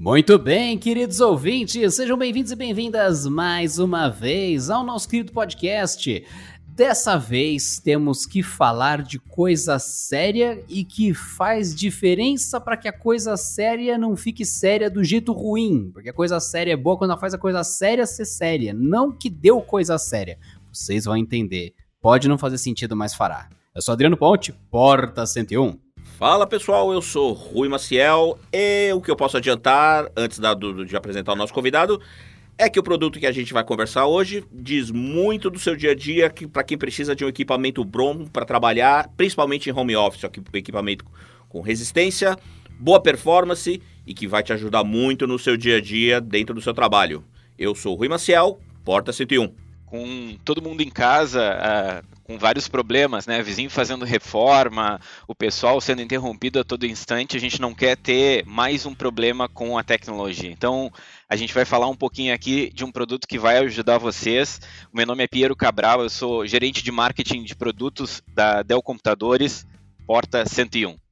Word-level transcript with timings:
Muito 0.00 0.38
bem, 0.38 0.78
queridos 0.78 1.20
ouvintes, 1.20 1.94
sejam 1.94 2.16
bem-vindos 2.16 2.50
e 2.50 2.56
bem-vindas 2.56 3.26
mais 3.26 3.78
uma 3.78 4.08
vez 4.08 4.70
ao 4.70 4.82
nosso 4.82 5.06
querido 5.06 5.30
podcast. 5.30 6.24
Dessa 6.68 7.18
vez 7.18 7.78
temos 7.78 8.24
que 8.24 8.42
falar 8.42 9.02
de 9.02 9.18
coisa 9.18 9.78
séria 9.78 10.64
e 10.70 10.84
que 10.84 11.12
faz 11.12 11.74
diferença 11.74 12.58
para 12.58 12.78
que 12.78 12.88
a 12.88 12.98
coisa 12.98 13.36
séria 13.36 13.98
não 13.98 14.16
fique 14.16 14.42
séria 14.42 14.88
do 14.88 15.04
jeito 15.04 15.34
ruim, 15.34 15.90
porque 15.92 16.08
a 16.08 16.14
coisa 16.14 16.40
séria 16.40 16.72
é 16.72 16.76
boa 16.78 16.96
quando 16.96 17.10
ela 17.10 17.20
faz 17.20 17.34
a 17.34 17.38
coisa 17.38 17.62
séria 17.62 18.06
ser 18.06 18.24
séria, 18.24 18.72
não 18.72 19.12
que 19.12 19.28
deu 19.28 19.60
coisa 19.60 19.98
séria. 19.98 20.38
Vocês 20.72 21.04
vão 21.04 21.14
entender. 21.14 21.74
Pode 22.00 22.26
não 22.26 22.38
fazer 22.38 22.56
sentido, 22.56 22.96
mas 22.96 23.12
fará. 23.12 23.50
Eu 23.74 23.82
sou 23.82 23.92
Adriano 23.92 24.16
Ponte, 24.16 24.50
Porta 24.70 25.26
101. 25.26 25.89
Fala 26.20 26.46
pessoal, 26.46 26.92
eu 26.92 27.00
sou 27.00 27.32
Rui 27.32 27.66
Maciel 27.66 28.38
e 28.52 28.92
o 28.92 29.00
que 29.00 29.10
eu 29.10 29.16
posso 29.16 29.38
adiantar 29.38 30.06
antes 30.14 30.38
da, 30.38 30.52
do, 30.52 30.84
de 30.84 30.94
apresentar 30.94 31.32
o 31.32 31.34
nosso 31.34 31.54
convidado 31.54 31.98
é 32.58 32.68
que 32.68 32.78
o 32.78 32.82
produto 32.82 33.18
que 33.18 33.26
a 33.26 33.32
gente 33.32 33.54
vai 33.54 33.64
conversar 33.64 34.06
hoje 34.06 34.44
diz 34.52 34.90
muito 34.90 35.48
do 35.48 35.58
seu 35.58 35.74
dia 35.74 35.92
a 35.92 35.94
dia 35.94 36.28
que, 36.28 36.46
para 36.46 36.62
quem 36.62 36.76
precisa 36.76 37.16
de 37.16 37.24
um 37.24 37.28
equipamento 37.28 37.82
bom 37.82 38.26
para 38.26 38.44
trabalhar, 38.44 39.08
principalmente 39.16 39.70
em 39.70 39.72
home 39.72 39.96
office, 39.96 40.22
equipamento 40.52 41.06
com 41.48 41.62
resistência, 41.62 42.36
boa 42.78 43.00
performance 43.00 43.80
e 44.06 44.12
que 44.12 44.26
vai 44.26 44.42
te 44.42 44.52
ajudar 44.52 44.84
muito 44.84 45.26
no 45.26 45.38
seu 45.38 45.56
dia 45.56 45.78
a 45.78 45.80
dia 45.80 46.20
dentro 46.20 46.54
do 46.54 46.60
seu 46.60 46.74
trabalho. 46.74 47.24
Eu 47.58 47.74
sou 47.74 47.94
Rui 47.94 48.10
Maciel, 48.10 48.60
Porta 48.84 49.10
101. 49.10 49.54
Com 49.86 50.36
todo 50.44 50.60
mundo 50.60 50.82
em 50.82 50.90
casa, 50.90 52.04
uh 52.04 52.19
com 52.30 52.38
vários 52.38 52.68
problemas, 52.68 53.26
né? 53.26 53.42
Vizinho 53.42 53.68
fazendo 53.68 54.04
reforma, 54.04 55.00
o 55.26 55.34
pessoal 55.34 55.80
sendo 55.80 56.00
interrompido 56.00 56.60
a 56.60 56.64
todo 56.64 56.86
instante, 56.86 57.36
a 57.36 57.40
gente 57.40 57.60
não 57.60 57.74
quer 57.74 57.96
ter 57.96 58.46
mais 58.46 58.86
um 58.86 58.94
problema 58.94 59.48
com 59.48 59.76
a 59.76 59.82
tecnologia. 59.82 60.48
Então, 60.48 60.92
a 61.28 61.34
gente 61.34 61.52
vai 61.52 61.64
falar 61.64 61.88
um 61.88 61.96
pouquinho 61.96 62.32
aqui 62.32 62.70
de 62.72 62.84
um 62.84 62.92
produto 62.92 63.26
que 63.26 63.36
vai 63.36 63.58
ajudar 63.58 63.98
vocês. 63.98 64.60
O 64.92 64.96
meu 64.96 65.06
nome 65.06 65.24
é 65.24 65.26
Piero 65.26 65.56
Cabral, 65.56 66.02
eu 66.02 66.08
sou 66.08 66.46
gerente 66.46 66.84
de 66.84 66.92
marketing 66.92 67.42
de 67.42 67.56
produtos 67.56 68.22
da 68.28 68.62
Dell 68.62 68.80
Computadores, 68.80 69.66
porta 70.06 70.46
101. 70.46 71.09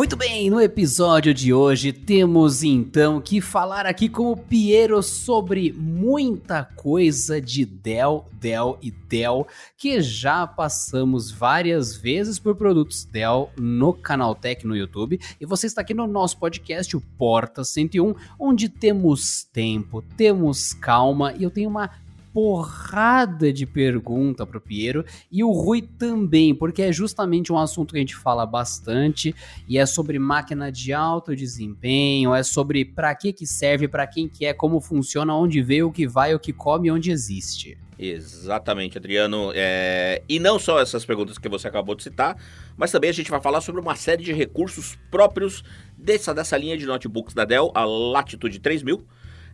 Muito 0.00 0.16
bem, 0.16 0.48
no 0.48 0.58
episódio 0.58 1.34
de 1.34 1.52
hoje 1.52 1.92
temos 1.92 2.62
então 2.62 3.20
que 3.20 3.38
falar 3.38 3.84
aqui 3.84 4.08
com 4.08 4.32
o 4.32 4.36
Piero 4.36 5.02
sobre 5.02 5.74
muita 5.74 6.64
coisa 6.64 7.38
de 7.38 7.66
Dell, 7.66 8.24
Dell 8.32 8.78
e 8.80 8.90
Dell, 8.90 9.46
que 9.76 10.00
já 10.00 10.46
passamos 10.46 11.30
várias 11.30 11.94
vezes 11.94 12.38
por 12.38 12.56
produtos 12.56 13.04
Dell 13.04 13.50
no 13.58 13.92
canal 13.92 14.34
Tech 14.34 14.66
no 14.66 14.74
YouTube, 14.74 15.20
e 15.38 15.44
você 15.44 15.66
está 15.66 15.82
aqui 15.82 15.92
no 15.92 16.06
nosso 16.06 16.38
podcast, 16.38 16.96
o 16.96 17.02
Porta 17.18 17.62
101, 17.62 18.14
onde 18.38 18.70
temos 18.70 19.44
tempo, 19.52 20.02
temos 20.16 20.72
calma, 20.72 21.34
e 21.34 21.42
eu 21.42 21.50
tenho 21.50 21.68
uma 21.68 21.90
porrada 22.32 23.52
de 23.52 23.66
pergunta 23.66 24.46
pro 24.46 24.60
Piero 24.60 25.04
e 25.30 25.42
o 25.42 25.50
Rui 25.50 25.82
também, 25.82 26.54
porque 26.54 26.82
é 26.82 26.92
justamente 26.92 27.52
um 27.52 27.58
assunto 27.58 27.92
que 27.92 27.98
a 27.98 28.00
gente 28.00 28.16
fala 28.16 28.46
bastante 28.46 29.34
e 29.68 29.78
é 29.78 29.86
sobre 29.86 30.18
máquina 30.18 30.70
de 30.70 30.92
alto 30.92 31.34
desempenho, 31.34 32.34
é 32.34 32.42
sobre 32.42 32.84
para 32.84 33.14
que 33.14 33.32
que 33.32 33.46
serve, 33.46 33.88
para 33.88 34.06
quem 34.06 34.28
que 34.28 34.46
é, 34.46 34.52
como 34.52 34.80
funciona, 34.80 35.34
onde 35.34 35.60
veio, 35.62 35.88
o 35.88 35.92
que 35.92 36.06
vai, 36.06 36.34
o 36.34 36.38
que 36.38 36.52
come, 36.52 36.90
onde 36.90 37.10
existe. 37.10 37.76
Exatamente, 38.02 38.96
Adriano. 38.96 39.52
É... 39.54 40.22
E 40.26 40.38
não 40.38 40.58
só 40.58 40.80
essas 40.80 41.04
perguntas 41.04 41.36
que 41.36 41.48
você 41.50 41.68
acabou 41.68 41.94
de 41.94 42.02
citar, 42.02 42.34
mas 42.74 42.90
também 42.90 43.10
a 43.10 43.12
gente 43.12 43.30
vai 43.30 43.42
falar 43.42 43.60
sobre 43.60 43.78
uma 43.78 43.94
série 43.94 44.24
de 44.24 44.32
recursos 44.32 44.98
próprios 45.10 45.62
dessa, 45.98 46.32
dessa 46.32 46.56
linha 46.56 46.78
de 46.78 46.86
notebooks 46.86 47.34
da 47.34 47.44
Dell, 47.44 47.70
a 47.74 47.84
Latitude 47.84 48.58
3000 48.58 49.04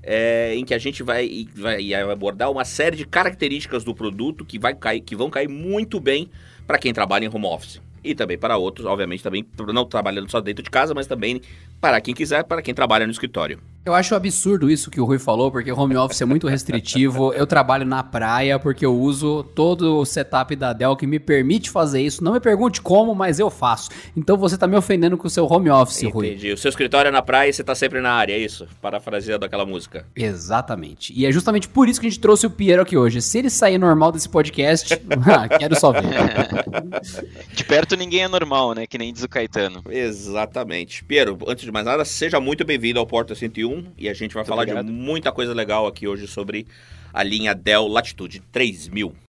é, 0.07 0.55
em 0.55 0.65
que 0.65 0.73
a 0.73 0.79
gente 0.79 1.03
vai, 1.03 1.49
vai, 1.53 1.93
abordar 1.95 2.49
uma 2.49 2.65
série 2.65 2.97
de 2.97 3.05
características 3.05 3.83
do 3.83 3.93
produto 3.93 4.45
que, 4.45 4.57
vai 4.57 4.73
cair, 4.73 5.01
que 5.01 5.17
vão 5.17 5.29
cair 5.29 5.49
muito 5.49 5.99
bem 5.99 6.31
para 6.65 6.79
quem 6.79 6.93
trabalha 6.93 7.25
em 7.25 7.29
home 7.29 7.47
office. 7.47 7.81
E 8.05 8.15
também 8.15 8.39
para 8.39 8.57
outros, 8.57 8.87
obviamente, 8.87 9.21
também 9.21 9.45
não 9.75 9.85
trabalhando 9.85 10.31
só 10.31 10.41
dentro 10.41 10.63
de 10.63 10.71
casa, 10.71 10.95
mas 10.95 11.09
também 11.09 11.43
para 11.81 12.01
quem 12.01 12.15
quiser, 12.15 12.45
para 12.45 12.63
quem 12.63 12.75
trabalha 12.75 13.07
no 13.07 13.13
escritório. 13.13 13.61
Eu 13.87 13.95
acho 13.95 14.17
absurdo 14.17 14.69
isso 14.69 14.91
que 14.91 15.01
o 15.01 15.05
Rui 15.05 15.17
falou, 15.17 15.49
porque 15.49 15.71
o 15.71 15.79
home 15.79 15.97
office 15.97 16.21
é 16.21 16.25
muito 16.25 16.49
restritivo. 16.49 17.33
Eu 17.33 17.47
trabalho 17.47 17.87
na 17.87 18.03
praia 18.03 18.59
porque 18.59 18.85
eu 18.85 18.93
uso 18.93 19.45
todo 19.55 19.99
o 19.99 20.05
setup 20.05 20.57
da 20.57 20.73
Dell 20.73 20.97
que 20.97 21.07
me 21.07 21.21
permite 21.21 21.71
fazer 21.71 22.03
isso. 22.03 22.25
Não 22.25 22.33
me 22.33 22.41
pergunte 22.41 22.83
como, 22.83 23.15
mas 23.15 23.39
eu 23.39 23.49
faço. 23.49 23.91
Então 24.17 24.37
você 24.37 24.59
tá 24.59 24.67
me 24.67 24.77
ofendendo 24.77 25.17
com 25.17 25.29
o 25.29 25.31
seu 25.31 25.47
home 25.47 25.71
office, 25.71 25.99
Entendi. 25.99 26.13
Rui. 26.13 26.27
Entendi. 26.27 26.53
O 26.53 26.59
seu 26.59 26.69
escritório 26.69 27.11
é 27.11 27.13
na 27.13 27.23
praia 27.23 27.49
e 27.49 27.53
você 27.53 27.63
tá 27.63 27.77
sempre 27.77 28.01
na 28.01 28.11
área, 28.11 28.33
é 28.33 28.39
isso? 28.39 28.67
Parafraseando 28.83 29.47
aquela 29.47 29.65
música. 29.65 30.05
Exatamente. 30.17 31.13
E 31.17 31.25
é 31.25 31.31
justamente 31.31 31.69
por 31.69 31.89
isso 31.89 32.01
que 32.01 32.09
a 32.09 32.11
gente 32.11 32.19
trouxe 32.19 32.45
o 32.45 32.51
Piero 32.51 32.83
aqui 32.83 32.97
hoje. 32.97 33.23
Se 33.23 33.39
ele 33.39 33.51
sair 33.51 33.79
normal 33.79 34.11
desse 34.11 34.29
podcast, 34.29 34.95
ah, 35.33 35.49
quero 35.49 35.79
só 35.79 35.93
ver. 35.93 36.03
de 37.55 37.63
perto 37.63 37.95
ninguém 37.95 38.25
é 38.25 38.29
normal, 38.29 38.75
né? 38.75 38.85
Que 38.85 38.99
nem 38.99 39.13
diz 39.13 39.23
o 39.23 39.29
Caetano. 39.29 39.81
Exatamente. 39.89 41.05
Piero, 41.05 41.39
antes 41.47 41.65
de 41.67 41.73
mais 41.73 41.85
nada, 41.85 42.05
seja 42.05 42.41
muito 42.41 42.65
bem-vindo 42.65 43.01
ao 43.01 43.07
Porta 43.07 43.35
101 43.35 43.93
e 43.99 44.09
a 44.09 44.15
gente 44.15 44.33
vai 44.33 44.43
Muito 44.43 44.49
falar 44.49 44.63
obrigado. 44.63 44.87
de 44.87 44.93
muita 44.93 45.33
coisa 45.33 45.53
legal 45.53 45.87
aqui 45.87 46.07
hoje 46.07 46.27
sobre 46.27 46.67
a 47.13 47.23
linha 47.23 47.55
Dell 47.55 47.89
Latitude 47.89 48.41
3000. 48.53 49.26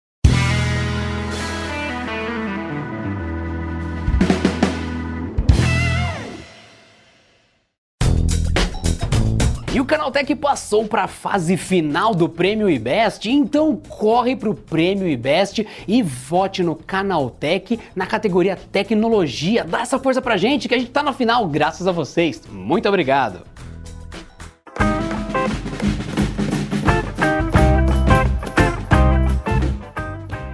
E 9.76 9.80
o 9.80 9.84
Canaltech 9.84 10.34
passou 10.36 10.86
para 10.86 11.02
a 11.02 11.06
fase 11.06 11.54
final 11.54 12.14
do 12.14 12.30
Prêmio 12.30 12.70
IBEST, 12.70 13.30
então 13.30 13.76
corre 13.76 14.34
para 14.34 14.48
o 14.48 14.54
Prêmio 14.54 15.06
IBEST 15.06 15.66
e 15.86 16.02
vote 16.02 16.62
no 16.62 16.74
Canaltech 16.74 17.78
na 17.94 18.06
categoria 18.06 18.56
Tecnologia. 18.56 19.64
Dá 19.64 19.82
essa 19.82 19.98
força 19.98 20.22
pra 20.22 20.38
gente 20.38 20.66
que 20.66 20.74
a 20.74 20.78
gente 20.78 20.90
tá 20.90 21.02
na 21.02 21.12
final 21.12 21.46
graças 21.46 21.86
a 21.86 21.92
vocês. 21.92 22.40
Muito 22.50 22.88
obrigado. 22.88 23.55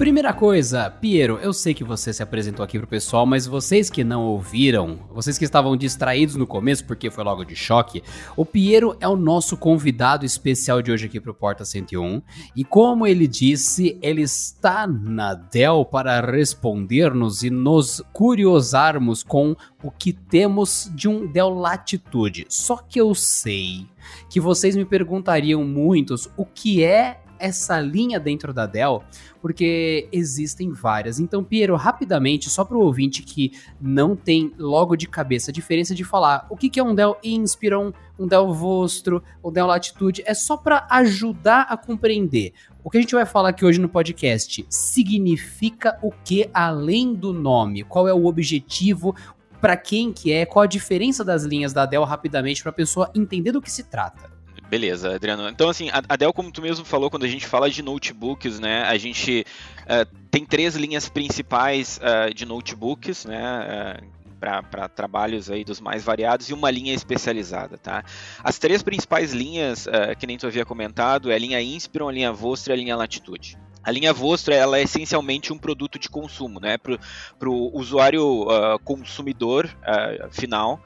Primeira 0.03 0.33
coisa, 0.33 0.91
Piero, 0.91 1.39
eu 1.41 1.53
sei 1.53 1.73
que 1.73 1.85
você 1.85 2.13
se 2.13 2.25
apresentou 2.25 2.65
aqui 2.65 2.77
pro 2.77 2.89
pessoal, 2.89 3.25
mas 3.25 3.47
vocês 3.47 3.89
que 3.89 4.03
não 4.03 4.25
ouviram, 4.25 4.99
vocês 5.15 5.39
que 5.39 5.45
estavam 5.45 5.77
distraídos 5.77 6.35
no 6.35 6.45
começo 6.45 6.85
porque 6.85 7.09
foi 7.09 7.23
logo 7.23 7.45
de 7.45 7.55
choque, 7.55 8.03
o 8.37 8.45
Piero 8.45 8.97
é 8.99 9.07
o 9.07 9.15
nosso 9.15 9.57
convidado 9.57 10.27
especial 10.27 10.83
de 10.83 10.91
hoje 10.91 11.07
aqui 11.07 11.21
pro 11.21 11.33
Porta 11.33 11.65
101. 11.65 12.21
E 12.57 12.65
como 12.65 13.07
ele 13.07 13.29
disse, 13.29 13.97
ele 14.03 14.23
está 14.23 14.89
na 14.89 15.35
Dell 15.35 15.85
para 15.85 16.21
responder-nos 16.21 17.45
e 17.45 17.51
nos 17.51 18.03
curiosarmos 18.13 19.23
com 19.23 19.55
o 19.85 19.89
que 19.89 20.13
temos 20.13 20.91
de 20.97 21.07
um 21.07 21.29
Dell 21.29 21.51
Latitude. 21.51 22.45
Só 22.49 22.77
que 22.77 23.01
eu 23.01 23.15
sei 23.15 23.87
que 24.29 24.41
vocês 24.41 24.75
me 24.75 24.85
perguntariam 24.85 25.63
muitos 25.63 26.29
o 26.37 26.45
que 26.45 26.83
é 26.83 27.22
essa 27.43 27.81
linha 27.81 28.21
dentro 28.21 28.55
da 28.55 28.65
Dell, 28.65 29.03
porque 29.41 30.09
existem 30.13 30.71
várias. 30.71 31.19
Então, 31.19 31.43
Piero, 31.43 31.75
rapidamente, 31.75 32.49
só 32.49 32.65
para 32.65 32.77
o 32.77 32.81
ouvinte 32.81 33.23
que 33.23 33.53
não 33.81 34.15
tem 34.15 34.53
logo 34.57 34.97
de 34.97 35.09
cabeça 35.09 35.51
a 35.51 35.55
diferença 35.55 35.95
de 35.95 36.05
falar 36.05 36.47
o 36.49 36.57
que, 36.57 36.71
que 36.71 36.79
é 36.79 36.83
um 36.83 36.95
Dell 36.95 37.17
Inspiron, 37.23 37.93
um 38.19 38.27
Dell 38.27 38.53
Vostro, 38.55 39.23
um 39.43 39.51
Dell 39.51 39.67
Latitude, 39.67 40.23
é 40.25 40.33
só 40.33 40.57
para 40.57 40.87
ajudar 40.89 41.63
a 41.63 41.77
compreender. 41.77 42.53
O 42.85 42.91
que 42.91 42.99
a 42.99 43.01
gente 43.01 43.15
vai 43.15 43.27
falar 43.27 43.51
aqui 43.51 43.65
hoje 43.65 43.81
no 43.81 43.89
podcast 43.89 44.65
significa 44.69 45.99
o 46.03 46.11
que 46.11 46.49
além 46.55 47.15
do 47.15 47.33
nome? 47.33 47.83
Qual 47.83 48.07
é 48.07 48.15
o 48.15 48.27
objetivo? 48.27 49.15
Para 49.61 49.77
quem 49.77 50.13
que 50.13 50.33
é? 50.33 50.47
Qual 50.47 50.63
a 50.63 50.67
diferença 50.67 51.25
das 51.25 51.45
linhas 51.45 51.73
da 51.73 51.87
Dell 51.87 52.05
rapidamente 52.05 52.63
para 52.63 52.71
a 52.71 52.75
pessoa 52.75 53.11
entender 53.15 53.53
do 53.53 53.63
que 53.63 53.71
se 53.71 53.85
trata? 53.85 54.32
Beleza, 54.73 55.17
Adriano. 55.17 55.51
Então, 55.51 55.69
assim, 55.69 55.91
a 55.93 56.17
Dell, 56.17 56.33
como 56.33 56.51
tu 56.51 56.63
mesmo 56.63 56.83
falou, 56.83 57.11
quando 57.11 57.25
a 57.25 57.29
gente 57.29 57.47
fala 57.47 57.69
de 57.69 57.83
notebooks, 57.83 58.59
né, 58.59 58.85
a 58.85 58.97
gente 58.97 59.45
uh, 59.81 60.17
tem 60.31 60.47
três 60.47 60.75
linhas 60.77 61.11
principais 61.11 62.01
uh, 62.01 62.33
de 62.33 62.47
notebooks, 62.47 63.27
né, 63.27 64.01
uh, 64.01 64.41
para 64.41 64.89
trabalhos 64.89 65.51
aí 65.51 65.63
dos 65.63 65.79
mais 65.79 66.03
variados 66.03 66.49
e 66.49 66.55
uma 66.55 66.71
linha 66.71 66.95
especializada, 66.95 67.77
tá? 67.77 68.03
As 68.43 68.59
três 68.59 68.83
principais 68.83 69.35
linhas, 69.35 69.85
uh, 69.85 70.17
que 70.19 70.27
nem 70.27 70.39
tu 70.39 70.47
havia 70.47 70.65
comentado, 70.65 71.31
é 71.31 71.35
a 71.35 71.39
linha 71.39 71.61
Inspiron, 71.61 72.09
a 72.09 72.13
linha 72.13 72.33
Vostra 72.33 72.73
e 72.73 72.75
a 72.75 72.81
linha 72.81 72.97
Latitude. 72.97 73.59
A 73.85 73.91
linha 73.91 74.13
Vostra 74.15 74.55
ela 74.55 74.79
é 74.79 74.83
essencialmente 74.85 75.53
um 75.53 75.59
produto 75.59 75.99
de 75.99 76.09
consumo, 76.09 76.61
né? 76.61 76.79
Para 76.79 77.51
o 77.51 77.77
usuário 77.77 78.45
uh, 78.45 78.79
consumidor 78.85 79.67
uh, 79.67 80.33
final, 80.33 80.81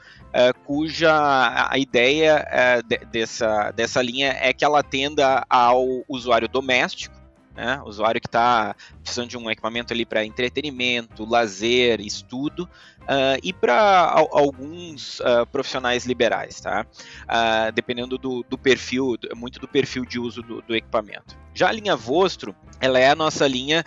cuja 0.65 1.69
a 1.71 1.79
ideia 1.79 2.47
de, 2.87 2.99
dessa, 3.07 3.71
dessa 3.73 4.03
linha 4.03 4.37
é 4.41 4.53
que 4.53 4.65
ela 4.65 4.81
atenda 4.81 5.45
ao 5.49 5.85
usuário 6.09 6.49
doméstico, 6.49 7.15
né? 7.55 7.81
Usuário 7.87 8.21
que 8.21 8.29
está 8.29 8.77
precisando 9.03 9.31
de 9.31 9.39
um 9.39 9.51
equipamento 9.51 9.93
ali 9.93 10.05
para 10.05 10.25
entretenimento, 10.25 11.25
lazer, 11.25 12.01
estudo, 12.01 12.69
uh, 13.07 13.39
e 13.43 13.53
para 13.53 14.11
alguns 14.33 15.21
uh, 15.21 15.47
profissionais 15.51 16.05
liberais, 16.05 16.61
tá? 16.61 16.87
Uh, 17.25 17.73
dependendo 17.73 18.19
do, 18.19 18.45
do, 18.49 18.59
perfil, 18.59 19.17
muito 19.35 19.59
do 19.61 19.69
perfil 19.69 20.05
de 20.05 20.19
uso 20.19 20.43
do, 20.43 20.61
do, 20.63 20.75
equipamento. 20.75 21.37
Já 21.55 21.69
a 21.69 21.73
linha 21.73 21.97
Vostro, 21.97 22.55
ela 22.81 22.99
é 22.99 23.09
a 23.09 23.15
nossa 23.15 23.49
linha 23.49 23.83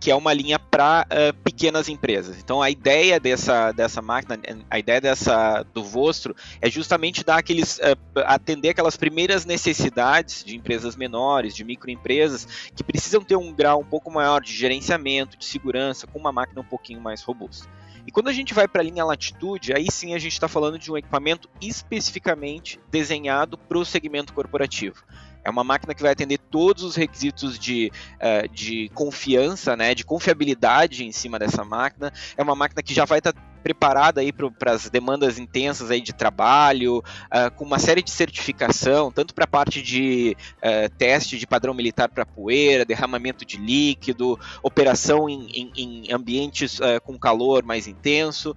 que 0.00 0.10
é 0.10 0.14
uma 0.14 0.32
linha 0.32 0.58
para 0.58 1.06
pequenas 1.44 1.86
empresas. 1.86 2.38
Então 2.38 2.62
a 2.62 2.70
ideia 2.70 3.20
dessa, 3.20 3.70
dessa 3.70 4.00
máquina, 4.00 4.40
a 4.70 4.78
ideia 4.78 4.98
dessa 4.98 5.62
do 5.74 5.84
Vostro 5.84 6.34
é 6.58 6.70
justamente 6.70 7.22
dar 7.22 7.36
aqueles 7.36 7.78
atender 8.24 8.70
aquelas 8.70 8.96
primeiras 8.96 9.44
necessidades 9.44 10.42
de 10.42 10.56
empresas 10.56 10.96
menores, 10.96 11.54
de 11.54 11.64
microempresas 11.64 12.48
que 12.74 12.82
precisam 12.82 13.22
ter 13.22 13.36
um 13.36 13.52
grau 13.52 13.80
um 13.80 13.84
pouco 13.84 14.10
maior 14.10 14.40
de 14.40 14.54
gerenciamento, 14.54 15.36
de 15.36 15.44
segurança, 15.44 16.06
com 16.06 16.18
uma 16.18 16.32
máquina 16.32 16.62
um 16.62 16.64
pouquinho 16.64 17.02
mais 17.02 17.20
robusta. 17.20 17.68
E 18.06 18.10
quando 18.10 18.28
a 18.28 18.32
gente 18.32 18.52
vai 18.52 18.66
para 18.66 18.82
a 18.82 18.84
linha 18.84 19.04
Latitude, 19.04 19.72
aí 19.72 19.86
sim 19.90 20.14
a 20.14 20.18
gente 20.18 20.32
está 20.32 20.48
falando 20.48 20.78
de 20.78 20.90
um 20.90 20.96
equipamento 20.96 21.48
especificamente 21.60 22.80
desenhado 22.90 23.56
para 23.56 23.78
o 23.78 23.84
segmento 23.84 24.32
corporativo. 24.32 25.04
É 25.44 25.50
uma 25.50 25.64
máquina 25.64 25.94
que 25.94 26.02
vai 26.02 26.12
atender 26.12 26.38
todos 26.38 26.84
os 26.84 26.96
requisitos 26.96 27.58
de, 27.58 27.90
uh, 28.16 28.48
de 28.48 28.88
confiança, 28.94 29.76
né, 29.76 29.94
de 29.94 30.04
confiabilidade 30.04 31.04
em 31.04 31.12
cima 31.12 31.38
dessa 31.38 31.64
máquina. 31.64 32.12
É 32.36 32.42
uma 32.42 32.54
máquina 32.54 32.82
que 32.82 32.94
já 32.94 33.04
vai 33.04 33.18
estar 33.18 33.32
tá 33.32 33.40
preparada 33.62 34.20
aí 34.20 34.32
para 34.32 34.72
as 34.72 34.90
demandas 34.90 35.38
intensas 35.38 35.88
aí 35.88 36.00
de 36.00 36.12
trabalho, 36.12 36.98
uh, 36.98 37.50
com 37.54 37.64
uma 37.64 37.78
série 37.78 38.02
de 38.02 38.10
certificação, 38.10 39.12
tanto 39.12 39.32
para 39.32 39.44
a 39.44 39.48
parte 39.48 39.80
de 39.80 40.36
uh, 40.58 40.90
teste 40.98 41.38
de 41.38 41.46
padrão 41.46 41.72
militar 41.72 42.08
para 42.08 42.26
poeira, 42.26 42.84
derramamento 42.84 43.44
de 43.44 43.56
líquido, 43.56 44.38
operação 44.64 45.28
em, 45.28 45.46
em, 45.52 45.72
em 45.76 46.12
ambientes 46.12 46.80
com 47.04 47.18
calor 47.18 47.62
mais 47.64 47.86
intenso, 47.86 48.56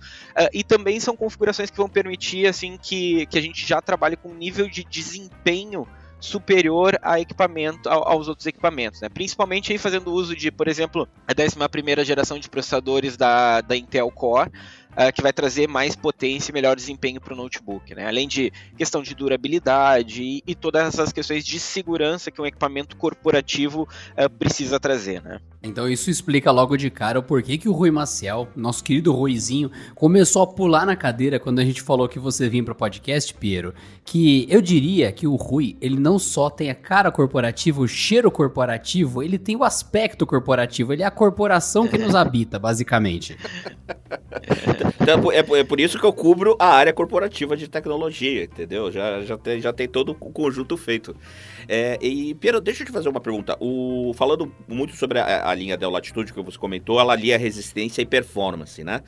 e 0.52 0.64
também 0.64 1.00
são 1.00 1.16
configurações 1.16 1.70
que 1.70 1.78
vão 1.78 1.88
permitir 1.88 2.48
assim 2.48 2.78
que, 2.82 3.26
que 3.28 3.38
a 3.38 3.42
gente 3.42 3.66
já 3.66 3.82
trabalhe 3.82 4.16
com 4.16 4.30
um 4.30 4.36
nível 4.36 4.68
de 4.68 4.84
desempenho 4.84 5.88
superior 6.20 6.98
a 7.02 7.20
equipamento, 7.20 7.90
aos 7.90 8.28
outros 8.28 8.48
equipamentos, 8.48 9.02
né? 9.02 9.10
Principalmente 9.10 9.72
aí 9.72 9.78
fazendo 9.78 10.12
uso 10.12 10.36
de, 10.36 10.52
por 10.52 10.68
exemplo, 10.68 11.08
a 11.28 11.34
11 11.40 11.70
primeira 11.70 12.04
geração 12.04 12.40
de 12.40 12.50
processadores 12.50 13.18
da, 13.18 13.62
da 13.62 13.76
Intel 13.76 14.10
Core, 14.12 14.50
uh, 14.96 15.14
que 15.14 15.22
vai 15.22 15.34
trazer 15.34 15.68
mais 15.68 15.96
potência 15.96 16.52
e 16.52 16.54
melhor 16.54 16.76
desempenho 16.76 17.22
para 17.22 17.34
o 17.34 17.38
notebook, 17.38 17.94
né? 17.94 18.08
Além 18.08 18.28
de 18.28 18.52
questão 18.78 19.04
de 19.04 19.14
durabilidade 19.14 20.24
e, 20.24 20.44
e, 20.48 20.56
todas 20.56 20.88
essas 20.88 21.12
questões 21.12 21.46
de 21.46 21.60
segurança 21.60 22.32
que 22.32 22.42
um 22.42 22.46
equipamento 22.46 22.96
corporativo 22.96 23.88
uh, 24.18 24.30
precisa 24.30 24.80
trazer, 24.80 25.22
né? 25.22 25.40
Então 25.66 25.90
isso 25.90 26.12
explica 26.12 26.52
logo 26.52 26.78
de 26.78 26.92
cara 26.92 27.18
o 27.18 27.24
porquê 27.24 27.58
que 27.58 27.68
o 27.68 27.72
Rui 27.72 27.90
Maciel, 27.90 28.48
nosso 28.56 28.84
querido 28.84 29.12
Ruizinho, 29.12 29.72
começou 29.96 30.44
a 30.44 30.48
pular 30.48 30.86
na 30.86 30.96
cadeira 30.96 31.40
quando 31.40 31.58
a 31.58 31.66
gente 31.66 31.82
falou 31.82 32.08
que 32.08 32.20
você 32.20 32.48
vinha 32.48 32.64
para 32.64 32.74
o 32.74 32.76
podcast, 32.76 33.34
Piero. 33.34 33.74
Que 34.04 34.46
eu 34.48 34.62
diria 34.62 35.12
que 35.12 35.26
o 35.26 35.36
Rui, 35.36 35.76
ele 35.82 36.00
não 36.00 36.20
só 36.20 36.52
tem 36.52 36.70
a 36.70 36.76
cara 36.76 37.12
corporativa, 37.12 37.82
o 37.82 37.88
cheiro 37.88 38.30
corporativo, 38.30 39.24
ele 39.24 39.40
tem 39.40 39.56
o 39.56 39.64
aspecto 39.64 40.26
corporativo, 40.28 40.94
ele 40.94 41.02
é 41.02 41.06
a 41.08 41.12
corporação 41.12 41.88
que 41.88 41.98
nos 41.98 42.14
habita, 42.14 42.60
basicamente. 42.60 43.36
Então, 45.02 45.32
é, 45.32 45.40
é, 45.40 45.64
por 45.64 45.80
isso 45.80 46.00
que 46.00 46.06
eu 46.06 46.14
cubro 46.14 46.56
a 46.60 46.68
área 46.68 46.94
corporativa 46.94 47.58
de 47.58 47.68
tecnologia, 47.68 48.44
entendeu? 48.44 48.92
Já, 48.92 49.22
já, 49.22 49.38
tem, 49.38 49.60
já 49.60 49.74
tem 49.74 49.88
todo 49.88 50.16
o 50.20 50.32
conjunto 50.32 50.78
feito. 50.78 51.16
É, 51.68 51.98
e, 52.02 52.36
Piero, 52.36 52.62
deixa 52.62 52.84
eu 52.84 52.88
te 52.88 52.92
fazer 52.92 53.10
uma 53.10 53.20
pergunta. 53.20 53.58
O, 53.60 54.14
falando 54.16 54.52
muito 54.68 54.96
sobre 54.96 55.20
a, 55.20 55.50
a 55.50 55.55
linha 55.56 55.78
Dell 55.78 55.90
Latitude 55.90 56.34
que 56.34 56.42
você 56.42 56.58
comentou, 56.58 57.00
ela 57.00 57.14
ali 57.14 57.32
é 57.32 57.38
resistência 57.38 58.02
e 58.02 58.06
performance, 58.06 58.84
né? 58.84 59.02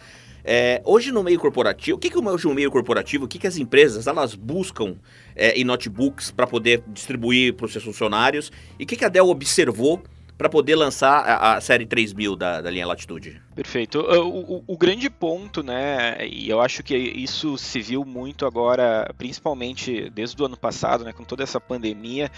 É, 0.49 0.81
hoje 0.85 1.11
no 1.11 1.21
meio 1.23 1.38
corporativo, 1.38 1.97
o 1.97 1.99
que, 1.99 2.09
que 2.09 2.17
hoje 2.17 2.47
no 2.47 2.53
meio 2.53 2.71
corporativo, 2.71 3.25
o 3.25 3.27
que, 3.27 3.38
que 3.38 3.47
as 3.47 3.57
empresas 3.57 4.07
elas 4.07 4.33
buscam 4.33 4.95
é, 5.35 5.59
em 5.59 5.65
notebooks 5.65 6.31
para 6.31 6.47
poder 6.47 6.81
distribuir 6.88 7.53
para 7.53 7.65
os 7.65 7.73
seus 7.73 7.83
funcionários 7.83 8.49
e 8.79 8.85
o 8.85 8.88
que, 8.88 8.95
que 8.95 9.03
a 9.03 9.09
Dell 9.09 9.27
observou 9.27 10.01
para 10.38 10.47
poder 10.47 10.75
lançar 10.75 11.17
a, 11.17 11.55
a, 11.55 11.61
série 11.61 11.85
3000 11.85 12.35
da, 12.35 12.61
da 12.61 12.69
linha 12.69 12.85
Latitude. 12.85 13.41
Perfeito. 13.55 13.99
O, 13.99 14.57
o, 14.57 14.63
o, 14.67 14.77
grande 14.77 15.09
ponto, 15.09 15.63
né, 15.63 16.15
e 16.27 16.47
eu 16.47 16.61
acho 16.61 16.83
que 16.83 16.95
isso 16.95 17.57
se 17.57 17.81
viu 17.81 18.05
muito 18.05 18.45
agora, 18.45 19.11
principalmente 19.17 20.09
desde 20.11 20.39
o 20.41 20.45
ano 20.45 20.55
passado, 20.55 21.03
né, 21.03 21.11
com 21.11 21.23
toda 21.23 21.41
essa 21.41 21.59
pandemia, 21.59 22.31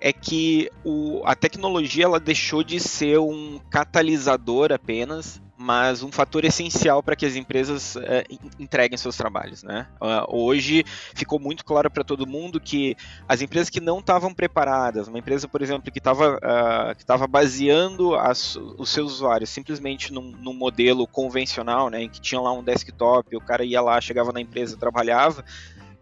é 0.00 0.12
que 0.12 0.70
o, 0.84 1.22
a 1.24 1.34
tecnologia 1.34 2.04
ela 2.04 2.20
deixou 2.20 2.62
de 2.62 2.80
ser 2.80 3.18
um 3.18 3.60
catalisador 3.70 4.72
apenas 4.72 5.40
mas 5.62 6.02
um 6.02 6.10
fator 6.10 6.42
essencial 6.46 7.02
para 7.02 7.14
que 7.14 7.26
as 7.26 7.36
empresas 7.36 7.94
é, 7.96 8.24
entreguem 8.58 8.96
seus 8.96 9.14
trabalhos. 9.14 9.62
Né? 9.62 9.86
Uh, 10.00 10.24
hoje 10.34 10.82
ficou 11.14 11.38
muito 11.38 11.66
claro 11.66 11.90
para 11.90 12.02
todo 12.02 12.26
mundo 12.26 12.58
que 12.58 12.96
as 13.28 13.42
empresas 13.42 13.68
que 13.68 13.78
não 13.78 13.98
estavam 13.98 14.32
preparadas, 14.32 15.06
uma 15.06 15.18
empresa, 15.18 15.46
por 15.46 15.60
exemplo, 15.60 15.92
que 15.92 15.98
estava 15.98 16.36
uh, 16.36 16.94
que 16.96 17.02
estava 17.02 17.26
baseando 17.26 18.14
as, 18.14 18.56
os 18.56 18.88
seus 18.88 19.12
usuários 19.12 19.50
simplesmente 19.50 20.10
num, 20.10 20.32
num, 20.32 20.54
modelo 20.54 21.06
convencional, 21.06 21.90
né, 21.90 22.04
em 22.04 22.08
que 22.08 22.22
tinha 22.22 22.40
lá 22.40 22.50
um 22.54 22.64
desktop, 22.64 23.36
o 23.36 23.40
cara 23.40 23.62
ia 23.62 23.82
lá, 23.82 24.00
chegava 24.00 24.32
na 24.32 24.40
empresa, 24.40 24.78
trabalhava, 24.78 25.44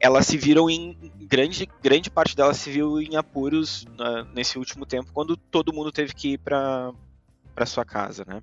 elas 0.01 0.27
se 0.27 0.37
viram 0.37 0.71
em 0.71 0.97
grande 1.21 1.69
grande 1.83 2.11
parte 2.11 2.37
delas 2.37 2.57
se 2.57 2.71
viu 2.71 3.01
em 3.01 3.17
apuros 3.17 3.83
uh, 3.83 4.25
nesse 4.33 4.59
último 4.59 4.87
tempo 4.87 5.11
quando 5.13 5.37
todo 5.37 5.73
mundo 5.73 5.91
teve 5.93 6.15
que 6.15 6.35
ir 6.35 6.39
para 6.39 6.93
para 7.55 7.67
sua 7.67 7.85
casa, 7.85 8.25
né? 8.25 8.41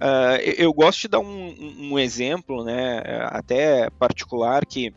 Uh, 0.00 0.42
eu 0.56 0.72
gosto 0.72 1.02
de 1.02 1.08
dar 1.08 1.20
um, 1.20 1.92
um, 1.92 1.96
exemplo, 1.96 2.64
né, 2.64 3.00
até 3.26 3.88
particular 3.88 4.66
que 4.66 4.92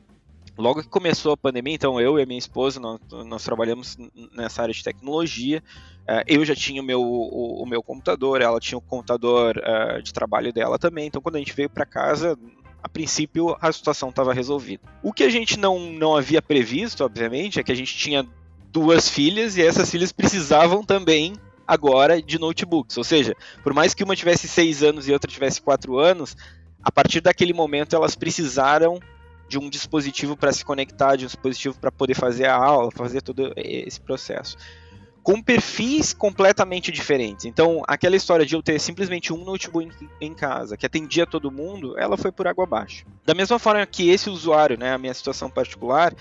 logo 0.57 0.81
que 0.81 0.89
começou 0.89 1.33
a 1.33 1.38
pandemia, 1.38 1.75
então 1.75 2.01
eu 2.01 2.18
e 2.18 2.24
a 2.24 2.25
minha 2.25 2.39
esposa 2.39 2.80
nós, 2.80 3.00
nós 3.25 3.44
trabalhamos 3.44 3.98
nessa 4.33 4.63
área 4.63 4.74
de 4.74 4.83
tecnologia. 4.83 5.62
Uh, 6.01 6.24
eu 6.27 6.44
já 6.44 6.56
tinha 6.56 6.81
o 6.81 6.86
meu, 6.86 7.01
o, 7.01 7.62
o, 7.62 7.65
meu 7.68 7.83
computador, 7.83 8.42
ela 8.42 8.59
tinha 8.59 8.80
o 8.80 8.81
computador 8.81 9.57
uh, 9.57 10.01
de 10.01 10.12
trabalho 10.12 10.51
dela 10.51 10.80
também. 10.80 11.06
Então 11.06 11.21
quando 11.21 11.36
a 11.36 11.39
gente 11.39 11.53
veio 11.53 11.69
para 11.69 11.86
casa, 11.86 12.36
a 12.83 12.89
princípio 12.89 13.56
a 13.62 13.72
situação 13.72 14.10
estava 14.10 14.33
resolvida. 14.33 14.83
O 15.04 15.13
que 15.13 15.24
a 15.24 15.30
gente 15.30 15.57
não, 15.57 15.92
não 15.92 16.16
havia 16.16 16.42
previsto, 16.42 17.04
obviamente, 17.04 17.60
é 17.60 17.63
que 17.63 17.72
a 17.72 17.75
gente 17.75 17.95
tinha 17.95 18.28
duas 18.72 19.10
filhas 19.10 19.57
e 19.57 19.62
essas 19.62 19.89
filhas 19.89 20.12
precisavam 20.12 20.83
também 20.83 21.33
agora 21.68 22.22
de 22.22 22.39
notebooks. 22.39 22.98
Ou 22.98 23.04
seja, 23.04 23.36
por 23.63 23.74
mais 23.74 23.94
que 23.94 24.04
uma 24.04 24.16
tivesse 24.16 24.48
seis 24.48 24.81
anos 24.83 25.07
e 25.07 25.13
outra 25.13 25.30
tivesse 25.30 25.62
quatro 25.62 26.00
anos, 26.00 26.36
a 26.81 26.92
partir 26.92 27.22
daquele 27.22 27.54
momento 27.54 27.96
elas 27.96 28.15
precisaram 28.15 29.00
de 29.48 29.60
um 29.60 29.70
dispositivo 29.70 30.38
para 30.38 30.51
se 30.51 30.63
conectar, 30.63 31.17
de 31.17 31.25
um 31.25 31.27
dispositivo 31.27 31.77
para 31.77 31.91
poder 31.91 32.15
fazer 32.15 32.46
a 32.46 32.56
aula, 32.56 32.89
fazer 32.91 33.22
todo 33.22 33.53
esse 33.58 34.00
processo. 34.00 34.58
Com 35.24 35.42
perfis 35.42 36.13
completamente 36.13 36.92
diferentes. 36.92 37.46
Então, 37.46 37.82
aquela 37.88 38.16
história 38.16 38.46
de 38.46 38.56
eu 38.56 38.62
ter 38.62 38.80
simplesmente 38.80 39.32
um 39.32 39.44
notebook 39.44 40.10
em 40.20 40.34
casa 40.34 40.75
que 40.75 40.86
atendia 40.86 41.28
todo 41.28 41.51
mundo, 41.51 41.98
ela 41.98 42.18
foi 42.18 42.32
por 42.32 42.48
água 42.48 42.63
abaixo. 42.63 43.06
Da 43.25 43.34
mesma 43.34 43.60
forma 43.60 43.86
que 43.86 44.10
esse 44.10 44.30
usuário, 44.30 44.78
né, 44.78 44.94
a 44.94 44.98
minha 44.98 45.13
situação 45.13 45.50
particular, 45.50 46.13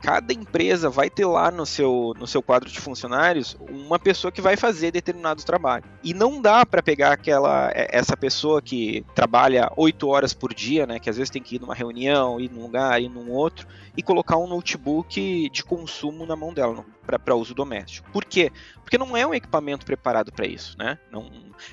cada 0.00 0.32
empresa 0.32 0.88
vai 0.88 1.10
ter 1.10 1.26
lá 1.26 1.50
no 1.50 1.66
seu, 1.66 2.14
no 2.18 2.26
seu 2.26 2.42
quadro 2.42 2.70
de 2.70 2.80
funcionários 2.80 3.56
uma 3.68 3.98
pessoa 3.98 4.32
que 4.32 4.40
vai 4.40 4.56
fazer 4.56 4.90
determinado 4.90 5.44
trabalho. 5.44 5.84
E 6.02 6.14
não 6.14 6.40
dá 6.40 6.64
para 6.64 6.82
pegar 6.82 7.12
aquela 7.12 7.70
é, 7.74 7.88
essa 7.90 8.16
pessoa 8.16 8.62
que 8.62 9.04
trabalha 9.14 9.70
oito 9.76 10.08
horas 10.08 10.32
por 10.32 10.54
dia, 10.54 10.86
né, 10.86 10.98
que 10.98 11.10
às 11.10 11.16
vezes 11.16 11.30
tem 11.30 11.42
que 11.42 11.56
ir 11.56 11.60
numa 11.60 11.74
reunião, 11.74 12.40
ir 12.40 12.50
num 12.50 12.62
lugar, 12.62 13.00
ir 13.00 13.08
num 13.08 13.30
outro, 13.30 13.66
e 13.96 14.02
colocar 14.02 14.38
um 14.38 14.46
notebook 14.46 15.50
de 15.50 15.64
consumo 15.64 16.24
na 16.24 16.34
mão 16.34 16.54
dela 16.54 16.84
para 17.18 17.34
uso 17.34 17.54
doméstico. 17.54 18.10
Por 18.10 18.24
quê? 18.24 18.52
Porque 18.82 18.98
não 18.98 19.16
é 19.16 19.26
um 19.26 19.34
equipamento 19.34 19.86
preparado 19.86 20.32
para 20.32 20.46
isso, 20.46 20.76
né? 20.78 20.98
Não, 21.10 21.30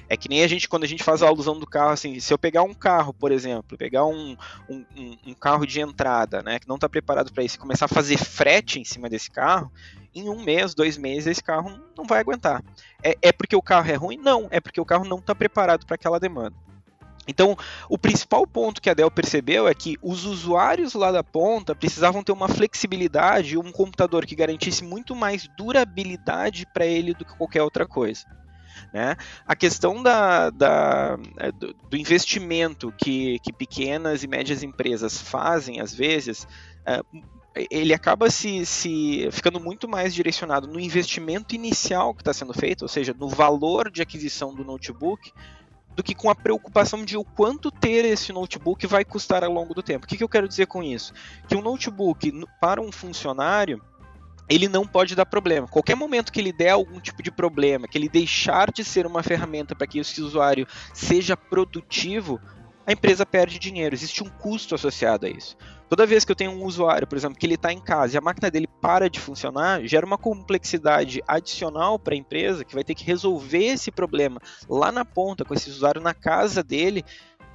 é 0.07 0.15
que 0.15 0.29
nem 0.29 0.43
a 0.43 0.47
gente, 0.47 0.67
quando 0.67 0.83
a 0.83 0.87
gente 0.87 1.03
faz 1.03 1.23
a 1.23 1.27
alusão 1.27 1.57
do 1.57 1.65
carro, 1.65 1.91
assim, 1.91 2.19
se 2.19 2.33
eu 2.33 2.37
pegar 2.37 2.63
um 2.63 2.73
carro, 2.73 3.13
por 3.13 3.31
exemplo, 3.31 3.77
pegar 3.77 4.05
um, 4.05 4.37
um, 4.69 4.85
um 5.27 5.33
carro 5.33 5.65
de 5.65 5.79
entrada, 5.79 6.41
né, 6.43 6.59
que 6.59 6.67
não 6.67 6.75
está 6.75 6.87
preparado 6.87 7.31
para 7.31 7.43
isso, 7.43 7.55
e 7.55 7.59
começar 7.59 7.85
a 7.85 7.89
fazer 7.89 8.17
frete 8.17 8.79
em 8.79 8.83
cima 8.83 9.09
desse 9.09 9.31
carro, 9.31 9.71
em 10.13 10.29
um 10.29 10.43
mês, 10.43 10.73
dois 10.73 10.97
meses, 10.97 11.27
esse 11.27 11.43
carro 11.43 11.79
não 11.95 12.05
vai 12.05 12.19
aguentar. 12.19 12.63
É, 13.03 13.15
é 13.21 13.31
porque 13.31 13.55
o 13.55 13.61
carro 13.61 13.89
é 13.89 13.95
ruim? 13.95 14.17
Não, 14.17 14.47
é 14.49 14.59
porque 14.59 14.81
o 14.81 14.85
carro 14.85 15.05
não 15.05 15.17
está 15.17 15.35
preparado 15.35 15.85
para 15.85 15.95
aquela 15.95 16.19
demanda. 16.19 16.55
Então, 17.27 17.57
o 17.89 17.97
principal 17.97 18.47
ponto 18.47 18.81
que 18.81 18.89
a 18.89 18.93
Dell 18.93 19.11
percebeu 19.11 19.67
é 19.67 19.73
que 19.73 19.97
os 20.01 20.25
usuários 20.25 20.93
lá 20.93 21.11
da 21.11 21.23
ponta 21.23 21.75
precisavam 21.75 22.23
ter 22.23 22.31
uma 22.31 22.47
flexibilidade, 22.47 23.57
um 23.57 23.71
computador 23.71 24.25
que 24.25 24.35
garantisse 24.35 24.83
muito 24.83 25.15
mais 25.15 25.47
durabilidade 25.57 26.65
para 26.73 26.85
ele 26.85 27.13
do 27.13 27.25
que 27.25 27.37
qualquer 27.37 27.63
outra 27.63 27.85
coisa. 27.85 28.25
Né? 28.93 29.15
A 29.45 29.55
questão 29.55 30.01
da, 30.01 30.49
da 30.49 31.17
é, 31.37 31.51
do, 31.51 31.73
do, 31.73 31.97
investimento 31.97 32.93
que, 32.97 33.39
que 33.39 33.51
pequenas 33.51 34.23
e 34.23 34.27
médias 34.27 34.63
empresas 34.63 35.19
fazem, 35.19 35.81
às 35.81 35.93
vezes, 35.93 36.47
é, 36.85 37.01
ele 37.71 37.93
acaba 37.93 38.29
se, 38.29 38.65
se 38.65 39.29
ficando 39.31 39.59
muito 39.59 39.87
mais 39.87 40.13
direcionado 40.13 40.67
no 40.67 40.79
investimento 40.79 41.55
inicial 41.55 42.13
que 42.13 42.21
está 42.21 42.33
sendo 42.33 42.53
feito, 42.53 42.83
ou 42.83 42.87
seja, 42.87 43.15
no 43.17 43.27
valor 43.27 43.89
de 43.89 44.01
aquisição 44.01 44.53
do 44.53 44.63
notebook, 44.63 45.31
do 45.97 46.03
que 46.03 46.13
com 46.13 46.29
a 46.29 46.35
preocupação 46.35 47.03
de 47.03 47.17
o 47.17 47.23
quanto 47.23 47.71
ter 47.71 48.05
esse 48.05 48.31
notebook 48.31 48.85
vai 48.85 49.03
custar 49.03 49.43
ao 49.43 49.51
longo 49.51 49.73
do 49.73 49.81
tempo. 49.81 50.05
O 50.05 50.07
que, 50.07 50.15
que 50.15 50.23
eu 50.23 50.29
quero 50.29 50.47
dizer 50.47 50.67
com 50.67 50.83
isso? 50.83 51.11
Que 51.47 51.55
um 51.55 51.61
notebook 51.61 52.31
para 52.61 52.79
um 52.79 52.91
funcionário 52.91 53.81
ele 54.47 54.69
não 54.69 54.85
pode 54.85 55.15
dar 55.15 55.25
problema. 55.25 55.67
Qualquer 55.67 55.95
momento 55.95 56.31
que 56.31 56.39
ele 56.39 56.53
der 56.53 56.69
algum 56.69 56.99
tipo 56.99 57.23
de 57.23 57.31
problema, 57.31 57.87
que 57.87 57.97
ele 57.97 58.07
deixar 58.07 58.71
de 58.71 58.83
ser 58.83 59.07
uma 59.07 59.23
ferramenta 59.23 59.75
para 59.75 59.87
que 59.87 59.97
esse 59.97 60.21
usuário 60.21 60.67
seja 60.93 61.35
produtivo, 61.35 62.39
a 62.85 62.91
empresa 62.91 63.25
perde 63.25 63.57
dinheiro. 63.57 63.95
Existe 63.95 64.23
um 64.23 64.29
custo 64.29 64.75
associado 64.75 65.25
a 65.25 65.29
isso. 65.29 65.57
Toda 65.89 66.05
vez 66.05 66.25
que 66.25 66.31
eu 66.31 66.35
tenho 66.35 66.51
um 66.51 66.65
usuário, 66.65 67.07
por 67.07 67.17
exemplo, 67.17 67.37
que 67.37 67.45
ele 67.45 67.55
está 67.55 67.71
em 67.71 67.79
casa 67.79 68.15
e 68.15 68.17
a 68.17 68.21
máquina 68.21 68.51
dele 68.51 68.67
para 68.81 69.09
de 69.09 69.19
funcionar, 69.19 69.85
gera 69.85 70.05
uma 70.05 70.17
complexidade 70.17 71.23
adicional 71.27 71.97
para 71.97 72.13
a 72.13 72.17
empresa 72.17 72.65
que 72.65 72.75
vai 72.75 72.83
ter 72.83 72.93
que 72.93 73.05
resolver 73.05 73.63
esse 73.63 73.89
problema 73.91 74.41
lá 74.69 74.91
na 74.91 75.05
ponta 75.05 75.45
com 75.45 75.53
esse 75.53 75.69
usuário 75.69 76.01
na 76.01 76.13
casa 76.13 76.61
dele 76.61 77.05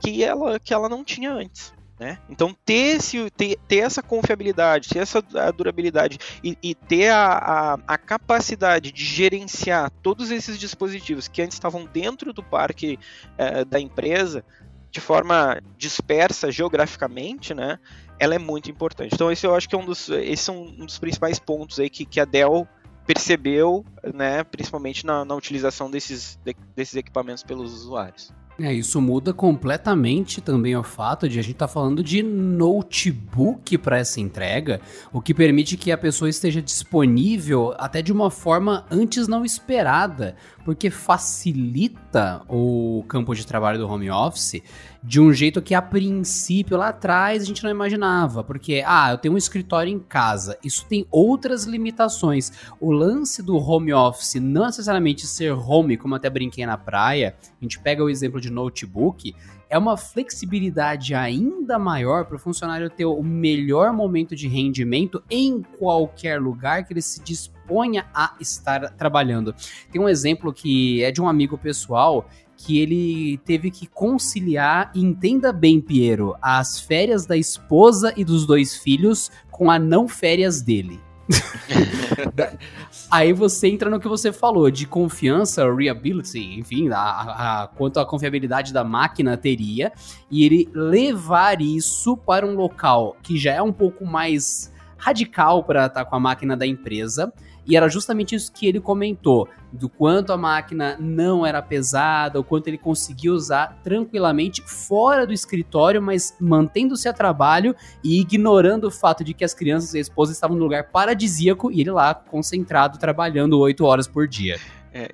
que 0.00 0.24
ela, 0.24 0.58
que 0.58 0.72
ela 0.72 0.88
não 0.88 1.04
tinha 1.04 1.30
antes. 1.30 1.74
Né? 2.00 2.18
Então, 2.28 2.56
ter, 2.64 2.96
esse, 2.96 3.30
ter, 3.30 3.56
ter, 3.68 3.76
essa 3.76 4.02
confiabilidade, 4.02 4.88
ter 4.88 4.98
essa 4.98 5.22
durabilidade 5.56 6.18
e, 6.42 6.58
e 6.60 6.74
ter 6.74 7.10
a, 7.10 7.28
a, 7.28 7.78
a, 7.86 7.96
capacidade 7.96 8.90
de 8.90 9.04
gerenciar 9.04 9.88
todos 10.02 10.32
esses 10.32 10.58
dispositivos 10.58 11.28
que 11.28 11.40
antes 11.40 11.54
estavam 11.54 11.84
dentro 11.84 12.32
do 12.32 12.42
parque 12.42 12.98
é, 13.38 13.64
da 13.64 13.78
empresa 13.78 14.44
de 14.92 15.00
forma 15.00 15.58
dispersa 15.78 16.52
geograficamente, 16.52 17.54
né, 17.54 17.78
ela 18.18 18.34
é 18.34 18.38
muito 18.38 18.70
importante. 18.70 19.14
Então, 19.14 19.32
esse 19.32 19.46
eu 19.46 19.54
acho 19.54 19.66
que 19.66 19.74
é 19.74 19.78
um 19.78 19.86
dos, 19.86 20.10
esse 20.10 20.50
é 20.50 20.52
um 20.52 20.84
dos 20.84 20.98
principais 20.98 21.38
pontos 21.38 21.80
aí 21.80 21.88
que, 21.88 22.04
que 22.04 22.20
a 22.20 22.26
Dell 22.26 22.68
percebeu, 23.06 23.84
né, 24.14 24.44
principalmente 24.44 25.04
na, 25.06 25.24
na 25.24 25.34
utilização 25.34 25.90
desses, 25.90 26.38
de, 26.44 26.54
desses 26.76 26.94
equipamentos 26.94 27.42
pelos 27.42 27.72
usuários. 27.72 28.30
É, 28.60 28.72
isso 28.72 29.00
muda 29.00 29.32
completamente 29.32 30.40
também 30.40 30.76
o 30.76 30.82
fato 30.82 31.28
de 31.28 31.38
a 31.38 31.42
gente 31.42 31.54
estar 31.54 31.66
tá 31.66 31.72
falando 31.72 32.02
de 32.02 32.22
notebook 32.22 33.78
para 33.78 33.98
essa 33.98 34.20
entrega, 34.20 34.80
o 35.10 35.22
que 35.22 35.32
permite 35.32 35.76
que 35.76 35.90
a 35.90 35.96
pessoa 35.96 36.28
esteja 36.28 36.60
disponível 36.60 37.74
até 37.78 38.02
de 38.02 38.12
uma 38.12 38.30
forma 38.30 38.84
antes 38.90 39.26
não 39.26 39.44
esperada, 39.44 40.36
porque 40.64 40.90
facilita 40.90 42.42
o 42.48 43.04
campo 43.08 43.34
de 43.34 43.46
trabalho 43.46 43.78
do 43.78 43.88
home 43.88 44.10
office 44.10 44.62
de 45.02 45.20
um 45.20 45.32
jeito 45.32 45.60
que 45.60 45.74
a 45.74 45.82
princípio 45.82 46.76
lá 46.76 46.90
atrás 46.90 47.42
a 47.42 47.44
gente 47.44 47.64
não 47.64 47.70
imaginava, 47.70 48.44
porque 48.44 48.84
ah, 48.86 49.10
eu 49.10 49.18
tenho 49.18 49.34
um 49.34 49.38
escritório 49.38 49.92
em 49.92 49.98
casa, 49.98 50.56
isso 50.62 50.86
tem 50.86 51.06
outras 51.10 51.64
limitações. 51.64 52.52
O 52.80 52.92
lance 52.92 53.42
do 53.42 53.56
home 53.56 53.92
office 53.92 54.36
não 54.36 54.66
necessariamente 54.66 55.26
ser 55.26 55.52
home, 55.52 55.96
como 55.96 56.14
até 56.14 56.30
brinquei 56.30 56.64
na 56.64 56.78
praia, 56.78 57.34
a 57.40 57.64
gente 57.64 57.80
pega 57.80 58.04
o 58.04 58.08
exemplo 58.08 58.40
de 58.40 58.50
notebook, 58.50 59.34
é 59.72 59.78
uma 59.78 59.96
flexibilidade 59.96 61.14
ainda 61.14 61.78
maior 61.78 62.26
para 62.26 62.36
o 62.36 62.38
funcionário 62.38 62.90
ter 62.90 63.06
o 63.06 63.22
melhor 63.22 63.90
momento 63.90 64.36
de 64.36 64.46
rendimento 64.46 65.22
em 65.30 65.62
qualquer 65.62 66.38
lugar 66.38 66.84
que 66.84 66.92
ele 66.92 67.00
se 67.00 67.22
disponha 67.22 68.04
a 68.14 68.36
estar 68.38 68.90
trabalhando. 68.90 69.54
Tem 69.90 69.98
um 69.98 70.10
exemplo 70.10 70.52
que 70.52 71.02
é 71.02 71.10
de 71.10 71.22
um 71.22 71.28
amigo 71.28 71.56
pessoal 71.56 72.28
que 72.64 72.78
ele 72.78 73.38
teve 73.38 73.72
que 73.72 73.88
conciliar, 73.88 74.92
entenda 74.94 75.52
bem, 75.52 75.80
Piero, 75.80 76.36
as 76.40 76.78
férias 76.78 77.26
da 77.26 77.36
esposa 77.36 78.14
e 78.16 78.24
dos 78.24 78.46
dois 78.46 78.76
filhos 78.76 79.32
com 79.50 79.68
a 79.68 79.80
não 79.80 80.06
férias 80.06 80.62
dele. 80.62 81.00
Aí 83.10 83.32
você 83.32 83.66
entra 83.66 83.90
no 83.90 83.98
que 83.98 84.06
você 84.06 84.32
falou, 84.32 84.70
de 84.70 84.86
confiança, 84.86 85.64
reliability, 85.64 86.58
enfim, 86.58 86.88
a, 86.90 87.62
a, 87.62 87.66
quanto 87.66 87.98
à 87.98 88.06
confiabilidade 88.06 88.72
da 88.72 88.84
máquina 88.84 89.36
teria, 89.36 89.92
e 90.30 90.44
ele 90.44 90.68
levar 90.72 91.60
isso 91.60 92.16
para 92.16 92.46
um 92.46 92.54
local 92.54 93.16
que 93.22 93.36
já 93.36 93.54
é 93.54 93.62
um 93.62 93.72
pouco 93.72 94.06
mais 94.06 94.72
radical 94.96 95.64
para 95.64 95.86
estar 95.86 96.04
tá 96.04 96.08
com 96.08 96.14
a 96.14 96.20
máquina 96.20 96.56
da 96.56 96.64
empresa, 96.64 97.32
e 97.66 97.76
era 97.76 97.88
justamente 97.88 98.34
isso 98.34 98.52
que 98.52 98.66
ele 98.66 98.80
comentou, 98.80 99.48
do 99.72 99.88
quanto 99.88 100.32
a 100.32 100.36
máquina 100.36 100.96
não 101.00 101.46
era 101.46 101.62
pesada, 101.62 102.38
o 102.38 102.44
quanto 102.44 102.68
ele 102.68 102.76
conseguia 102.76 103.32
usar 103.32 103.78
tranquilamente 103.82 104.62
fora 104.62 105.26
do 105.26 105.32
escritório, 105.32 106.02
mas 106.02 106.36
mantendo-se 106.40 107.08
a 107.08 107.12
trabalho 107.12 107.74
e 108.04 108.20
ignorando 108.20 108.88
o 108.88 108.90
fato 108.90 109.24
de 109.24 109.32
que 109.32 109.44
as 109.44 109.54
crianças 109.54 109.94
e 109.94 109.98
a 109.98 110.00
esposa 110.00 110.32
estavam 110.32 110.56
no 110.56 110.62
lugar 110.62 110.90
paradisíaco 110.90 111.70
e 111.70 111.80
ele 111.80 111.90
lá 111.90 112.14
concentrado 112.14 112.98
trabalhando 112.98 113.58
oito 113.58 113.84
horas 113.84 114.06
por 114.06 114.28
dia. 114.28 114.58
É, 114.94 115.08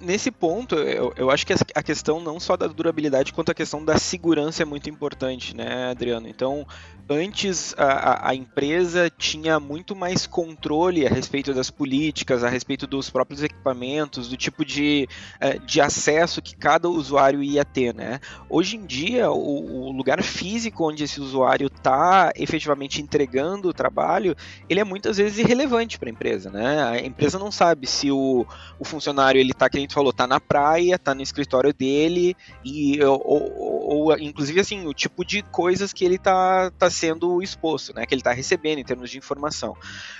nesse 0.00 0.30
ponto, 0.30 0.76
eu, 0.76 1.12
eu, 1.16 1.28
acho 1.28 1.44
que 1.44 1.52
a 1.74 1.82
questão 1.82 2.20
não 2.20 2.38
só 2.38 2.56
da 2.56 2.68
durabilidade, 2.68 3.32
quanto 3.32 3.50
a 3.50 3.54
questão 3.54 3.84
da 3.84 3.98
segurança 3.98 4.62
é 4.62 4.64
muito 4.64 4.88
importante, 4.88 5.56
né, 5.56 5.90
Adriano? 5.90 6.28
Então, 6.28 6.64
antes 7.08 7.74
a, 7.76 8.28
a, 8.28 8.34
empresa 8.34 9.10
tinha 9.10 9.58
muito 9.58 9.96
mais 9.96 10.24
controle 10.24 11.04
a 11.04 11.10
respeito 11.10 11.52
das 11.52 11.68
políticas, 11.68 12.44
a 12.44 12.48
respeito 12.48 12.86
dos 12.86 13.10
próprios 13.10 13.42
equipamentos, 13.42 14.28
do 14.28 14.36
tipo 14.36 14.64
de, 14.64 15.08
eh, 15.40 15.58
de 15.58 15.80
acesso 15.80 16.40
que 16.40 16.54
cada 16.54 16.88
usuário 16.88 17.42
ia 17.42 17.64
ter, 17.64 17.92
né? 17.92 18.20
Hoje 18.48 18.76
em 18.76 18.86
dia, 18.86 19.32
o, 19.32 19.88
o 19.88 19.92
lugar 19.92 20.22
físico 20.22 20.88
onde 20.88 21.02
esse 21.02 21.20
usuário 21.20 21.66
está 21.66 22.32
efetivamente 22.36 23.02
entregando 23.02 23.68
o 23.68 23.74
trabalho, 23.74 24.36
ele 24.68 24.78
é 24.78 24.84
muitas 24.84 25.16
vezes 25.16 25.38
irrelevante 25.38 25.98
para 25.98 26.08
a 26.08 26.12
empresa, 26.12 26.50
né? 26.50 26.84
A 26.84 26.98
empresa 27.04 27.36
não 27.36 27.50
sabe 27.50 27.88
se 27.88 28.12
o, 28.12 28.46
o 28.78 28.84
funcionário 28.84 29.23
ele 29.32 29.52
está, 29.52 29.68
que 29.68 29.78
a 29.78 29.80
gente 29.80 29.94
falou, 29.94 30.10
está 30.10 30.26
na 30.26 30.40
praia, 30.40 30.96
está 30.96 31.14
no 31.14 31.22
escritório 31.22 31.72
dele 31.72 32.36
e 32.64 33.02
ou, 33.02 33.20
ou, 33.24 34.08
ou, 34.08 34.18
inclusive 34.18 34.60
assim 34.60 34.86
o 34.86 34.94
tipo 34.94 35.24
de 35.24 35.42
coisas 35.42 35.92
que 35.92 36.04
ele 36.04 36.16
está 36.16 36.70
tá 36.72 36.90
sendo 36.90 37.42
exposto, 37.42 37.94
né, 37.94 38.06
que 38.06 38.14
ele 38.14 38.20
está 38.20 38.32
recebendo 38.32 38.78
em 38.78 38.84
termos 38.84 39.10
de 39.10 39.18
informação. 39.18 39.72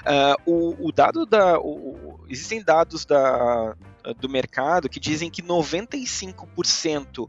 Uh, 0.03 0.51
o, 0.51 0.89
o, 0.89 0.93
dado 0.93 1.27
da, 1.27 1.59
o, 1.59 2.21
existem 2.29 2.63
dados 2.63 3.05
da, 3.05 3.75
do 4.19 4.29
mercado 4.29 4.89
que 4.89 5.01
dizem 5.01 5.31
que 5.31 5.43
95% 5.43 7.29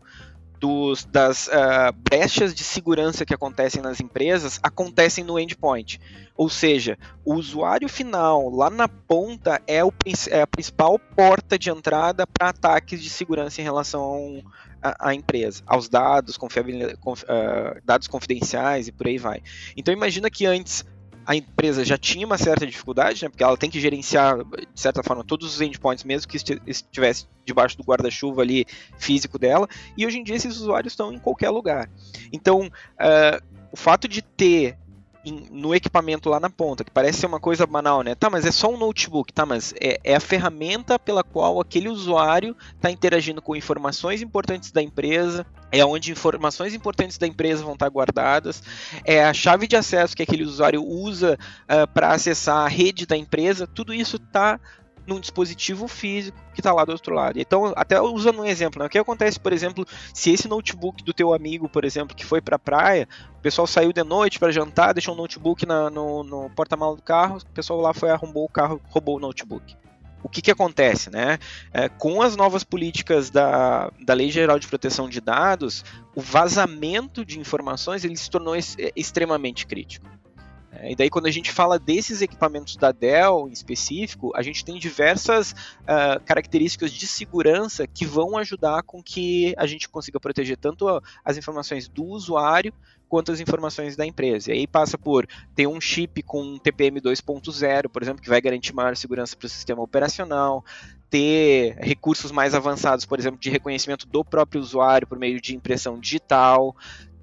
dos, 0.59 1.05
das 1.05 1.47
uh, 1.47 1.93
brechas 1.97 2.53
de 2.53 2.63
segurança 2.63 3.25
que 3.25 3.33
acontecem 3.33 3.81
nas 3.81 3.99
empresas 3.99 4.59
acontecem 4.61 5.23
no 5.23 5.39
endpoint. 5.39 5.99
Ou 6.35 6.49
seja, 6.49 6.97
o 7.23 7.35
usuário 7.35 7.87
final, 7.87 8.49
lá 8.49 8.69
na 8.69 8.87
ponta, 8.87 9.61
é, 9.67 9.83
o, 9.83 9.91
é 10.29 10.41
a 10.41 10.47
principal 10.47 10.99
porta 10.99 11.57
de 11.57 11.69
entrada 11.69 12.27
para 12.27 12.49
ataques 12.49 13.01
de 13.01 13.09
segurança 13.09 13.61
em 13.61 13.63
relação 13.63 14.43
à 14.81 15.15
empresa, 15.15 15.63
aos 15.65 15.89
dados, 15.89 16.35
uh, 16.35 17.81
dados 17.83 18.07
confidenciais 18.07 18.87
e 18.87 18.91
por 18.91 19.07
aí 19.07 19.17
vai. 19.17 19.41
Então 19.75 19.93
imagina 19.93 20.29
que 20.29 20.45
antes 20.45 20.85
a 21.25 21.35
empresa 21.35 21.83
já 21.83 21.97
tinha 21.97 22.25
uma 22.25 22.37
certa 22.37 22.65
dificuldade, 22.65 23.23
né, 23.23 23.29
porque 23.29 23.43
ela 23.43 23.57
tem 23.57 23.69
que 23.69 23.79
gerenciar, 23.79 24.37
de 24.37 24.79
certa 24.79 25.01
forma, 25.01 25.23
todos 25.23 25.55
os 25.55 25.61
endpoints, 25.61 26.03
mesmo 26.03 26.27
que 26.27 26.37
estivesse 26.67 27.27
debaixo 27.43 27.77
do 27.77 27.83
guarda-chuva 27.83 28.41
ali 28.41 28.65
físico 28.97 29.39
dela, 29.39 29.67
e 29.97 30.05
hoje 30.05 30.19
em 30.19 30.23
dia 30.23 30.35
esses 30.35 30.57
usuários 30.57 30.93
estão 30.93 31.11
em 31.11 31.19
qualquer 31.19 31.49
lugar. 31.49 31.89
Então, 32.31 32.67
uh, 32.67 33.55
o 33.71 33.77
fato 33.77 34.07
de 34.07 34.21
ter 34.21 34.77
em, 35.25 35.47
no 35.51 35.73
equipamento 35.73 36.29
lá 36.29 36.39
na 36.39 36.49
ponta, 36.49 36.83
que 36.83 36.91
parece 36.91 37.19
ser 37.19 37.25
uma 37.25 37.39
coisa 37.39 37.65
banal, 37.65 38.03
né? 38.03 38.15
Tá, 38.15 38.29
mas 38.29 38.45
é 38.45 38.51
só 38.51 38.69
um 38.69 38.77
notebook, 38.77 39.33
tá? 39.33 39.45
Mas 39.45 39.73
é, 39.81 39.99
é 40.03 40.15
a 40.15 40.19
ferramenta 40.19 40.99
pela 40.99 41.23
qual 41.23 41.59
aquele 41.59 41.89
usuário 41.89 42.55
está 42.75 42.91
interagindo 42.91 43.41
com 43.41 43.55
informações 43.55 44.21
importantes 44.21 44.71
da 44.71 44.81
empresa, 44.81 45.45
é 45.71 45.83
onde 45.83 46.11
informações 46.11 46.73
importantes 46.73 47.17
da 47.17 47.27
empresa 47.27 47.63
vão 47.63 47.73
estar 47.73 47.89
guardadas, 47.89 48.61
é 49.03 49.23
a 49.23 49.33
chave 49.33 49.67
de 49.67 49.75
acesso 49.75 50.15
que 50.15 50.23
aquele 50.23 50.43
usuário 50.43 50.83
usa 50.83 51.33
uh, 51.33 51.65
ah, 51.67 51.87
para 51.87 52.13
acessar 52.13 52.57
a 52.57 52.67
rede 52.67 53.05
da 53.05 53.17
empresa, 53.17 53.67
tudo 53.67 53.93
isso 53.93 54.17
está 54.17 54.59
num 55.05 55.19
dispositivo 55.19 55.87
físico 55.87 56.37
que 56.53 56.59
está 56.59 56.73
lá 56.73 56.85
do 56.85 56.91
outro 56.91 57.13
lado. 57.13 57.39
Então, 57.39 57.73
até 57.75 57.99
usando 58.01 58.41
um 58.41 58.45
exemplo, 58.45 58.79
né? 58.79 58.87
o 58.87 58.89
que 58.89 58.97
acontece, 58.97 59.39
por 59.39 59.53
exemplo, 59.53 59.85
se 60.13 60.31
esse 60.31 60.47
notebook 60.47 61.03
do 61.03 61.13
teu 61.13 61.33
amigo, 61.33 61.69
por 61.69 61.85
exemplo, 61.85 62.15
que 62.15 62.25
foi 62.25 62.41
para 62.41 62.55
a 62.55 62.59
praia, 62.59 63.07
o 63.37 63.41
pessoal 63.41 63.67
saiu 63.67 63.93
de 63.93 64.03
noite 64.03 64.39
para 64.39 64.51
jantar, 64.51 64.93
deixou 64.93 65.13
o 65.13 65.17
notebook 65.17 65.65
na, 65.65 65.89
no, 65.89 66.23
no 66.23 66.49
porta-malas 66.51 66.97
do 66.97 67.03
carro, 67.03 67.37
o 67.37 67.53
pessoal 67.53 67.81
lá 67.81 67.93
foi 67.93 68.09
arrombou 68.09 68.45
o 68.45 68.49
carro, 68.49 68.81
roubou 68.89 69.17
o 69.17 69.19
notebook 69.19 69.75
o 70.25 70.27
que, 70.27 70.41
que 70.41 70.49
acontece, 70.49 71.11
né? 71.11 71.37
É, 71.71 71.87
com 71.87 72.19
as 72.19 72.35
novas 72.35 72.63
políticas 72.63 73.29
da, 73.29 73.91
da 74.03 74.15
Lei 74.15 74.31
Geral 74.31 74.57
de 74.57 74.67
Proteção 74.67 75.07
de 75.07 75.21
Dados, 75.21 75.85
o 76.15 76.21
vazamento 76.21 77.23
de 77.23 77.39
informações 77.39 78.03
ele 78.03 78.17
se 78.17 78.27
tornou 78.27 78.55
es, 78.55 78.75
extremamente 78.95 79.67
crítico. 79.67 80.07
É, 80.75 80.91
e 80.91 80.95
daí, 80.95 81.09
quando 81.09 81.27
a 81.27 81.31
gente 81.31 81.51
fala 81.51 81.79
desses 81.79 82.21
equipamentos 82.21 82.75
da 82.75 82.91
Dell 82.91 83.47
em 83.47 83.51
específico, 83.51 84.31
a 84.35 84.41
gente 84.41 84.63
tem 84.63 84.77
diversas 84.77 85.51
uh, 85.51 86.21
características 86.25 86.91
de 86.91 87.07
segurança 87.07 87.87
que 87.87 88.05
vão 88.05 88.37
ajudar 88.37 88.83
com 88.83 89.01
que 89.01 89.53
a 89.57 89.65
gente 89.65 89.87
consiga 89.89 90.19
proteger 90.19 90.57
tanto 90.57 91.01
as 91.23 91.37
informações 91.37 91.87
do 91.87 92.03
usuário 92.05 92.73
quanto 93.07 93.31
as 93.31 93.39
informações 93.39 93.95
da 93.95 94.05
empresa. 94.05 94.51
E 94.51 94.53
aí 94.53 94.67
passa 94.67 94.97
por 94.97 95.27
ter 95.55 95.67
um 95.67 95.79
chip 95.79 96.21
com 96.23 96.57
TPM 96.57 96.99
2.0, 96.99 97.87
por 97.89 98.01
exemplo, 98.01 98.21
que 98.21 98.29
vai 98.29 98.41
garantir 98.41 98.73
maior 98.73 98.95
segurança 98.95 99.35
para 99.35 99.45
o 99.45 99.49
sistema 99.49 99.81
operacional, 99.81 100.65
ter 101.09 101.77
recursos 101.79 102.31
mais 102.31 102.53
avançados, 102.53 103.05
por 103.05 103.19
exemplo, 103.19 103.39
de 103.39 103.49
reconhecimento 103.49 104.07
do 104.07 104.23
próprio 104.23 104.59
usuário 104.59 105.07
por 105.07 105.17
meio 105.17 105.39
de 105.39 105.55
impressão 105.55 105.99
digital, 105.99 106.75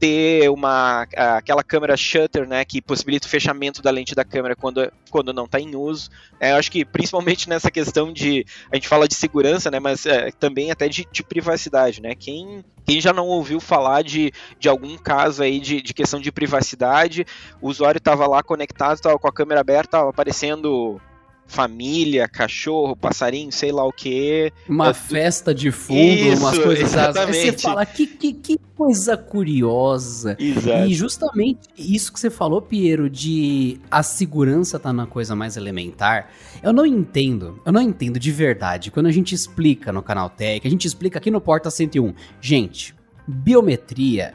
ter 0.03 0.51
uma 0.51 1.07
aquela 1.17 1.63
câmera 1.63 1.97
shutter, 1.97 2.45
né, 2.45 2.65
que 2.65 2.83
possibilita 2.83 3.29
o 3.29 3.31
fechamento 3.31 3.81
da 3.81 3.89
lente 3.89 4.17
da 4.17 4.25
câmera 4.25 4.57
quando, 4.57 4.93
quando 5.09 5.33
não 5.33 5.45
está 5.45 5.61
em 5.61 5.77
uso. 5.77 6.11
É, 6.41 6.51
eu 6.51 6.57
acho 6.57 6.73
que 6.73 6.85
principalmente 6.85 7.49
nessa 7.49 7.71
questão 7.71 8.13
de 8.13 8.45
a 8.73 8.75
gente 8.75 8.89
fala 8.89 9.07
de 9.07 9.15
segurança, 9.15 9.71
né, 9.71 9.79
mas 9.79 10.05
é, 10.05 10.33
também 10.33 10.73
até 10.73 10.89
de, 10.89 11.07
de, 11.09 11.23
privacidade, 11.23 12.03
né? 12.03 12.17
Quem, 12.17 12.65
quem 12.85 13.01
já 13.01 13.13
não 13.13 13.29
ouviu 13.29 13.61
falar 13.61 14.03
de, 14.03 14.33
de 14.59 14.69
algum 14.69 14.99
caso 14.99 15.41
aí 15.41 15.61
de, 15.61 15.81
de 15.81 15.95
questão 15.95 16.19
de 16.19 16.33
privacidade, 16.33 17.25
o 17.61 17.69
usuário 17.69 17.99
estava 17.99 18.27
lá 18.27 18.43
conectado, 18.43 18.97
estava 18.97 19.17
com 19.21 19.29
a 19.29 19.33
câmera 19.33 19.61
aberta, 19.61 19.99
estava 19.99 20.11
aparecendo 20.11 21.01
família, 21.47 22.27
cachorro, 22.27 22.97
passarinho, 22.97 23.53
sei 23.53 23.71
lá 23.71 23.85
o 23.85 23.93
que. 23.93 24.53
Uma 24.69 24.89
é, 24.89 24.95
festa 24.95 25.55
de 25.55 25.71
fundo, 25.71 26.01
isso, 26.01 26.43
umas 26.43 26.59
coisas 26.59 26.91
exatamente. 26.91 27.39
Aí 27.39 27.53
você 27.53 27.59
fala, 27.59 27.85
que, 27.85 28.07
que, 28.07 28.33
que 28.33 28.59
coisa 28.75 29.17
curiosa. 29.17 30.37
Exato. 30.39 30.89
E 30.89 30.95
justamente 30.95 31.69
isso 31.77 32.13
que 32.13 32.19
você 32.19 32.31
falou, 32.31 32.63
Piero, 32.63 33.11
de 33.11 33.79
a 33.91 34.03
segurança 34.03 34.79
tá 34.79 34.93
na 34.93 35.07
coisa 35.07 35.37
mais 35.37 35.57
elementar, 35.57 36.31
eu 36.63 36.73
não 36.73 36.87
entendo, 36.87 37.61
eu 37.65 37.73
não 37.73 37.81
entendo 37.81 38.19
de 38.19 38.33
verdade. 38.33 38.91
Quando 38.91 39.07
a 39.07 39.13
gente 39.13 39.35
explica 39.35 39.93
no 39.93 40.03
canal 40.03 40.31
Tech, 40.31 40.67
a 40.67 40.71
gente 40.71 40.87
explica 40.87 41.19
aqui 41.19 41.31
no 41.31 41.41
Porta 41.41 41.71
101. 41.71 42.15
Gente, 42.41 42.95
biometria 43.27 44.35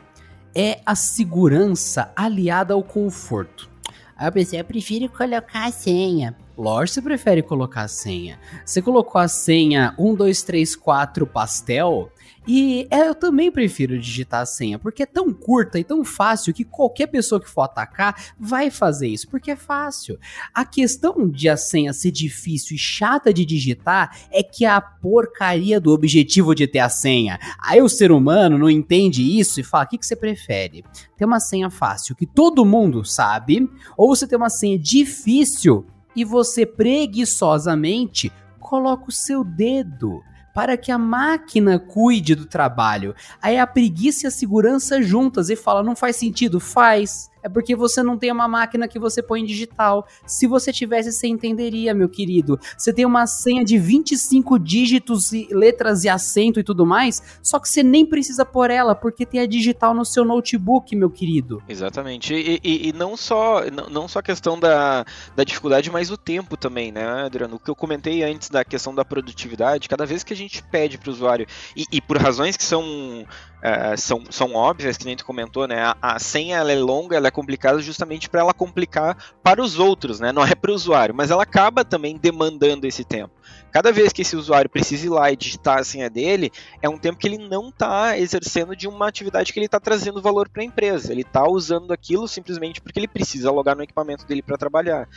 é 0.55 0.79
a 0.85 0.95
segurança 0.95 2.11
aliada 2.15 2.73
ao 2.73 2.83
conforto. 2.83 3.69
Aí 4.15 4.27
eu 4.27 4.31
pensei, 4.31 4.59
eu 4.59 4.65
prefiro 4.65 5.07
colocar 5.09 5.65
a 5.65 5.71
senha. 5.71 6.35
Lógico 6.57 6.95
você 6.95 7.01
prefere 7.01 7.43
colocar 7.43 7.83
a 7.83 7.87
senha. 7.87 8.39
Você 8.65 8.81
colocou 8.81 9.21
a 9.21 9.27
senha 9.27 9.93
1234 9.99 11.27
pastel 11.27 12.11
e 12.47 12.87
é, 12.89 13.09
eu 13.09 13.13
também 13.13 13.51
prefiro 13.51 13.99
digitar 13.99 14.41
a 14.41 14.45
senha, 14.45 14.79
porque 14.79 15.03
é 15.03 15.05
tão 15.05 15.33
curta 15.33 15.77
e 15.77 15.83
tão 15.83 16.05
fácil 16.05 16.53
que 16.53 16.63
qualquer 16.63 17.07
pessoa 17.07 17.41
que 17.41 17.49
for 17.49 17.63
atacar 17.63 18.33
vai 18.39 18.71
fazer 18.71 19.07
isso, 19.07 19.27
porque 19.27 19.51
é 19.51 19.55
fácil. 19.55 20.17
A 20.53 20.63
questão 20.63 21.29
de 21.29 21.49
a 21.49 21.57
senha 21.57 21.91
ser 21.91 22.09
difícil 22.09 22.75
e 22.75 22.79
chata 22.79 23.33
de 23.33 23.45
digitar 23.45 24.17
é 24.31 24.41
que 24.41 24.63
é 24.63 24.69
a 24.69 24.79
porcaria 24.79 25.79
do 25.79 25.91
objetivo 25.91 26.55
de 26.55 26.65
ter 26.65 26.79
a 26.79 26.89
senha. 26.89 27.37
Aí 27.59 27.81
o 27.81 27.89
ser 27.89 28.13
humano 28.13 28.57
não 28.57 28.69
entende 28.69 29.21
isso 29.21 29.59
e 29.59 29.63
fala: 29.63 29.83
o 29.83 29.87
que, 29.89 29.97
que 29.97 30.05
você 30.05 30.15
prefere? 30.15 30.85
Ter 31.17 31.25
uma 31.25 31.41
senha 31.41 31.69
fácil 31.69 32.15
que 32.15 32.25
todo 32.25 32.65
mundo 32.65 33.03
sabe, 33.03 33.69
ou 33.97 34.15
você 34.15 34.25
ter 34.25 34.37
uma 34.37 34.49
senha 34.49 34.79
difícil 34.79 35.85
e 36.17 36.25
você 36.25 36.65
preguiçosamente 36.65 38.33
coloca 38.59 39.05
o 39.07 39.11
seu 39.11 39.43
dedo 39.43 40.23
para 40.51 40.75
que 40.75 40.91
a 40.91 40.97
máquina 40.97 41.77
cuide 41.77 42.33
do 42.33 42.47
trabalho. 42.47 43.13
Aí 43.39 43.59
a 43.59 43.67
preguiça 43.67 44.25
e 44.25 44.27
a 44.27 44.31
segurança 44.31 44.99
juntas 44.99 45.51
e 45.51 45.55
fala: 45.55 45.83
não 45.83 45.95
faz 45.95 46.15
sentido? 46.15 46.59
Faz 46.59 47.29
é 47.47 47.49
porque 47.49 47.75
você 47.75 48.03
não 48.03 48.17
tem 48.17 48.29
uma 48.29 48.47
máquina 48.47 48.87
que 48.87 48.99
você 48.99 49.23
põe 49.23 49.41
em 49.41 49.45
digital. 49.45 50.05
Se 50.25 50.45
você 50.45 50.73
tivesse, 50.73 51.13
você 51.13 51.27
entenderia, 51.27 51.93
meu 51.93 52.09
querido. 52.09 52.59
Você 52.77 52.91
tem 52.91 53.05
uma 53.05 53.25
senha 53.25 53.63
de 53.63 53.77
25 53.77 54.59
dígitos, 54.59 55.31
e 55.31 55.47
letras 55.51 56.03
e 56.03 56.09
acento 56.09 56.59
e 56.59 56.63
tudo 56.63 56.85
mais, 56.85 57.21
só 57.41 57.57
que 57.57 57.69
você 57.69 57.81
nem 57.81 58.05
precisa 58.05 58.45
pôr 58.45 58.69
ela, 58.69 58.93
porque 58.93 59.25
tem 59.25 59.39
a 59.39 59.45
digital 59.45 59.93
no 59.93 60.03
seu 60.03 60.25
notebook, 60.25 60.93
meu 60.95 61.09
querido. 61.09 61.63
Exatamente. 61.69 62.33
E, 62.33 62.59
e, 62.61 62.89
e 62.89 62.93
não 62.93 63.15
só 63.15 63.61
não, 63.89 64.07
só 64.07 64.19
a 64.19 64.23
questão 64.23 64.59
da, 64.59 65.05
da 65.35 65.43
dificuldade, 65.45 65.89
mas 65.89 66.11
o 66.11 66.17
tempo 66.17 66.57
também, 66.57 66.91
né, 66.91 67.05
Adriano? 67.25 67.55
O 67.55 67.59
que 67.59 67.69
eu 67.69 67.75
comentei 67.75 68.23
antes 68.23 68.49
da 68.49 68.65
questão 68.65 68.93
da 68.93 69.05
produtividade, 69.05 69.87
cada 69.87 70.05
vez 70.05 70.23
que 70.23 70.33
a 70.33 70.35
gente 70.35 70.61
pede 70.63 70.97
para 70.97 71.09
o 71.09 71.13
usuário, 71.13 71.47
e, 71.75 71.85
e 71.93 72.01
por 72.01 72.17
razões 72.17 72.57
que 72.57 72.63
são 72.63 73.25
Uh, 73.57 73.97
são, 73.97 74.23
são 74.29 74.53
óbvias, 74.53 74.97
que 74.97 75.05
nem 75.05 75.15
tu 75.15 75.25
comentou, 75.25 75.67
né? 75.67 75.83
A, 75.83 75.97
a 76.01 76.19
senha 76.19 76.57
é 76.57 76.75
longa, 76.75 77.17
ela 77.17 77.27
é 77.27 77.31
complicada 77.31 77.81
justamente 77.81 78.29
para 78.29 78.41
ela 78.41 78.53
complicar 78.53 79.17
para 79.41 79.61
os 79.61 79.79
outros, 79.79 80.19
né? 80.19 80.31
Não 80.31 80.43
é 80.43 80.53
para 80.53 80.71
o 80.71 80.75
usuário, 80.75 81.15
mas 81.15 81.31
ela 81.31 81.43
acaba 81.43 81.83
também 81.83 82.17
demandando 82.17 82.85
esse 82.85 83.03
tempo. 83.03 83.33
Cada 83.71 83.91
vez 83.91 84.11
que 84.11 84.21
esse 84.21 84.35
usuário 84.35 84.69
precisa 84.69 85.05
ir 85.05 85.09
lá 85.09 85.31
e 85.31 85.35
digitar 85.35 85.79
a 85.79 85.83
senha 85.83 86.09
dele, 86.09 86.51
é 86.81 86.89
um 86.89 86.97
tempo 86.97 87.19
que 87.19 87.27
ele 87.27 87.37
não 87.37 87.69
está 87.69 88.17
exercendo 88.17 88.75
de 88.75 88.87
uma 88.87 89.07
atividade 89.07 89.53
que 89.53 89.59
ele 89.59 89.65
está 89.67 89.79
trazendo 89.79 90.21
valor 90.21 90.49
para 90.49 90.61
a 90.61 90.65
empresa. 90.65 91.11
Ele 91.11 91.21
está 91.21 91.47
usando 91.47 91.91
aquilo 91.91 92.27
simplesmente 92.27 92.81
porque 92.81 92.99
ele 92.99 93.07
precisa 93.07 93.51
logar 93.51 93.75
no 93.75 93.83
equipamento 93.83 94.25
dele 94.25 94.41
para 94.41 94.57
trabalhar. 94.57 95.07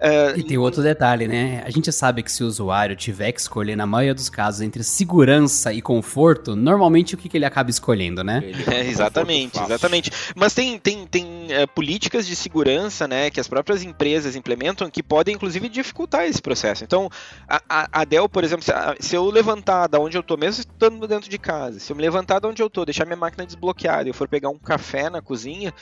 Uh, 0.00 0.38
e 0.38 0.42
tem 0.42 0.58
outro 0.58 0.82
detalhe, 0.82 1.28
né? 1.28 1.62
A 1.64 1.70
gente 1.70 1.90
sabe 1.92 2.22
que 2.22 2.32
se 2.32 2.42
o 2.42 2.46
usuário 2.46 2.96
tiver 2.96 3.32
que 3.32 3.40
escolher, 3.40 3.76
na 3.76 3.86
maioria 3.86 4.14
dos 4.14 4.28
casos, 4.28 4.60
entre 4.60 4.82
segurança 4.82 5.72
e 5.72 5.82
conforto, 5.82 6.56
normalmente 6.56 7.14
o 7.14 7.18
que, 7.18 7.28
que 7.28 7.36
ele 7.36 7.44
acaba 7.44 7.70
escolhendo, 7.70 8.24
né? 8.24 8.42
É, 8.70 8.86
exatamente, 8.86 9.58
exatamente. 9.58 10.10
Mas 10.34 10.54
tem, 10.54 10.78
tem, 10.78 11.06
tem 11.06 11.24
uh, 11.24 11.68
políticas 11.74 12.26
de 12.26 12.34
segurança, 12.34 13.06
né, 13.06 13.30
que 13.30 13.40
as 13.40 13.48
próprias 13.48 13.82
empresas 13.82 14.36
implementam 14.36 14.90
que 14.90 15.02
podem, 15.02 15.34
inclusive, 15.34 15.68
dificultar 15.68 16.24
esse 16.24 16.40
processo. 16.40 16.84
Então, 16.84 17.10
a, 17.48 17.62
a, 17.68 17.79
a 17.92 18.04
Dell, 18.04 18.28
por 18.28 18.44
exemplo, 18.44 18.64
se, 18.64 18.72
se, 19.00 19.16
eu 19.16 19.24
levantar 19.30 19.86
da 19.86 19.98
onde 19.98 20.16
eu 20.16 20.22
tô, 20.22 20.36
mesmo 20.36 20.60
estando 20.60 21.06
dentro 21.06 21.28
de 21.28 21.38
casa, 21.38 21.78
se 21.78 21.92
eu 21.92 21.96
me 21.96 22.02
levantar 22.02 22.38
da 22.38 22.48
onde 22.48 22.62
eu 22.62 22.70
tô, 22.70 22.84
deixar 22.84 23.04
minha 23.04 23.16
máquina 23.16 23.46
desbloqueada 23.46 24.04
e 24.04 24.10
eu 24.10 24.14
for 24.14 24.28
pegar 24.28 24.48
um 24.48 24.58
café 24.58 25.08
na 25.08 25.22
cozinha, 25.22 25.72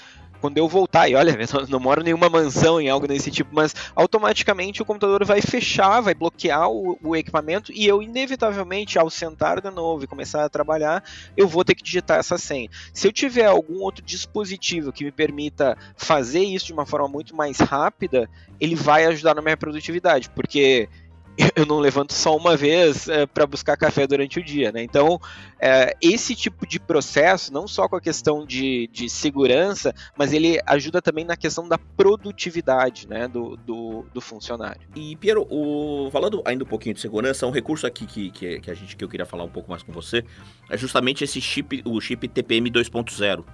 quando 0.41 0.59
eu 0.59 0.69
voltar, 0.69 1.09
e 1.09 1.15
olha, 1.15 1.37
não, 1.53 1.67
não 1.67 1.81
moro 1.81 2.01
em 2.01 2.05
nenhuma 2.05 2.29
mansão 2.29 2.81
em 2.81 2.89
algo 2.89 3.07
desse 3.07 3.31
tipo, 3.31 3.51
mas 3.53 3.75
automaticamente 3.95 4.83
o 4.83 4.85
computador 4.85 5.25
vai 5.25 5.41
fechar, 5.41 6.01
vai 6.01 6.15
bloquear 6.15 6.71
o, 6.71 6.99
o, 7.03 7.17
equipamento 7.17 7.73
e 7.73 7.87
eu, 7.87 8.03
inevitavelmente, 8.03 8.99
ao 8.99 9.11
sentar 9.11 9.61
de 9.61 9.71
novo 9.71 10.05
e 10.05 10.07
começar 10.07 10.45
a 10.45 10.49
trabalhar, 10.49 11.03
eu 11.37 11.47
vou 11.49 11.65
ter 11.65 11.75
que 11.75 11.83
digitar 11.83 12.19
essa 12.19 12.39
senha. 12.39 12.69
Se 12.93 13.07
eu 13.07 13.13
tiver 13.13 13.47
algum 13.47 13.81
outro 13.81 14.05
dispositivo 14.05 14.93
que 14.93 15.05
me 15.05 15.13
permita 15.13 15.77
fazer 15.97 16.43
isso 16.43 16.67
de 16.67 16.73
uma 16.73 16.87
forma 16.87 17.09
muito 17.09 17.35
mais 17.35 17.59
rápida, 17.59 18.29
ele 18.61 18.75
vai 18.75 19.07
ajudar 19.07 19.35
na 19.35 19.43
minha 19.43 19.57
produtividade, 19.57 20.31
porque 20.31 20.89
eu 21.55 21.65
não 21.65 21.79
levanto 21.79 22.13
só 22.13 22.37
uma 22.37 22.57
vez 22.57 23.09
é, 23.09 23.25
para 23.25 23.47
buscar 23.47 23.77
café 23.77 24.07
durante 24.07 24.41
o 24.41 24.45
dia, 24.45 24.73
né? 24.73 24.83
Então, 24.83 25.21
é, 25.61 25.97
esse 26.03 26.35
tipo 26.35 26.67
de 26.67 26.81
processo, 26.81 27.53
não 27.53 27.69
só 27.69 27.89
com 27.89 27.97
a 27.97 28.01
questão 28.01 28.45
de, 28.45 28.89
de 28.93 29.09
segurança, 29.09 29.95
mas 30.17 30.33
ele 30.33 30.61
ajuda 30.67 31.01
também 31.01 31.25
na 31.25 31.37
questão 31.37 31.69
da 31.69 31.79
produtividade, 31.79 33.09
né, 33.09 33.29
do, 33.29 33.57
do, 33.57 34.05
do 34.13 34.21
funcionário. 34.21 34.81
E, 34.97 35.15
Piero, 35.17 35.47
o, 35.49 36.11
falando 36.11 36.43
ainda 36.45 36.65
um 36.65 36.67
pouquinho 36.67 36.95
de 36.95 37.01
segurança, 37.01 37.47
um 37.47 37.51
recurso 37.51 37.87
aqui 37.87 38.07
que, 38.07 38.31
que, 38.31 38.61
que, 38.61 38.71
a 38.71 38.75
gente, 38.75 38.97
que 38.97 39.05
eu 39.05 39.09
queria 39.09 39.27
falar 39.27 39.45
um 39.45 39.49
pouco 39.49 39.71
mais 39.71 39.83
com 39.83 39.93
você, 39.93 40.25
é 40.69 40.77
justamente 40.77 41.23
esse 41.23 41.41
chip, 41.41 41.83
o 41.85 42.01
chip 42.01 42.27
TPM 42.27 42.69
2.0, 42.71 43.45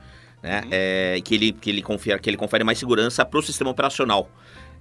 né, 0.42 0.60
uhum. 0.62 0.68
é, 0.70 1.20
que, 1.22 1.34
ele, 1.34 1.52
que, 1.52 1.68
ele 1.68 1.82
confere, 1.82 2.18
que 2.18 2.30
ele 2.30 2.36
confere 2.36 2.64
mais 2.64 2.78
segurança 2.78 3.24
para 3.24 3.38
o 3.38 3.42
sistema 3.42 3.70
operacional. 3.70 4.30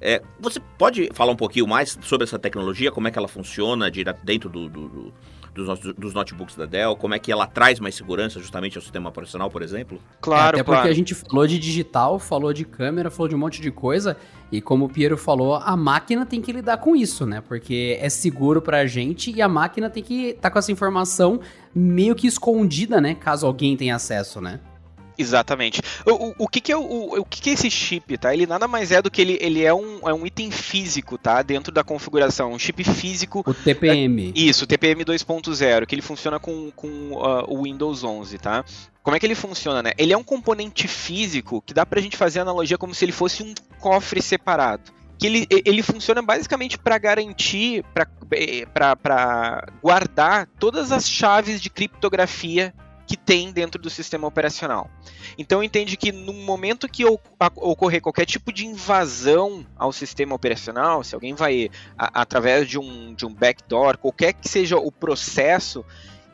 É, 0.05 0.21
você 0.37 0.59
pode 0.77 1.09
falar 1.13 1.31
um 1.31 1.35
pouquinho 1.35 1.65
mais 1.65 1.97
sobre 2.01 2.25
essa 2.25 2.37
tecnologia, 2.37 2.91
como 2.91 3.07
é 3.07 3.11
que 3.11 3.17
ela 3.17 3.27
funciona 3.29 3.89
dentro 3.89 4.49
do, 4.49 4.67
do, 4.67 4.89
do 4.89 5.13
dos, 5.53 5.93
dos, 5.93 6.13
notebooks 6.13 6.55
da 6.55 6.65
Dell, 6.65 6.95
como 6.95 7.13
é 7.13 7.19
que 7.19 7.31
ela 7.31 7.45
traz 7.45 7.79
mais 7.79 7.95
segurança 7.95 8.39
justamente 8.39 8.77
ao 8.77 8.81
sistema 8.81 9.09
operacional, 9.09 9.49
por 9.49 9.61
exemplo? 9.61 9.99
Claro, 10.19 10.57
é, 10.57 10.61
Até 10.61 10.63
claro. 10.63 10.81
porque 10.81 10.91
a 10.91 10.95
gente 10.95 11.13
falou 11.13 11.45
de 11.45 11.59
digital, 11.59 12.17
falou 12.17 12.51
de 12.51 12.65
câmera, 12.65 13.11
falou 13.11 13.29
de 13.29 13.35
um 13.35 13.37
monte 13.37 13.61
de 13.61 13.71
coisa, 13.71 14.17
e 14.51 14.59
como 14.61 14.85
o 14.85 14.89
Piero 14.89 15.15
falou, 15.15 15.55
a 15.55 15.77
máquina 15.77 16.25
tem 16.25 16.41
que 16.41 16.51
lidar 16.51 16.77
com 16.77 16.95
isso, 16.95 17.25
né? 17.25 17.41
Porque 17.47 17.97
é 18.01 18.09
seguro 18.09 18.61
pra 18.61 18.85
gente 18.87 19.31
e 19.31 19.41
a 19.41 19.47
máquina 19.47 19.89
tem 19.89 20.01
que 20.01 20.29
estar 20.29 20.41
tá 20.41 20.51
com 20.51 20.59
essa 20.59 20.71
informação 20.71 21.39
meio 21.73 22.15
que 22.15 22.27
escondida, 22.27 22.99
né? 22.99 23.13
Caso 23.13 23.45
alguém 23.45 23.77
tenha 23.77 23.95
acesso, 23.95 24.41
né? 24.41 24.59
Exatamente. 25.17 25.81
O, 26.05 26.11
o, 26.11 26.35
o, 26.39 26.47
que, 26.47 26.59
que 26.59 26.71
é 26.71 26.77
o, 26.77 27.19
o 27.19 27.25
que, 27.25 27.41
que 27.41 27.49
é 27.49 27.53
esse 27.53 27.69
chip, 27.69 28.17
tá? 28.17 28.33
Ele 28.33 28.45
nada 28.45 28.67
mais 28.67 28.91
é 28.91 29.01
do 29.01 29.11
que 29.11 29.21
ele, 29.21 29.37
ele 29.41 29.63
é, 29.63 29.73
um, 29.73 30.07
é 30.07 30.13
um 30.13 30.25
item 30.25 30.51
físico, 30.51 31.17
tá? 31.17 31.41
Dentro 31.41 31.71
da 31.71 31.83
configuração, 31.83 32.51
um 32.51 32.59
chip 32.59 32.83
físico. 32.83 33.43
O 33.45 33.53
TPM. 33.53 34.29
É, 34.35 34.39
isso, 34.39 34.63
o 34.63 34.67
TPM 34.67 35.03
2.0, 35.03 35.85
que 35.85 35.95
ele 35.95 36.01
funciona 36.01 36.39
com, 36.39 36.71
com 36.71 36.87
uh, 37.11 37.45
o 37.47 37.63
Windows 37.63 38.03
11, 38.03 38.37
tá? 38.37 38.65
Como 39.01 39.15
é 39.15 39.19
que 39.19 39.25
ele 39.25 39.35
funciona, 39.35 39.83
né? 39.83 39.91
Ele 39.97 40.13
é 40.13 40.17
um 40.17 40.23
componente 40.23 40.87
físico 40.87 41.61
que 41.61 41.73
dá 41.73 41.85
pra 41.85 42.01
gente 42.01 42.15
fazer 42.15 42.39
analogia 42.39 42.77
como 42.77 42.95
se 42.95 43.03
ele 43.03 43.11
fosse 43.11 43.43
um 43.43 43.53
cofre 43.79 44.21
separado 44.21 44.91
que 45.17 45.27
ele, 45.27 45.47
ele 45.49 45.81
funciona 45.81 46.21
basicamente 46.21 46.77
para 46.77 46.97
garantir, 46.97 47.85
para 48.73 49.65
guardar 49.81 50.49
todas 50.59 50.91
as 50.91 51.07
chaves 51.07 51.61
de 51.61 51.69
criptografia 51.69 52.73
que 53.05 53.17
tem 53.17 53.51
dentro 53.51 53.81
do 53.81 53.89
sistema 53.89 54.27
operacional. 54.27 54.89
Então 55.37 55.63
entende 55.63 55.97
que 55.97 56.11
no 56.11 56.33
momento 56.33 56.87
que 56.87 57.05
ocorrer 57.05 58.01
qualquer 58.01 58.25
tipo 58.25 58.51
de 58.51 58.65
invasão 58.65 59.65
ao 59.75 59.91
sistema 59.91 60.35
operacional, 60.35 61.03
se 61.03 61.13
alguém 61.13 61.33
vai 61.33 61.69
a, 61.97 62.21
através 62.21 62.67
de 62.67 62.79
um, 62.79 63.13
de 63.13 63.25
um 63.25 63.33
backdoor, 63.33 63.97
qualquer 63.97 64.33
que 64.33 64.47
seja 64.47 64.77
o 64.77 64.91
processo, 64.91 65.85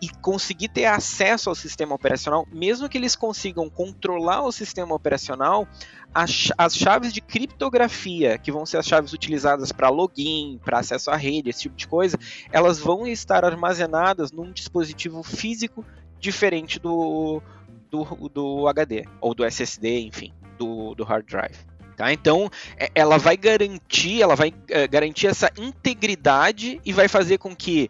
e 0.02 0.10
conseguir 0.22 0.70
ter 0.70 0.86
acesso 0.86 1.50
ao 1.50 1.56
sistema 1.56 1.94
operacional, 1.94 2.48
mesmo 2.52 2.88
que 2.88 2.98
eles 2.98 3.16
consigam 3.16 3.70
controlar 3.70 4.44
o 4.44 4.52
sistema 4.52 4.96
operacional, 4.96 5.68
as, 6.14 6.52
as 6.58 6.76
chaves 6.76 7.14
de 7.14 7.22
criptografia, 7.22 8.38
que 8.38 8.52
vão 8.52 8.66
ser 8.66 8.78
as 8.78 8.88
chaves 8.88 9.14
utilizadas 9.14 9.72
para 9.72 9.90
login, 9.90 10.60
para 10.64 10.80
acesso 10.80 11.12
à 11.12 11.16
rede, 11.16 11.50
esse 11.50 11.64
tipo 11.64 11.76
de 11.76 11.88
coisa, 11.88 12.18
elas 12.52 12.80
vão 12.80 13.06
estar 13.06 13.44
armazenadas 13.44 14.32
num 14.32 14.52
dispositivo 14.52 15.22
físico 15.22 15.86
diferente 16.20 16.80
do, 16.80 17.42
do, 17.90 18.04
do 18.30 18.68
HD, 18.68 19.06
ou 19.22 19.34
do 19.34 19.44
SSD, 19.44 20.00
enfim, 20.02 20.34
do, 20.58 20.94
do 20.96 21.04
hard 21.04 21.26
drive. 21.26 21.58
Tá? 21.96 22.14
Então, 22.14 22.50
é, 22.78 22.90
ela 22.96 23.18
vai 23.18 23.36
garantir, 23.36 24.22
ela 24.22 24.36
vai 24.36 24.50
uh, 24.50 24.90
garantir 24.90 25.28
essa 25.28 25.52
integridade 25.58 26.80
e 26.86 26.94
vai 26.94 27.08
fazer 27.08 27.38
com 27.38 27.56
que 27.56 27.90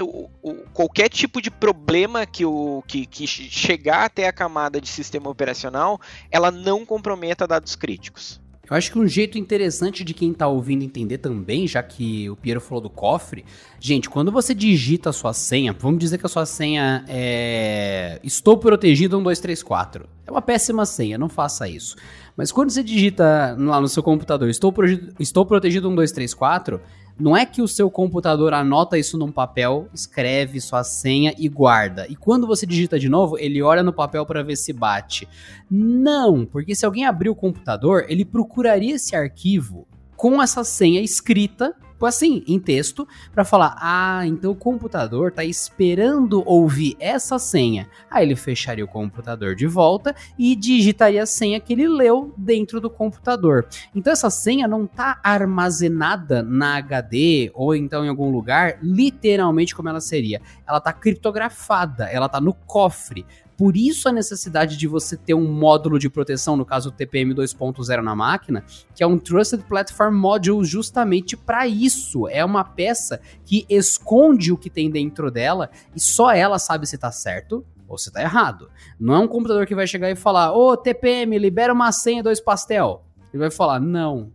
o, 0.00 0.28
qualquer 0.72 1.08
tipo 1.08 1.40
de 1.40 1.50
problema 1.50 2.24
que, 2.24 2.44
o, 2.44 2.82
que, 2.86 3.04
que 3.04 3.26
chegar 3.26 4.04
até 4.04 4.26
a 4.26 4.32
camada 4.32 4.80
de 4.80 4.88
sistema 4.88 5.28
operacional, 5.28 6.00
ela 6.30 6.50
não 6.50 6.86
comprometa 6.86 7.46
dados 7.46 7.76
críticos. 7.76 8.40
Eu 8.68 8.76
acho 8.76 8.90
que 8.90 8.98
um 8.98 9.06
jeito 9.06 9.38
interessante 9.38 10.02
de 10.02 10.12
quem 10.12 10.32
tá 10.32 10.48
ouvindo 10.48 10.82
entender 10.82 11.18
também, 11.18 11.68
já 11.68 11.82
que 11.82 12.28
o 12.28 12.36
Piero 12.36 12.60
falou 12.60 12.82
do 12.82 12.90
cofre, 12.90 13.44
gente, 13.78 14.10
quando 14.10 14.32
você 14.32 14.52
digita 14.52 15.10
a 15.10 15.12
sua 15.12 15.32
senha, 15.32 15.72
vamos 15.72 15.98
dizer 16.00 16.18
que 16.18 16.26
a 16.26 16.28
sua 16.28 16.44
senha 16.44 17.04
é 17.08 18.18
estou 18.24 18.58
protegido 18.58 19.16
1234. 19.16 20.08
É 20.26 20.30
uma 20.30 20.42
péssima 20.42 20.84
senha, 20.84 21.16
não 21.16 21.28
faça 21.28 21.68
isso. 21.68 21.96
Mas 22.36 22.50
quando 22.50 22.70
você 22.70 22.82
digita 22.82 23.56
lá 23.58 23.80
no 23.80 23.88
seu 23.88 24.02
computador, 24.02 24.48
estou, 24.48 24.74
estou 25.20 25.46
protegido 25.46 25.88
1234, 25.88 26.80
não 27.18 27.36
é 27.36 27.46
que 27.46 27.62
o 27.62 27.68
seu 27.68 27.90
computador 27.90 28.52
anota 28.52 28.98
isso 28.98 29.16
num 29.16 29.32
papel, 29.32 29.88
escreve 29.94 30.60
sua 30.60 30.84
senha 30.84 31.34
e 31.38 31.48
guarda. 31.48 32.06
E 32.08 32.14
quando 32.14 32.46
você 32.46 32.66
digita 32.66 32.98
de 32.98 33.08
novo, 33.08 33.38
ele 33.38 33.62
olha 33.62 33.82
no 33.82 33.92
papel 33.92 34.26
para 34.26 34.42
ver 34.42 34.56
se 34.56 34.72
bate. 34.72 35.26
Não, 35.70 36.44
porque 36.44 36.74
se 36.74 36.84
alguém 36.84 37.06
abrir 37.06 37.30
o 37.30 37.34
computador, 37.34 38.04
ele 38.08 38.24
procuraria 38.24 38.96
esse 38.96 39.16
arquivo 39.16 39.86
com 40.14 40.42
essa 40.42 40.62
senha 40.62 41.00
escrita 41.00 41.74
assim, 42.04 42.42
em 42.46 42.58
texto, 42.58 43.08
para 43.32 43.44
falar: 43.44 43.76
ah, 43.80 44.26
então 44.26 44.50
o 44.50 44.56
computador 44.56 45.32
tá 45.32 45.44
esperando 45.44 46.42
ouvir 46.44 46.96
essa 47.00 47.38
senha. 47.38 47.88
Aí 48.10 48.24
ele 48.26 48.36
fecharia 48.36 48.84
o 48.84 48.88
computador 48.88 49.54
de 49.54 49.66
volta 49.66 50.14
e 50.38 50.54
digitaria 50.54 51.22
a 51.22 51.26
senha 51.26 51.60
que 51.60 51.72
ele 51.72 51.88
leu 51.88 52.34
dentro 52.36 52.80
do 52.80 52.90
computador. 52.90 53.66
Então 53.94 54.12
essa 54.12 54.28
senha 54.28 54.68
não 54.68 54.86
tá 54.86 55.20
armazenada 55.22 56.42
na 56.42 56.76
HD 56.76 57.50
ou 57.54 57.74
então 57.74 58.04
em 58.04 58.08
algum 58.08 58.30
lugar, 58.30 58.78
literalmente 58.82 59.74
como 59.74 59.88
ela 59.88 60.00
seria. 60.00 60.42
Ela 60.66 60.80
tá 60.80 60.92
criptografada, 60.92 62.04
ela 62.10 62.28
tá 62.28 62.40
no 62.40 62.52
cofre. 62.52 63.24
Por 63.56 63.76
isso 63.76 64.08
a 64.08 64.12
necessidade 64.12 64.76
de 64.76 64.86
você 64.86 65.16
ter 65.16 65.32
um 65.32 65.50
módulo 65.50 65.98
de 65.98 66.10
proteção, 66.10 66.56
no 66.56 66.64
caso 66.64 66.90
o 66.90 66.92
TPM 66.92 67.34
2.0 67.34 68.02
na 68.02 68.14
máquina, 68.14 68.64
que 68.94 69.02
é 69.02 69.06
um 69.06 69.18
Trusted 69.18 69.64
Platform 69.64 70.14
Module 70.14 70.64
justamente 70.64 71.36
para 71.36 71.66
isso. 71.66 72.28
É 72.28 72.44
uma 72.44 72.62
peça 72.62 73.20
que 73.44 73.64
esconde 73.68 74.52
o 74.52 74.58
que 74.58 74.68
tem 74.68 74.90
dentro 74.90 75.30
dela 75.30 75.70
e 75.94 76.00
só 76.00 76.30
ela 76.30 76.58
sabe 76.58 76.86
se 76.86 76.98
tá 76.98 77.10
certo 77.10 77.64
ou 77.88 77.96
se 77.96 78.12
tá 78.12 78.20
errado. 78.20 78.70
Não 79.00 79.14
é 79.14 79.18
um 79.18 79.28
computador 79.28 79.66
que 79.66 79.74
vai 79.74 79.86
chegar 79.86 80.10
e 80.10 80.16
falar: 80.16 80.52
"Ô, 80.52 80.72
oh, 80.72 80.76
TPM, 80.76 81.38
libera 81.38 81.72
uma 81.72 81.92
senha 81.92 82.22
dois 82.22 82.40
pastel". 82.40 83.04
Ele 83.32 83.40
vai 83.40 83.50
falar: 83.50 83.80
"Não". 83.80 84.32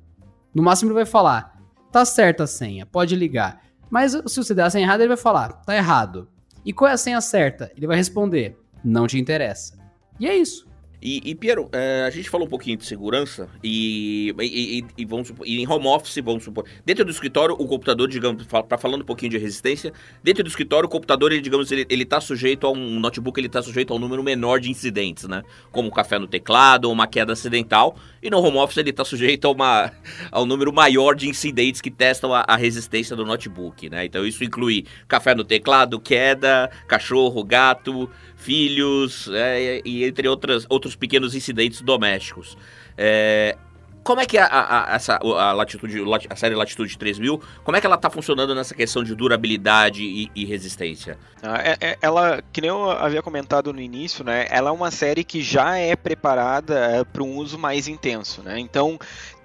No 0.53 0.63
máximo 0.63 0.89
ele 0.89 0.95
vai 0.95 1.05
falar: 1.05 1.61
"Tá 1.91 2.03
certa 2.05 2.45
a 2.45 2.47
senha, 2.47 2.87
pode 2.87 3.15
ligar". 3.15 3.61
Mas 3.87 4.13
se 4.13 4.37
você 4.37 4.55
der 4.55 4.63
a 4.63 4.69
senha 4.69 4.85
errada, 4.85 5.03
ele 5.03 5.09
vai 5.09 5.17
falar: 5.17 5.49
"Tá 5.63 5.75
errado". 5.75 6.27
E 6.65 6.73
qual 6.73 6.89
é 6.89 6.93
a 6.93 6.97
senha 6.97 7.21
certa? 7.21 7.71
Ele 7.75 7.87
vai 7.87 7.97
responder: 7.97 8.57
não 8.83 9.07
te 9.07 9.17
interessa. 9.17 9.77
E 10.19 10.27
é 10.27 10.35
isso. 10.35 10.71
E, 11.01 11.19
e 11.25 11.33
Piero, 11.33 11.67
é, 11.71 12.03
a 12.05 12.09
gente 12.11 12.29
falou 12.29 12.45
um 12.45 12.49
pouquinho 12.49 12.77
de 12.77 12.85
segurança 12.85 13.49
e, 13.63 14.35
e, 14.39 14.85
e, 14.99 15.03
vamos 15.03 15.29
supor, 15.29 15.47
em 15.47 15.67
home 15.67 15.87
office, 15.87 16.21
vamos 16.23 16.43
supor, 16.43 16.63
dentro 16.85 17.03
do 17.03 17.09
escritório, 17.09 17.55
o 17.57 17.65
computador, 17.65 18.07
digamos, 18.07 18.45
para 18.45 18.77
falando 18.77 19.01
um 19.01 19.05
pouquinho 19.05 19.31
de 19.31 19.39
resistência, 19.39 19.91
dentro 20.23 20.43
do 20.43 20.47
escritório, 20.47 20.85
o 20.85 20.89
computador, 20.89 21.31
ele, 21.31 21.41
digamos, 21.41 21.71
ele, 21.71 21.87
ele 21.89 22.05
tá 22.05 22.21
sujeito 22.21 22.67
a 22.67 22.71
um 22.71 22.99
notebook, 22.99 23.39
ele 23.39 23.47
está 23.47 23.63
sujeito 23.63 23.91
a 23.91 23.95
um 23.95 23.99
número 23.99 24.21
menor 24.21 24.59
de 24.59 24.69
incidentes, 24.69 25.27
né? 25.27 25.41
Como 25.71 25.89
café 25.89 26.19
no 26.19 26.27
teclado 26.27 26.85
ou 26.85 26.93
uma 26.93 27.07
queda 27.07 27.33
acidental. 27.33 27.95
E 28.21 28.29
no 28.29 28.37
home 28.37 28.57
office 28.57 28.77
ele 28.77 28.91
está 28.91 29.03
sujeito 29.03 29.47
a, 29.47 29.51
uma, 29.51 29.91
a 30.31 30.39
um 30.39 30.45
número 30.45 30.71
maior 30.71 31.15
de 31.15 31.27
incidentes 31.27 31.81
que 31.81 31.89
testam 31.89 32.31
a, 32.31 32.45
a 32.47 32.55
resistência 32.55 33.15
do 33.15 33.25
notebook, 33.25 33.89
né? 33.89 34.05
Então 34.05 34.23
isso 34.23 34.43
inclui 34.43 34.85
café 35.07 35.33
no 35.33 35.43
teclado, 35.43 35.99
queda, 35.99 36.69
cachorro, 36.87 37.43
gato, 37.43 38.07
filhos, 38.41 39.29
é, 39.31 39.81
e 39.85 40.03
entre 40.03 40.27
outras, 40.27 40.65
outros 40.67 40.95
pequenos 40.95 41.35
incidentes 41.35 41.81
domésticos. 41.81 42.57
É, 42.97 43.55
como 44.03 44.19
é 44.19 44.25
que 44.25 44.37
a, 44.37 44.47
a, 44.47 44.95
essa, 44.95 45.17
a, 45.17 45.53
latitude, 45.53 46.01
a 46.27 46.35
série 46.35 46.55
Latitude 46.55 46.97
3000, 46.97 47.39
como 47.63 47.77
é 47.77 47.79
que 47.79 47.85
ela 47.85 47.95
está 47.95 48.09
funcionando 48.09 48.55
nessa 48.55 48.73
questão 48.73 49.03
de 49.03 49.13
durabilidade 49.13 50.03
e, 50.03 50.31
e 50.35 50.43
resistência? 50.43 51.19
Ah, 51.43 51.61
é, 51.63 51.77
é, 51.79 51.97
ela, 52.01 52.41
que 52.51 52.61
nem 52.61 52.69
eu 52.69 52.89
havia 52.89 53.21
comentado 53.21 53.71
no 53.71 53.79
início, 53.79 54.23
né, 54.23 54.47
ela 54.49 54.69
é 54.69 54.73
uma 54.73 54.89
série 54.89 55.23
que 55.23 55.43
já 55.43 55.77
é 55.77 55.95
preparada 55.95 56.73
é, 56.73 57.03
para 57.03 57.21
um 57.21 57.35
uso 57.35 57.59
mais 57.59 57.87
intenso, 57.87 58.41
né, 58.41 58.59
então 58.59 58.97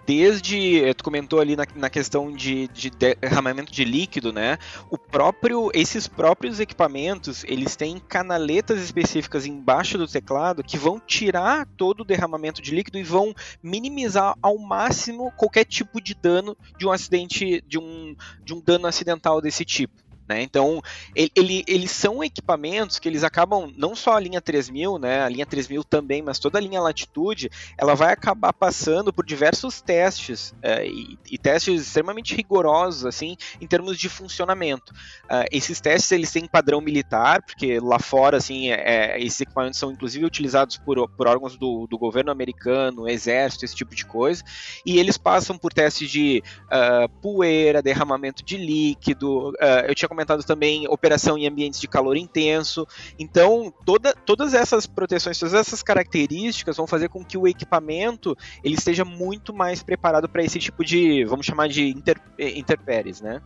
desde, 0.06 0.84
eh, 0.84 0.94
tu 0.94 1.02
comentou 1.02 1.40
ali 1.40 1.56
na, 1.56 1.66
na 1.74 1.90
questão 1.90 2.32
de, 2.32 2.68
de, 2.68 2.90
derramamento 2.90 3.72
de 3.72 3.84
líquido, 3.84 4.32
né? 4.32 4.56
O 4.88 4.96
próprio, 4.96 5.70
esses 5.74 6.06
próprios 6.06 6.60
equipamentos, 6.60 7.44
eles 7.44 7.74
têm 7.74 7.98
canaletas 7.98 8.80
específicas 8.80 9.44
embaixo 9.44 9.98
do 9.98 10.06
teclado 10.06 10.62
que 10.62 10.78
vão 10.78 11.00
tirar 11.00 11.66
todo 11.76 12.00
o 12.00 12.04
derramamento 12.04 12.62
de 12.62 12.74
líquido 12.74 12.98
e 12.98 13.02
vão 13.02 13.34
minimizar 13.62 14.36
ao 14.40 14.56
máximo 14.58 15.32
qualquer 15.32 15.64
tipo 15.64 16.00
de 16.00 16.14
dano 16.14 16.56
de 16.78 16.86
um 16.86 16.92
acidente, 16.92 17.62
de 17.66 17.78
um, 17.78 18.14
de 18.44 18.54
um 18.54 18.60
dano 18.60 18.86
acidental 18.86 19.40
desse 19.40 19.64
tipo. 19.64 20.05
Né? 20.28 20.42
Então, 20.42 20.82
ele, 21.14 21.30
ele, 21.34 21.64
eles 21.66 21.90
são 21.90 22.22
equipamentos 22.22 22.98
que 22.98 23.08
eles 23.08 23.22
acabam, 23.22 23.72
não 23.76 23.94
só 23.94 24.16
a 24.16 24.20
linha 24.20 24.40
3000, 24.40 24.98
né? 24.98 25.22
a 25.22 25.28
linha 25.28 25.46
3000 25.46 25.84
também, 25.84 26.22
mas 26.22 26.38
toda 26.38 26.58
a 26.58 26.60
linha 26.60 26.80
Latitude, 26.80 27.50
ela 27.78 27.94
vai 27.94 28.12
acabar 28.12 28.52
passando 28.52 29.12
por 29.12 29.24
diversos 29.24 29.80
testes, 29.80 30.54
é, 30.62 30.86
e, 30.86 31.18
e, 31.30 31.38
testes 31.38 31.82
extremamente 31.82 32.34
rigorosos, 32.34 33.06
assim, 33.06 33.36
em 33.60 33.66
termos 33.66 33.98
de 33.98 34.08
funcionamento. 34.08 34.92
Uh, 35.24 35.46
esses 35.50 35.80
testes, 35.80 36.10
eles 36.12 36.30
têm 36.32 36.46
padrão 36.46 36.80
militar, 36.80 37.42
porque 37.42 37.78
lá 37.80 37.98
fora, 37.98 38.36
assim, 38.36 38.70
é, 38.70 39.14
é, 39.16 39.22
esses 39.22 39.40
equipamentos 39.40 39.78
são 39.78 39.90
inclusive 39.90 40.24
utilizados 40.24 40.76
por, 40.78 41.08
por 41.10 41.26
órgãos 41.26 41.56
do, 41.56 41.86
do, 41.86 41.98
governo 41.98 42.30
americano, 42.30 43.08
exército, 43.08 43.64
esse 43.64 43.74
tipo 43.74 43.94
de 43.94 44.04
coisa, 44.04 44.42
e 44.84 44.98
eles 44.98 45.16
passam 45.16 45.56
por 45.56 45.72
testes 45.72 46.10
de 46.10 46.42
uh, 46.64 47.08
poeira, 47.20 47.82
derramamento 47.82 48.44
de 48.44 48.56
líquido, 48.56 49.50
uh, 49.50 49.86
eu 49.86 49.94
tinha 49.94 50.08
comentado 50.16 50.42
também 50.42 50.88
operação 50.88 51.36
em 51.36 51.46
ambientes 51.46 51.78
de 51.78 51.86
calor 51.86 52.16
intenso. 52.16 52.88
Então, 53.18 53.72
toda, 53.84 54.14
todas 54.14 54.54
essas 54.54 54.86
proteções, 54.86 55.38
todas 55.38 55.52
essas 55.52 55.82
características 55.82 56.78
vão 56.78 56.86
fazer 56.86 57.10
com 57.10 57.22
que 57.22 57.36
o 57.36 57.46
equipamento 57.46 58.36
ele 58.64 58.74
esteja 58.74 59.04
muito 59.04 59.52
mais 59.52 59.82
preparado 59.82 60.28
para 60.28 60.42
esse 60.42 60.58
tipo 60.58 60.82
de, 60.82 61.24
vamos 61.26 61.44
chamar 61.44 61.68
de 61.68 61.88
inter, 61.90 62.18
eh, 62.38 62.58
interpéries, 62.58 63.20
né? 63.20 63.42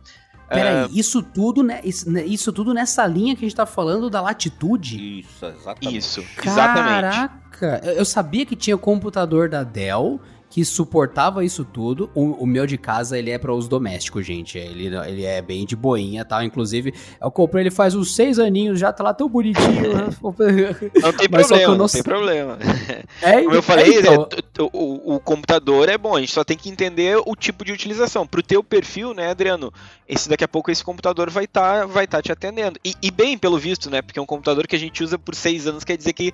Peraí, 0.47 0.85
uh... 0.85 0.89
isso 0.91 1.21
tudo, 1.21 1.63
né? 1.63 1.81
Isso, 1.83 2.09
né, 2.09 2.25
isso, 2.25 2.51
tudo 2.51 2.73
nessa 2.73 3.05
linha 3.05 3.35
que 3.35 3.45
a 3.45 3.47
gente 3.47 3.55
tá 3.55 3.65
falando 3.65 4.09
da 4.09 4.21
latitude? 4.21 5.19
Isso, 5.19 5.45
exatamente. 5.45 5.97
Isso, 5.97 6.25
exatamente. 6.43 7.01
Caraca, 7.01 7.81
eu 7.95 8.05
sabia 8.05 8.45
que 8.45 8.55
tinha 8.55 8.77
computador 8.77 9.49
da 9.49 9.63
Dell 9.63 10.19
que 10.51 10.65
suportava 10.65 11.45
isso 11.45 11.63
tudo. 11.63 12.11
O, 12.13 12.43
o 12.43 12.45
meu 12.45 12.67
de 12.67 12.77
casa, 12.77 13.17
ele 13.17 13.31
é 13.31 13.37
para 13.37 13.53
uso 13.53 13.69
doméstico, 13.69 14.21
gente. 14.21 14.57
Ele, 14.57 14.93
ele 15.07 15.23
é 15.23 15.41
bem 15.41 15.65
de 15.65 15.77
boinha, 15.77 16.25
tá? 16.25 16.43
Inclusive, 16.43 16.93
eu 17.21 17.31
comprei 17.31 17.63
ele 17.63 17.71
faz 17.71 17.95
uns 17.95 18.13
seis 18.13 18.37
aninhos, 18.37 18.77
já 18.77 18.91
tá 18.91 19.01
lá 19.01 19.13
tão 19.13 19.29
bonitinho. 19.29 19.61
não 21.01 21.13
tem 21.13 21.29
Mas 21.31 21.47
problema, 21.47 21.71
não... 21.71 21.77
não 21.77 21.87
tem 21.87 22.03
problema. 22.03 22.59
É, 23.21 23.43
Como 23.43 23.55
eu 23.55 23.61
falei, 23.61 23.97
é, 23.97 23.99
então... 23.99 24.69
o, 24.73 25.15
o, 25.15 25.19
computador 25.19 25.87
é 25.87 25.97
bom, 25.97 26.15
a 26.15 26.19
gente 26.19 26.31
só 26.31 26.43
tem 26.43 26.57
que 26.57 26.69
entender 26.69 27.21
o 27.25 27.35
tipo 27.35 27.63
de 27.63 27.71
utilização. 27.71 28.25
Pro 28.25 28.41
teu 28.41 28.63
perfil, 28.63 29.13
né, 29.13 29.29
Adriano, 29.29 29.71
esse 30.07 30.27
daqui 30.27 30.43
a 30.43 30.47
pouco 30.47 30.71
esse 30.71 30.83
computador 30.83 31.29
vai 31.29 31.45
estar 31.45 31.81
tá, 31.81 31.85
vai 31.85 32.07
tá 32.07 32.21
te 32.21 32.31
atendendo. 32.31 32.79
E, 32.83 32.95
e, 33.01 33.11
bem, 33.11 33.37
pelo 33.37 33.57
visto, 33.57 33.89
né, 33.89 34.01
porque 34.01 34.17
é 34.17 34.21
um 34.21 34.25
computador 34.25 34.67
que 34.67 34.75
a 34.75 34.79
gente 34.79 35.03
usa 35.03 35.17
por 35.19 35.35
seis 35.35 35.67
anos, 35.67 35.83
quer 35.83 35.95
dizer 35.95 36.13
que 36.13 36.33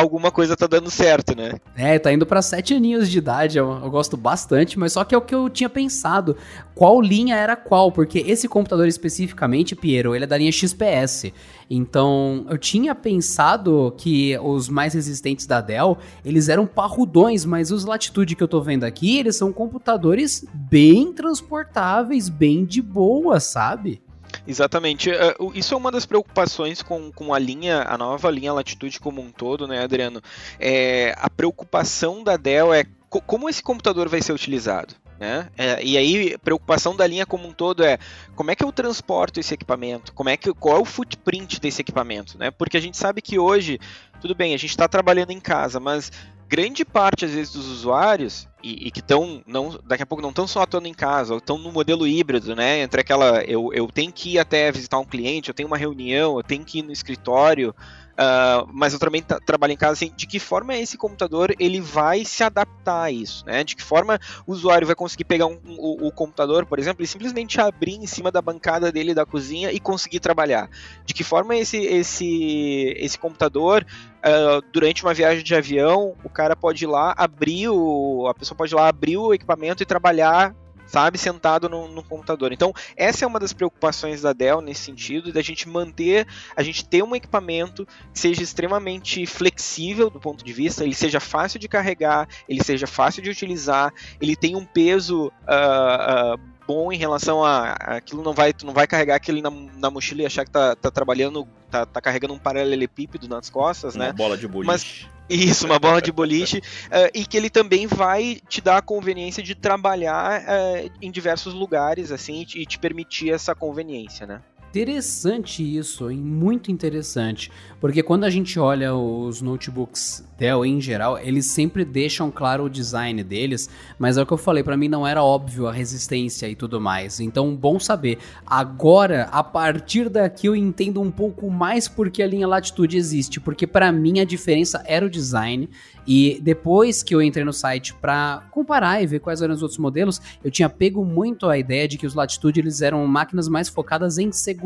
alguma 0.00 0.30
coisa 0.30 0.56
tá 0.56 0.66
dando 0.66 0.90
certo, 0.90 1.36
né? 1.36 1.54
É, 1.76 1.98
tá 1.98 2.12
indo 2.12 2.24
para 2.24 2.40
sete 2.40 2.72
aninhos 2.72 3.10
de 3.10 3.18
idade, 3.18 3.58
eu, 3.58 3.68
eu, 3.82 3.90
gosto 3.90 4.16
bastante, 4.16 4.78
mas 4.78 4.92
só 4.92 5.02
que 5.02 5.14
é 5.14 5.18
o 5.18 5.22
que 5.22 5.34
eu 5.34 5.50
tinha 5.50 5.68
pensado, 5.68 6.36
qual 6.74 7.00
linha 7.00 7.34
era 7.34 7.56
qual, 7.56 7.90
porque 7.90 8.20
esse 8.20 8.46
computador 8.46 8.86
especificamente, 8.86 9.74
Piero, 9.74 10.14
ele 10.14 10.24
é 10.24 10.26
da 10.26 10.38
linha 10.38 10.52
XPS, 10.52 11.32
então 11.68 12.46
eu 12.48 12.56
tinha 12.56 12.94
pensado 12.94 13.92
que 13.96 14.38
os 14.38 14.68
mais 14.68 14.94
resistentes 14.94 15.46
da 15.46 15.60
Dell, 15.60 15.98
eles 16.24 16.48
eram 16.48 16.66
parrudões, 16.66 17.44
mas 17.44 17.72
os 17.72 17.84
Latitude 17.84 18.36
que 18.36 18.42
eu 18.42 18.48
tô 18.48 18.60
vendo 18.60 18.84
aqui, 18.84 19.18
eles 19.18 19.34
são 19.36 19.52
computadores 19.52 20.44
bem 20.54 21.12
transportáveis, 21.12 22.28
bem 22.28 22.64
de 22.64 22.80
boa, 22.80 23.40
sabe? 23.40 24.00
Exatamente. 24.48 25.10
É, 25.10 25.36
isso 25.54 25.74
é 25.74 25.76
uma 25.76 25.92
das 25.92 26.06
preocupações 26.06 26.80
com, 26.80 27.12
com 27.12 27.34
a 27.34 27.38
linha, 27.38 27.82
a 27.82 27.98
nova 27.98 28.30
linha 28.30 28.50
Latitude 28.50 28.98
como 28.98 29.20
um 29.20 29.30
todo, 29.30 29.68
né, 29.68 29.82
Adriano? 29.82 30.22
É, 30.58 31.14
a 31.18 31.28
preocupação 31.28 32.24
da 32.24 32.38
Dell 32.38 32.72
é 32.72 32.84
como 33.08 33.48
esse 33.48 33.62
computador 33.62 34.08
vai 34.08 34.22
ser 34.22 34.32
utilizado. 34.32 34.94
Né? 35.20 35.48
É, 35.58 35.84
e 35.84 35.98
aí, 35.98 36.38
preocupação 36.38 36.96
da 36.96 37.06
linha 37.06 37.26
como 37.26 37.46
um 37.46 37.52
todo 37.52 37.84
é 37.84 37.98
como 38.34 38.50
é 38.50 38.56
que 38.56 38.64
eu 38.64 38.72
transporto 38.72 39.38
esse 39.38 39.52
equipamento? 39.52 40.14
Como 40.14 40.30
é 40.30 40.36
que, 40.36 40.54
qual 40.54 40.76
é 40.76 40.80
o 40.80 40.84
footprint 40.84 41.60
desse 41.60 41.82
equipamento? 41.82 42.38
Né? 42.38 42.50
Porque 42.50 42.76
a 42.76 42.80
gente 42.80 42.96
sabe 42.96 43.20
que 43.20 43.38
hoje, 43.38 43.78
tudo 44.20 44.34
bem, 44.34 44.54
a 44.54 44.58
gente 44.58 44.70
está 44.70 44.88
trabalhando 44.88 45.30
em 45.30 45.40
casa, 45.40 45.78
mas 45.78 46.10
grande 46.48 46.84
parte, 46.84 47.26
às 47.26 47.32
vezes, 47.32 47.52
dos 47.52 47.66
usuários, 47.66 48.48
e, 48.62 48.88
e 48.88 48.90
que 48.90 49.00
estão, 49.00 49.42
daqui 49.84 50.02
a 50.02 50.06
pouco 50.06 50.22
não 50.22 50.30
estão 50.30 50.46
só 50.46 50.62
atuando 50.62 50.88
em 50.88 50.94
casa, 50.94 51.34
ou 51.34 51.38
estão 51.38 51.58
no 51.58 51.70
modelo 51.70 52.06
híbrido, 52.06 52.56
né? 52.56 52.80
Entre 52.80 53.00
aquela, 53.00 53.42
eu, 53.44 53.70
eu 53.74 53.86
tenho 53.88 54.10
que 54.10 54.34
ir 54.34 54.38
até 54.38 54.72
visitar 54.72 54.98
um 54.98 55.04
cliente, 55.04 55.50
eu 55.50 55.54
tenho 55.54 55.66
uma 55.66 55.76
reunião, 55.76 56.38
eu 56.38 56.42
tenho 56.42 56.64
que 56.64 56.78
ir 56.78 56.82
no 56.82 56.90
escritório, 56.90 57.74
Uh, 58.18 58.66
mas 58.72 58.92
eu 58.92 58.98
também 58.98 59.22
trabalho 59.22 59.72
em 59.72 59.76
casa, 59.76 59.92
assim, 59.92 60.12
de 60.16 60.26
que 60.26 60.40
forma 60.40 60.74
esse 60.74 60.98
computador 60.98 61.54
ele 61.56 61.80
vai 61.80 62.24
se 62.24 62.42
adaptar 62.42 63.04
a 63.04 63.10
isso, 63.12 63.46
né? 63.46 63.62
De 63.62 63.76
que 63.76 63.82
forma 63.82 64.18
o 64.44 64.50
usuário 64.50 64.88
vai 64.88 64.96
conseguir 64.96 65.22
pegar 65.22 65.46
um, 65.46 65.60
o, 65.64 66.08
o, 66.08 66.10
computador, 66.10 66.66
por 66.66 66.80
exemplo, 66.80 67.04
e 67.04 67.06
simplesmente 67.06 67.60
abrir 67.60 67.94
em 67.94 68.08
cima 68.08 68.32
da 68.32 68.42
bancada 68.42 68.90
dele 68.90 69.14
da 69.14 69.24
cozinha 69.24 69.70
e 69.70 69.78
conseguir 69.78 70.18
trabalhar. 70.18 70.68
De 71.06 71.14
que 71.14 71.22
forma 71.22 71.54
esse, 71.54 71.76
esse, 71.76 72.92
esse 72.98 73.16
computador, 73.16 73.86
uh, 74.18 74.66
durante 74.72 75.04
uma 75.04 75.14
viagem 75.14 75.44
de 75.44 75.54
avião, 75.54 76.16
o 76.24 76.28
cara 76.28 76.56
pode 76.56 76.82
ir 76.82 76.88
lá 76.88 77.14
abrir 77.16 77.68
o. 77.68 78.26
A 78.26 78.34
pessoa 78.34 78.58
pode 78.58 78.74
ir 78.74 78.76
lá 78.76 78.88
abrir 78.88 79.16
o 79.16 79.32
equipamento 79.32 79.80
e 79.80 79.86
trabalhar 79.86 80.56
sabe, 80.88 81.18
sentado 81.18 81.68
no, 81.68 81.86
no, 81.86 82.02
computador. 82.02 82.52
Então, 82.52 82.72
essa 82.96 83.24
é 83.24 83.28
uma 83.28 83.38
das 83.38 83.52
preocupações 83.52 84.22
da 84.22 84.32
Dell 84.32 84.60
nesse 84.60 84.82
sentido, 84.82 85.32
da 85.32 85.42
gente 85.42 85.68
manter, 85.68 86.26
a 86.56 86.62
gente 86.62 86.84
ter 86.84 87.02
um 87.04 87.14
equipamento 87.14 87.86
que 88.12 88.18
seja 88.18 88.42
extremamente 88.42 89.24
flexível 89.26 90.10
do 90.10 90.18
ponto 90.18 90.44
de 90.44 90.52
vista, 90.52 90.82
ele 90.82 90.94
seja 90.94 91.20
fácil 91.20 91.60
de 91.60 91.68
carregar, 91.68 92.26
ele 92.48 92.64
seja 92.64 92.86
fácil 92.86 93.22
de 93.22 93.30
utilizar, 93.30 93.92
ele 94.20 94.34
tem 94.34 94.56
um 94.56 94.64
peso 94.64 95.26
uh, 95.26 96.34
uh, 96.34 96.40
bom 96.66 96.92
em 96.92 96.96
relação 96.96 97.44
a, 97.44 97.70
a, 97.70 97.96
aquilo 97.96 98.22
não 98.22 98.34
vai 98.34 98.52
tu 98.52 98.66
não 98.66 98.74
vai 98.74 98.86
carregar 98.86 99.16
aquele 99.16 99.40
na, 99.40 99.50
na 99.50 99.90
mochila 99.90 100.22
e 100.22 100.26
achar 100.26 100.44
que 100.44 100.50
tá, 100.50 100.76
tá 100.76 100.90
trabalhando 100.90 101.48
tá, 101.70 101.86
tá 101.86 102.00
carregando 102.00 102.34
um 102.34 102.38
paralelepípedo 102.38 103.28
nas 103.28 103.48
costas, 103.48 103.94
uma 103.94 104.06
né? 104.06 104.12
bola 104.12 104.36
de 104.36 104.46
boliche. 104.46 104.66
Mas, 104.66 105.17
isso, 105.28 105.66
uma 105.66 105.78
bola 105.78 106.00
de 106.00 106.12
boliche. 106.12 106.58
uh, 106.58 107.10
e 107.14 107.24
que 107.26 107.36
ele 107.36 107.50
também 107.50 107.86
vai 107.86 108.40
te 108.48 108.60
dar 108.60 108.78
a 108.78 108.82
conveniência 108.82 109.42
de 109.42 109.54
trabalhar 109.54 110.42
uh, 110.42 110.90
em 111.00 111.10
diversos 111.10 111.54
lugares, 111.54 112.10
assim, 112.10 112.46
e 112.54 112.66
te 112.66 112.78
permitir 112.78 113.32
essa 113.32 113.54
conveniência, 113.54 114.26
né? 114.26 114.42
Interessante 114.70 115.62
isso, 115.62 116.10
hein? 116.10 116.18
muito 116.18 116.70
interessante, 116.70 117.50
porque 117.80 118.02
quando 118.02 118.24
a 118.24 118.30
gente 118.30 118.60
olha 118.60 118.94
os 118.94 119.40
notebooks 119.40 120.22
Dell 120.38 120.64
em 120.64 120.80
geral, 120.80 121.18
eles 121.18 121.46
sempre 121.46 121.84
deixam 121.84 122.30
claro 122.30 122.64
o 122.64 122.70
design 122.70 123.24
deles, 123.24 123.68
mas 123.98 124.16
é 124.16 124.22
o 124.22 124.26
que 124.26 124.32
eu 124.32 124.38
falei, 124.38 124.62
para 124.62 124.76
mim 124.76 124.86
não 124.86 125.04
era 125.06 125.22
óbvio 125.22 125.66
a 125.66 125.72
resistência 125.72 126.48
e 126.48 126.54
tudo 126.54 126.80
mais. 126.80 127.18
Então, 127.18 127.56
bom 127.56 127.80
saber. 127.80 128.18
Agora, 128.46 129.24
a 129.32 129.42
partir 129.42 130.08
daqui 130.08 130.46
eu 130.46 130.54
entendo 130.54 131.00
um 131.00 131.10
pouco 131.10 131.50
mais 131.50 131.88
porque 131.88 132.22
a 132.22 132.26
linha 132.26 132.46
Latitude 132.46 132.96
existe, 132.96 133.40
porque 133.40 133.66
para 133.66 133.90
mim 133.90 134.20
a 134.20 134.24
diferença 134.24 134.80
era 134.86 135.04
o 135.04 135.10
design 135.10 135.68
e 136.06 136.38
depois 136.40 137.02
que 137.02 137.14
eu 137.14 137.20
entrei 137.20 137.44
no 137.44 137.52
site 137.52 137.92
para 137.94 138.46
comparar 138.50 139.02
e 139.02 139.06
ver 139.06 139.18
quais 139.18 139.42
eram 139.42 139.54
os 139.54 139.62
outros 139.62 139.78
modelos, 139.78 140.20
eu 140.42 140.50
tinha 140.50 140.68
pego 140.68 141.04
muito 141.04 141.48
a 141.48 141.58
ideia 141.58 141.88
de 141.88 141.98
que 141.98 142.06
os 142.06 142.14
Latitude 142.14 142.60
eles 142.60 142.80
eram 142.80 143.04
máquinas 143.06 143.48
mais 143.48 143.68
focadas 143.68 144.18
em 144.18 144.30
segurança, 144.30 144.57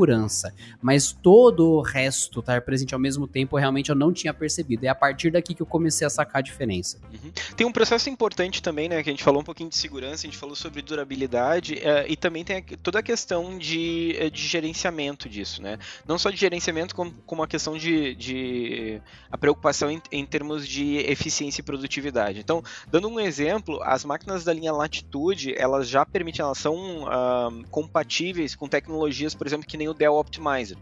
mas 0.80 1.12
todo 1.12 1.68
o 1.68 1.82
resto 1.82 2.40
estar 2.40 2.62
presente 2.62 2.94
ao 2.94 3.00
mesmo 3.00 3.26
tempo 3.26 3.56
realmente 3.56 3.90
eu 3.90 3.96
não 3.96 4.12
tinha 4.12 4.32
percebido. 4.32 4.84
É 4.84 4.88
a 4.88 4.94
partir 4.94 5.30
daqui 5.30 5.54
que 5.54 5.62
eu 5.62 5.66
comecei 5.66 6.06
a 6.06 6.10
sacar 6.10 6.38
a 6.38 6.42
diferença. 6.42 6.98
Uhum. 7.12 7.32
Tem 7.56 7.66
um 7.66 7.72
processo 7.72 8.08
importante 8.08 8.62
também, 8.62 8.88
né, 8.88 9.02
que 9.02 9.10
a 9.10 9.12
gente 9.12 9.24
falou 9.24 9.40
um 9.40 9.44
pouquinho 9.44 9.68
de 9.68 9.76
segurança, 9.76 10.26
a 10.26 10.30
gente 10.30 10.38
falou 10.38 10.56
sobre 10.56 10.82
durabilidade 10.82 11.74
uh, 11.74 12.06
e 12.08 12.16
também 12.16 12.44
tem 12.44 12.62
toda 12.82 12.98
a 12.98 13.02
questão 13.02 13.58
de, 13.58 14.16
eh, 14.18 14.30
de 14.30 14.42
gerenciamento 14.46 15.28
disso, 15.28 15.62
né? 15.62 15.78
Não 16.06 16.18
só 16.18 16.30
de 16.30 16.36
gerenciamento, 16.36 16.94
como, 16.94 17.12
como 17.26 17.42
a 17.42 17.46
questão 17.46 17.76
de, 17.76 18.14
de 18.14 19.00
a 19.30 19.36
preocupação 19.36 19.90
em, 19.90 20.00
em 20.10 20.24
termos 20.24 20.66
de 20.66 20.98
eficiência 20.98 21.32
eficiência 21.32 21.60
e 21.60 21.64
produtividade. 21.64 22.38
Então, 22.38 22.62
dando 22.88 23.08
um 23.08 23.18
exemplo, 23.18 23.80
as 23.82 24.04
máquinas 24.04 24.44
da 24.44 24.52
linha 24.52 24.72
Latitude, 24.72 25.54
elas 25.56 25.88
já 25.88 26.04
permitem, 26.04 26.44
elas 26.44 26.58
são 26.58 27.04
uh, 27.04 27.64
compatíveis 27.70 28.54
com 28.54 28.68
tecnologias, 28.68 29.34
por 29.34 29.46
exemplo, 29.46 29.66
que 29.66 29.76
nem 29.82 29.88
o 29.88 29.94
Dell 29.94 30.14
Optimizer. 30.14 30.78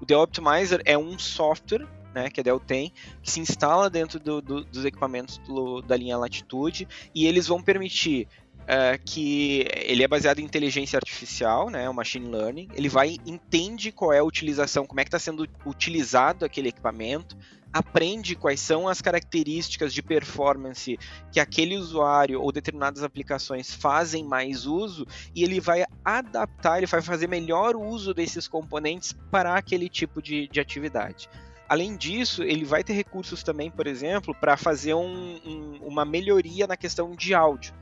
O 0.00 0.04
Dell 0.04 0.20
Optimizer 0.20 0.82
é 0.84 0.96
um 0.96 1.18
software 1.18 1.86
né, 2.14 2.28
que 2.28 2.40
a 2.40 2.42
Dell 2.42 2.60
tem, 2.60 2.92
que 3.22 3.30
se 3.30 3.40
instala 3.40 3.88
dentro 3.88 4.20
do, 4.20 4.42
do, 4.42 4.64
dos 4.64 4.84
equipamentos 4.84 5.38
do, 5.38 5.80
da 5.80 5.96
linha 5.96 6.18
Latitude 6.18 6.86
e 7.14 7.26
eles 7.26 7.46
vão 7.46 7.62
permitir 7.62 8.28
Uh, 8.62 8.96
que 9.04 9.66
ele 9.74 10.04
é 10.04 10.08
baseado 10.08 10.38
em 10.38 10.44
inteligência 10.44 10.96
artificial, 10.96 11.68
né, 11.68 11.88
o 11.90 11.94
machine 11.94 12.30
learning. 12.30 12.68
Ele 12.74 12.88
vai 12.88 13.18
entende 13.26 13.90
qual 13.90 14.12
é 14.12 14.20
a 14.20 14.24
utilização, 14.24 14.86
como 14.86 15.00
é 15.00 15.04
que 15.04 15.08
está 15.08 15.18
sendo 15.18 15.48
utilizado 15.66 16.44
aquele 16.44 16.68
equipamento, 16.68 17.36
aprende 17.72 18.36
quais 18.36 18.60
são 18.60 18.86
as 18.86 19.00
características 19.00 19.94
de 19.94 20.02
performance 20.02 20.98
que 21.32 21.40
aquele 21.40 21.76
usuário 21.76 22.40
ou 22.40 22.52
determinadas 22.52 23.02
aplicações 23.02 23.74
fazem 23.74 24.24
mais 24.24 24.66
uso 24.66 25.06
e 25.34 25.42
ele 25.42 25.58
vai 25.58 25.84
adaptar, 26.04 26.78
ele 26.78 26.86
vai 26.86 27.00
fazer 27.00 27.28
melhor 27.28 27.74
uso 27.74 28.12
desses 28.12 28.46
componentes 28.46 29.12
para 29.30 29.54
aquele 29.54 29.88
tipo 29.88 30.20
de, 30.20 30.46
de 30.48 30.60
atividade. 30.60 31.28
Além 31.68 31.96
disso, 31.96 32.42
ele 32.42 32.66
vai 32.66 32.84
ter 32.84 32.92
recursos 32.92 33.42
também, 33.42 33.70
por 33.70 33.86
exemplo, 33.86 34.34
para 34.34 34.58
fazer 34.58 34.92
um, 34.92 35.40
um, 35.42 35.78
uma 35.82 36.04
melhoria 36.04 36.66
na 36.66 36.76
questão 36.76 37.12
de 37.16 37.32
áudio. 37.32 37.72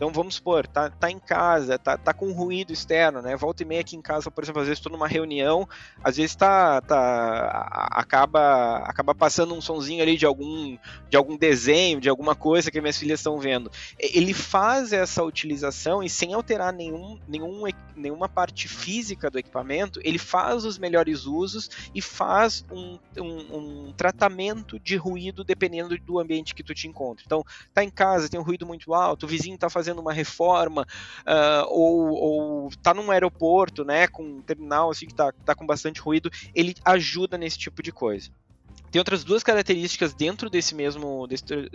Então 0.00 0.10
vamos 0.10 0.36
supor, 0.36 0.66
tá, 0.66 0.88
tá 0.88 1.10
em 1.10 1.18
casa, 1.18 1.78
tá, 1.78 1.94
tá 1.94 2.14
com 2.14 2.32
ruído 2.32 2.72
externo, 2.72 3.20
né? 3.20 3.36
Volta 3.36 3.62
e 3.62 3.66
meia 3.66 3.82
aqui 3.82 3.94
em 3.94 4.00
casa, 4.00 4.30
por 4.30 4.42
exemplo, 4.42 4.62
às 4.62 4.66
vezes 4.66 4.78
estou 4.78 4.90
numa 4.90 5.06
reunião, 5.06 5.68
às 6.02 6.16
vezes 6.16 6.34
tá, 6.34 6.80
tá 6.80 7.68
acaba 7.90 8.78
acaba 8.78 9.14
passando 9.14 9.54
um 9.54 9.60
sonzinho 9.60 10.02
ali 10.02 10.16
de 10.16 10.24
algum 10.24 10.78
de 11.10 11.18
algum 11.18 11.36
desenho, 11.36 12.00
de 12.00 12.08
alguma 12.08 12.34
coisa 12.34 12.70
que 12.70 12.80
minhas 12.80 12.96
filhas 12.96 13.20
estão 13.20 13.38
vendo. 13.38 13.70
Ele 13.98 14.32
faz 14.32 14.94
essa 14.94 15.22
utilização 15.22 16.02
e 16.02 16.08
sem 16.08 16.32
alterar 16.32 16.72
nenhum, 16.72 17.18
nenhum 17.28 17.66
nenhuma 17.94 18.26
parte 18.26 18.68
física 18.68 19.30
do 19.30 19.38
equipamento, 19.38 20.00
ele 20.02 20.16
faz 20.16 20.64
os 20.64 20.78
melhores 20.78 21.26
usos 21.26 21.68
e 21.94 22.00
faz 22.00 22.64
um, 22.70 22.98
um, 23.18 23.88
um 23.88 23.92
tratamento 23.92 24.80
de 24.80 24.96
ruído 24.96 25.44
dependendo 25.44 25.98
do 25.98 26.18
ambiente 26.18 26.54
que 26.54 26.64
tu 26.64 26.72
te 26.72 26.88
encontra. 26.88 27.22
Então, 27.26 27.44
tá 27.74 27.84
em 27.84 27.90
casa, 27.90 28.30
tem 28.30 28.40
um 28.40 28.42
ruído 28.42 28.66
muito 28.66 28.94
alto, 28.94 29.26
o 29.26 29.28
vizinho 29.28 29.58
tá 29.58 29.68
fazendo 29.68 29.89
fazendo 29.90 30.00
uma 30.00 30.12
reforma 30.12 30.86
uh, 31.26 31.66
ou, 31.68 32.10
ou 32.10 32.70
tá 32.82 32.94
num 32.94 33.10
aeroporto, 33.10 33.84
né, 33.84 34.06
com 34.06 34.22
um 34.22 34.42
terminal 34.42 34.90
assim 34.90 35.06
que 35.06 35.14
tá, 35.14 35.32
tá 35.44 35.54
com 35.54 35.66
bastante 35.66 36.00
ruído, 36.00 36.30
ele 36.54 36.74
ajuda 36.84 37.36
nesse 37.36 37.58
tipo 37.58 37.82
de 37.82 37.92
coisa. 37.92 38.30
Tem 38.90 38.98
outras 38.98 39.22
duas 39.22 39.42
características 39.42 40.12
dentro 40.12 40.50
desse 40.50 40.74
mesmo, 40.74 41.26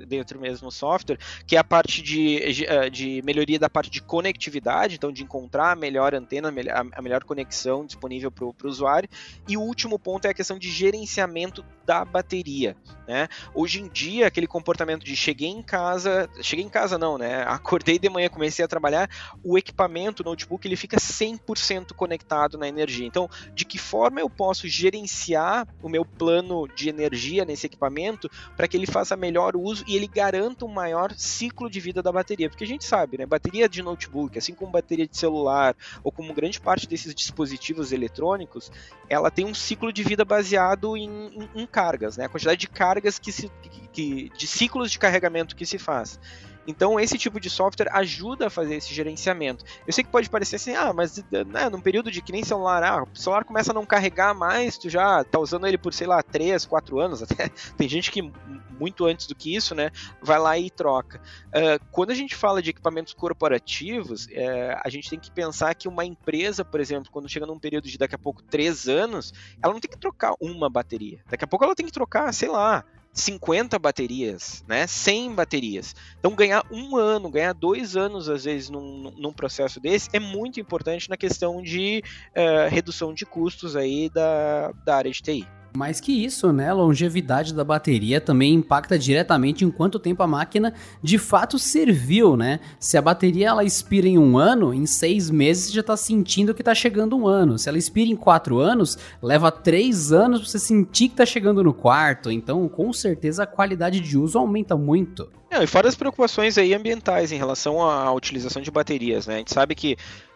dentro 0.08 0.40
mesmo 0.40 0.70
software, 0.70 1.18
que 1.48 1.56
é 1.56 1.60
a 1.60 1.64
parte 1.64 2.02
de, 2.02 2.66
eh, 2.66 2.90
de 2.90 3.22
melhoria 3.24 3.58
da 3.58 3.70
parte 3.70 3.90
de 3.90 4.02
conectividade, 4.02 4.96
então 4.96 5.12
de 5.12 5.24
encontrar 5.24 5.72
a 5.72 5.76
melhor 5.76 6.14
antena, 6.14 6.52
a 6.94 7.02
melhor 7.02 7.24
conexão 7.24 7.86
disponível 7.86 8.30
para 8.30 8.46
o 8.46 8.56
usuário. 8.64 9.08
E 9.48 9.56
o 9.56 9.62
último 9.62 9.98
ponto 9.98 10.26
é 10.26 10.32
a 10.32 10.34
questão 10.34 10.60
de 10.60 10.70
gerenciamento 10.70 11.64
da 11.86 12.04
bateria. 12.04 12.76
Né? 13.08 13.28
Hoje 13.54 13.82
em 13.82 13.88
dia, 13.88 14.28
aquele 14.28 14.48
comportamento 14.48 15.06
de 15.06 15.16
cheguei 15.16 15.50
em 15.50 15.62
casa, 15.62 16.30
cheguei 16.42 16.66
em 16.66 16.70
casa 16.70 16.98
não, 16.98 17.18
né? 17.18 17.44
Acordei 17.48 18.00
de 18.00 18.10
manhã, 18.10 18.28
comecei 18.28 18.66
a 18.66 18.68
trabalhar, 18.68 19.10
o 19.44 19.58
equipamento, 19.58 20.22
o 20.22 20.26
notebook, 20.26 20.68
ele 20.68 20.76
fica 20.76 20.98
100% 20.98 21.94
conectado 21.94 22.58
na 22.58 22.68
energia. 22.68 23.06
Então, 23.06 23.30
de 23.54 23.64
que 23.64 23.78
forma 23.78 24.20
eu 24.20 24.30
posso 24.30 24.68
gerenciar 24.68 25.68
o 25.82 25.88
meu 25.88 26.04
plano 26.04 26.68
de 26.68 26.90
energia 26.90 27.05
energia 27.06 27.46
nesse 27.46 27.66
equipamento 27.66 28.30
para 28.56 28.68
que 28.68 28.76
ele 28.76 28.86
faça 28.86 29.16
melhor 29.16 29.56
uso 29.56 29.84
e 29.88 29.96
ele 29.96 30.08
garanta 30.08 30.66
um 30.66 30.70
maior 30.70 31.14
ciclo 31.16 31.70
de 31.70 31.80
vida 31.80 32.02
da 32.02 32.12
bateria. 32.12 32.50
Porque 32.50 32.64
a 32.64 32.68
gente 32.68 32.86
sabe, 32.86 33.18
né? 33.18 33.26
Bateria 33.26 33.70
de 33.70 33.82
notebook, 33.82 34.38
assim 34.38 34.54
como 34.54 34.72
bateria 34.72 35.08
de 35.08 35.18
celular 35.18 35.76
ou 36.04 36.12
como 36.12 36.34
grande 36.34 36.60
parte 36.60 36.88
desses 36.88 37.14
dispositivos 37.14 37.92
eletrônicos, 37.92 38.72
ela 39.10 39.30
tem 39.32 39.46
um 39.46 39.54
ciclo 39.54 39.92
de 39.92 40.04
vida 40.04 40.26
baseado 40.26 40.98
em, 40.98 41.10
em, 41.28 41.62
em 41.62 41.66
cargas, 41.66 42.18
né? 42.18 42.26
A 42.26 42.30
quantidade 42.30 42.60
de 42.60 42.68
cargas 42.68 43.20
que 43.20 43.32
se. 43.32 43.52
Que, 43.92 44.30
de 44.38 44.48
ciclos 44.48 44.92
de 44.92 45.00
carregamento 45.00 45.56
que 45.56 45.66
se 45.66 45.78
faz. 45.78 46.20
Então, 46.68 47.00
esse 47.00 47.18
tipo 47.18 47.40
de 47.40 47.50
software 47.50 47.90
ajuda 47.92 48.48
a 48.48 48.50
fazer 48.50 48.76
esse 48.76 48.94
gerenciamento. 48.94 49.64
Eu 49.86 49.94
sei 49.94 50.04
que 50.04 50.10
pode 50.10 50.30
parecer 50.30 50.56
assim, 50.56 50.76
ah, 50.76 50.94
mas 50.94 51.24
né, 51.32 51.70
num 51.70 51.82
período 51.82 52.12
de 52.12 52.22
que 52.22 52.32
nem 52.32 52.44
celular, 52.44 52.84
ah, 52.84 53.04
o 53.04 53.18
celular 53.18 53.44
começa 53.44 53.72
a 53.72 53.74
não 53.74 53.86
carregar 53.86 54.34
mais, 54.34 54.78
tu 54.78 54.90
já 54.90 55.24
tá 55.24 55.40
usando 55.40 55.68
ele 55.68 55.78
por, 55.78 55.94
sei 55.94 56.08
lá, 56.08 56.22
3, 56.24 56.66
4 56.66 57.00
anos, 57.00 57.22
até 57.24 57.50
tem 57.78 57.88
gente 57.88 58.12
que 58.12 58.32
muito 58.80 59.06
antes 59.06 59.28
do 59.28 59.36
que 59.36 59.56
isso, 59.56 59.74
né, 59.74 59.92
vai 60.22 60.40
lá 60.40 60.58
e 60.58 60.70
troca. 60.70 61.22
Uh, 61.48 61.84
quando 61.92 62.12
a 62.12 62.16
gente 62.16 62.36
fala 62.36 62.62
de 62.62 62.72
equipamentos 62.72 63.14
corporativos, 63.14 64.26
uh, 64.26 64.82
a 64.84 64.90
gente 64.90 65.10
tem 65.10 65.20
que 65.20 65.32
pensar 65.32 65.74
que 65.76 65.88
uma 65.88 66.04
empresa, 66.04 66.66
por 66.66 66.80
exemplo, 66.80 67.12
quando 67.12 67.30
chega 67.30 67.46
num 67.46 67.60
período 67.60 67.88
de 67.88 67.98
daqui 67.98 68.16
a 68.16 68.20
pouco 68.20 68.42
3 68.44 68.88
anos, 68.88 69.34
ela 69.62 69.74
não 69.74 69.80
tem 69.80 69.90
que 69.90 69.98
trocar 69.98 70.34
uma 70.40 70.70
bateria. 70.70 71.22
Daqui 71.30 71.44
a 71.44 71.48
pouco 71.48 71.64
ela 71.64 71.76
tem 71.76 71.86
que 71.86 71.92
trocar, 71.92 72.34
sei 72.34 72.50
lá, 72.50 72.84
50 73.16 73.80
baterias, 73.80 74.64
né? 74.68 74.86
100 74.86 75.34
baterias. 75.34 75.96
Então, 76.20 76.36
ganhar 76.36 76.66
um 76.70 76.98
ano, 76.98 77.32
ganhar 77.32 77.54
dois 77.54 77.96
anos, 77.96 78.28
às 78.28 78.44
vezes, 78.44 78.70
num, 78.70 79.12
num 79.18 79.32
processo 79.32 79.80
desse, 79.80 80.10
é 80.12 80.20
muito 80.20 80.60
importante 80.60 81.10
na 81.10 81.16
questão 81.16 81.62
de 81.62 82.04
uh, 82.32 82.70
redução 82.70 83.14
de 83.14 83.26
custos 83.26 83.76
aí 83.76 84.10
da, 84.10 84.74
da 84.84 84.98
área 84.98 85.12
de 85.12 85.22
TI. 85.22 85.48
Mais 85.76 86.00
que 86.00 86.12
isso, 86.12 86.54
né? 86.54 86.70
A 86.70 86.74
longevidade 86.74 87.54
da 87.54 87.64
bateria 87.64 88.22
também 88.22 88.54
impacta 88.54 88.98
diretamente 88.98 89.66
em 89.66 89.70
quanto 89.70 90.00
tempo 90.00 90.24
a 90.24 90.28
máquina 90.28 90.74
de 91.04 91.18
fato 91.18 91.60
serviu, 91.60 92.38
né? 92.38 92.60
Se 92.80 92.98
a 92.98 93.02
bateria 93.02 93.50
ela 93.50 93.64
expira 93.64 94.08
em 94.08 94.18
um 94.18 94.38
ano, 94.38 94.74
em 94.74 94.86
seis 94.86 95.30
meses 95.30 95.66
você 95.68 95.74
já 95.74 95.82
está 95.82 95.98
sentindo 95.98 96.54
que 96.54 96.62
está 96.62 96.74
chegando 96.74 97.18
um 97.18 97.28
ano. 97.28 97.60
Se 97.60 97.68
ela 97.68 97.78
expira 97.78 98.10
em 98.10 98.16
quatro 98.16 98.60
anos, 98.60 98.98
leva 99.22 99.52
três 99.52 100.12
anos 100.12 100.40
para 100.40 100.50
você 100.50 100.60
sentir 100.60 101.10
que 101.10 101.14
está 101.14 101.26
chegando 101.26 101.64
no 101.64 101.74
quarto. 101.74 102.32
Então, 102.32 102.68
com 102.70 102.94
certeza, 102.94 103.44
a 103.44 103.48
qualidade 103.48 104.00
de 104.00 104.18
uso 104.18 104.40
aumenta 104.40 104.78
muito. 104.78 105.30
Não, 105.52 105.62
e 105.62 105.68
fora 105.68 105.88
as 105.88 105.96
preocupações 105.96 106.58
aí 106.58 106.74
ambientais 106.74 107.32
em 107.32 107.38
relação 107.38 107.82
à 107.82 108.12
utilização 108.12 108.62
de 108.62 108.72
baterias, 108.72 109.28
né? 109.28 109.36
A 109.36 109.38
gente 109.38 109.54
sabe 109.54 109.76
que 109.76 109.96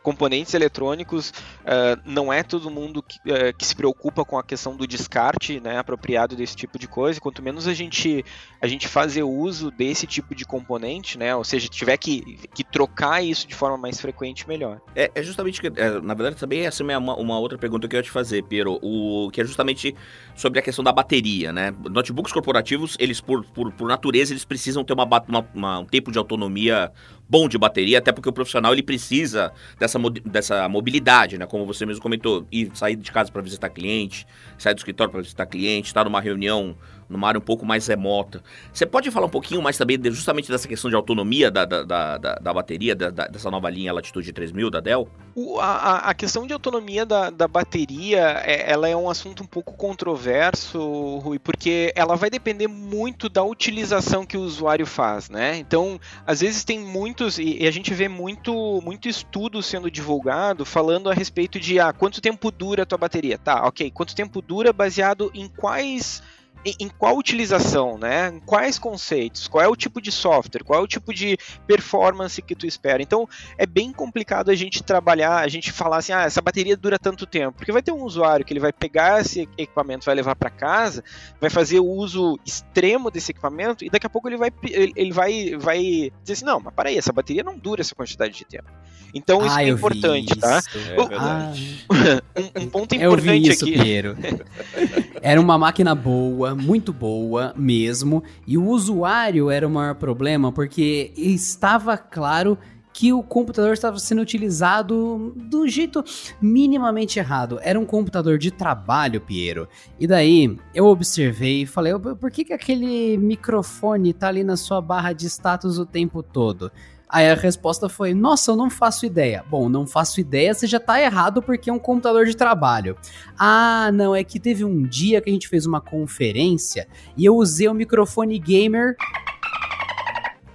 componentes 0.10 0.56
eletrônicos, 0.56 1.30
uh, 1.30 2.02
não 2.04 2.34
é 2.34 2.42
todo 2.42 2.72
mundo 2.72 3.04
que, 3.04 3.20
uh, 3.30 3.56
que, 3.56 3.64
se 3.64 3.76
preocupa 3.76 4.26
com 4.26 4.40
a 4.40 4.44
questão 4.44 4.76
do 4.76 4.88
descarte 4.88 5.60
né, 5.60 5.78
apropriado 5.78 6.36
desse 6.36 6.56
tipo 6.56 6.80
de 6.80 6.88
coisa. 6.88 7.22
Quanto 7.22 7.44
menos 7.44 7.68
a 7.68 7.76
gente, 7.76 8.26
a 8.60 8.66
gente 8.66 8.88
fazer 8.88 9.22
uso 9.22 9.70
desse 9.70 10.08
tipo 10.08 10.34
de 10.34 10.46
componente, 10.46 11.16
né, 11.16 11.36
ou 11.36 11.44
seja, 11.44 11.68
tiver 11.68 11.96
que, 11.98 12.40
que 12.56 12.64
trocar 12.64 13.24
isso 13.24 13.48
de 13.48 13.54
forma 13.54 13.78
mais 13.78 14.02
frequente, 14.02 14.48
melhor. 14.48 14.82
É, 14.96 15.12
é 15.14 15.22
justamente, 15.22 15.62
é, 15.76 16.02
na 16.02 16.16
verdade, 16.16 16.38
também 16.38 16.66
essa 16.66 16.82
é 16.82 16.98
uma, 16.98 17.16
uma, 17.16 17.38
outra 17.38 17.60
pergunta 17.60 17.88
que 17.88 17.96
eu 17.96 18.00
ia 18.00 18.04
te 18.04 18.10
fazer, 18.10 18.44
Piero, 18.46 18.80
o, 18.82 19.30
que 19.32 19.42
é 19.42 19.46
justamente 19.46 19.96
sobre 20.36 20.58
a 20.58 20.62
questão 20.64 20.84
da 20.84 20.92
bateria. 20.92 21.54
Né? 21.54 21.72
Notebooks 21.88 22.34
corporativos, 22.34 22.98
eles 23.00 23.22
por, 23.22 23.46
por, 23.46 23.72
por 23.72 23.88
natureza, 23.88 24.34
eles 24.34 24.44
precisam 24.44 24.84
ter 24.84 24.94
uma, 24.94 25.06
uma, 25.06 25.46
uma, 25.54 25.80
um 25.80 25.86
tempo 25.86 26.12
de 26.12 26.18
autonomia 26.18 26.92
bom 27.30 27.48
de 27.48 27.58
bateria, 27.58 28.00
até 28.00 28.12
porque 28.12 28.28
o 28.28 28.34
profissional 28.34 28.74
ele 28.74 28.82
precisa 28.82 29.54
dessa, 29.78 30.00
dessa 30.26 30.68
mobilidade, 30.68 31.38
né? 31.38 31.46
Como 31.46 31.66
você 31.66 31.86
mesmo 31.86 32.02
comentou, 32.02 32.48
ir 32.52 32.72
sair 32.74 32.96
de 32.96 33.12
casa 33.12 33.32
para 33.32 33.42
visitar 33.42 33.70
cliente, 33.70 34.26
sair 34.58 34.74
do 34.74 34.80
escritório 34.80 35.12
para 35.12 35.22
visitar 35.22 35.46
cliente, 35.46 35.88
estar 35.88 36.04
numa 36.04 36.20
reunião 36.20 36.76
numa 37.10 37.28
área 37.28 37.40
um 37.40 37.44
pouco 37.44 37.66
mais 37.66 37.88
remota. 37.88 38.44
Você 38.72 38.86
pode 38.86 39.10
falar 39.10 39.26
um 39.26 39.32
pouquinho 39.32 39.62
mais 39.62 39.78
também 39.78 39.98
de, 39.98 40.12
justamente 40.12 40.52
dessa 40.52 40.68
questão 40.68 40.90
de 40.90 40.96
autonomia 40.96 41.50
da, 41.50 41.66
da, 41.66 41.84
da, 41.84 42.18
da 42.18 42.54
bateria, 42.54 42.96
da, 42.96 43.10
dessa 43.10 43.50
nova 43.50 43.70
linha 43.70 43.92
Latitude 43.92 44.32
3000 44.32 44.70
da 44.70 44.80
Dell? 44.80 45.10
O, 45.36 45.60
a, 45.60 45.98
a 46.10 46.14
questão 46.14 46.46
de 46.46 46.54
autonomia 46.54 47.06
da, 47.06 47.30
da 47.30 47.48
bateria, 47.48 48.42
é, 48.46 48.72
ela 48.72 48.88
é 48.88 48.96
um 48.96 49.10
assunto 49.10 49.44
um 49.44 49.48
pouco 49.48 49.74
controverso, 49.74 51.18
Rui, 51.18 51.40
porque 51.40 51.92
ela 51.96 52.16
vai 52.16 52.30
depender 52.30 52.68
muito 52.68 53.30
da 53.30 53.44
utilização 53.44 54.26
que 54.26 54.38
o 54.38 54.42
usuário 54.42 54.86
faz, 54.86 55.30
né? 55.30 55.58
Então, 55.58 56.00
às 56.26 56.42
vezes 56.42 56.64
tem 56.64 56.80
muitos, 56.80 57.40
e, 57.40 57.64
e 57.64 57.68
a 57.68 57.72
gente 57.72 57.94
vê 57.94 58.08
muito, 58.08 58.82
muito 58.84 59.08
estudo 59.08 59.64
sendo 59.64 59.90
divulgado 59.90 60.66
falando 60.66 61.10
a 61.10 61.14
respeito 61.14 61.60
de 61.60 61.80
ah, 61.80 61.94
quanto 61.94 62.22
tempo 62.22 62.52
dura 62.52 62.84
a 62.84 62.86
tua 62.86 62.98
bateria. 62.98 63.38
Tá, 63.38 63.66
ok, 63.66 63.90
quanto 63.92 64.16
tempo 64.16 64.42
dura 64.42 64.74
baseado 64.74 65.32
em 65.34 65.48
quais 65.48 66.22
em, 66.66 66.90
qual 66.90 67.18
utilização, 67.18 67.98
né? 67.98 68.30
Em 68.30 68.40
quais 68.40 68.78
conceitos, 68.78 69.48
qual 69.48 69.64
é 69.64 69.68
o 69.68 69.76
tipo 69.76 70.02
de 70.02 70.12
software, 70.12 70.64
qual 70.64 70.80
é 70.80 70.84
o 70.84 70.88
tipo 70.88 71.14
de 71.14 71.38
performance 71.66 72.42
que 72.42 72.56
tu 72.56 72.66
espera. 72.66 73.02
Então 73.02 73.28
é 73.58 73.66
bem 73.66 73.92
complicado 73.92 74.50
a 74.50 74.56
gente 74.56 74.84
trabalhar, 74.84 75.38
a 75.38 75.48
gente 75.48 75.72
falar 75.72 75.98
assim, 75.98 76.12
ah, 76.12 76.24
essa 76.24 76.42
bateria 76.42 76.76
dura 76.76 77.00
tanto 77.00 77.26
tempo, 77.26 77.58
porque 77.58 77.72
vai 77.72 77.82
ter 77.82 77.92
um 77.92 78.04
usuário 78.04 78.46
que 78.46 78.54
ele 78.54 78.60
vai 78.60 78.74
pegar 78.74 79.22
esse 79.22 79.48
equipamento, 79.58 80.06
vai 80.06 80.16
levar 80.16 80.36
para 80.36 80.50
casa, 80.50 81.04
vai 81.40 81.50
fazer 81.50 81.80
o 81.80 81.88
uso 81.88 82.40
extremo 82.46 83.10
desse 83.10 83.32
equipamento 83.32 83.84
e 83.86 83.90
daqui 83.90 84.06
a 84.06 84.10
pouco 84.10 84.28
ele 84.28 84.38
vai 84.38 84.52
ele 84.96 85.12
vai 85.12 85.56
vai 85.58 86.12
dizer 86.22 86.34
assim, 86.34 86.46
não, 86.46 86.60
mas 86.60 86.74
para 86.74 86.90
aí, 86.90 86.98
essa 86.98 87.14
bateria 87.14 87.44
não 87.44 87.58
dura 87.58 87.82
essa 87.82 87.96
quantidade 87.96 88.34
de 88.34 88.46
tempo. 88.46 88.70
Então 89.14 89.46
isso 89.46 89.56
ah, 89.56 89.64
é 89.64 89.70
importante, 89.70 90.36
tá? 90.36 90.62
É 90.76 90.96
verdade. 90.96 91.86
um, 92.38 92.64
um, 92.64 92.70
ponto 92.70 92.96
importante 92.96 93.04
eu 93.04 93.18
vi 93.18 93.50
isso, 93.50 93.66
aqui. 93.66 93.80
Piero. 93.80 94.18
Era 95.22 95.40
uma 95.40 95.58
máquina 95.58 95.94
boa, 95.94 96.56
muito 96.56 96.94
boa 96.94 97.54
mesmo, 97.56 98.24
e 98.48 98.58
o 98.58 98.66
usuário 98.66 99.50
era 99.50 99.68
o 99.68 99.70
maior 99.70 99.96
problema 99.96 100.52
porque 100.52 101.12
estava 101.16 101.98
claro 101.98 102.58
que 102.92 103.14
o 103.14 103.24
computador 103.24 103.74
estava 103.74 103.98
sendo 103.98 104.22
utilizado 104.22 105.34
do 105.36 105.68
jeito 105.68 106.04
minimamente 106.42 107.18
errado. 107.18 107.60
Era 107.62 107.80
um 107.80 107.86
computador 107.86 108.38
de 108.38 108.52
trabalho, 108.52 109.22
Piero. 109.22 109.70
E 109.98 110.06
daí 110.06 110.58
eu 110.76 110.86
observei 110.86 111.62
e 111.62 111.66
falei: 111.66 111.94
por 111.98 112.30
que, 112.30 112.44
que 112.44 112.54
aquele 112.54 113.18
microfone 113.18 114.12
tá 114.14 114.28
ali 114.28 114.44
na 114.44 114.58
sua 114.58 114.82
barra 114.82 115.14
de 115.14 115.28
status 115.28 115.78
o 115.78 115.86
tempo 115.86 116.22
todo? 116.22 116.72
Aí 117.10 117.28
a 117.28 117.34
resposta 117.34 117.90
foi: 117.90 118.14
Nossa, 118.14 118.52
eu 118.52 118.56
não 118.56 118.70
faço 118.70 119.06
ideia. 119.06 119.44
Bom, 119.50 119.68
não 119.68 119.88
faço 119.88 120.22
ideia, 120.22 120.54
você 120.54 120.68
já 120.68 120.80
tá 120.80 121.02
errado 121.02 121.42
porque 121.42 121.70
é 121.70 121.74
um 121.74 121.80
computador 121.80 122.28
de 122.28 122.38
trabalho. 122.38 122.96
Ah, 123.38 123.90
não, 123.92 124.16
é 124.16 124.24
que 124.24 124.40
teve 124.40 124.64
um 124.64 124.84
dia 124.84 125.20
que 125.20 125.30
a 125.30 125.34
gente 125.34 125.48
fez 125.48 125.66
uma 125.66 125.82
conferência 125.82 126.88
e 127.18 127.26
eu 127.26 127.36
usei 127.36 127.68
o 127.68 127.74
microfone 127.74 128.38
gamer. 128.38 128.96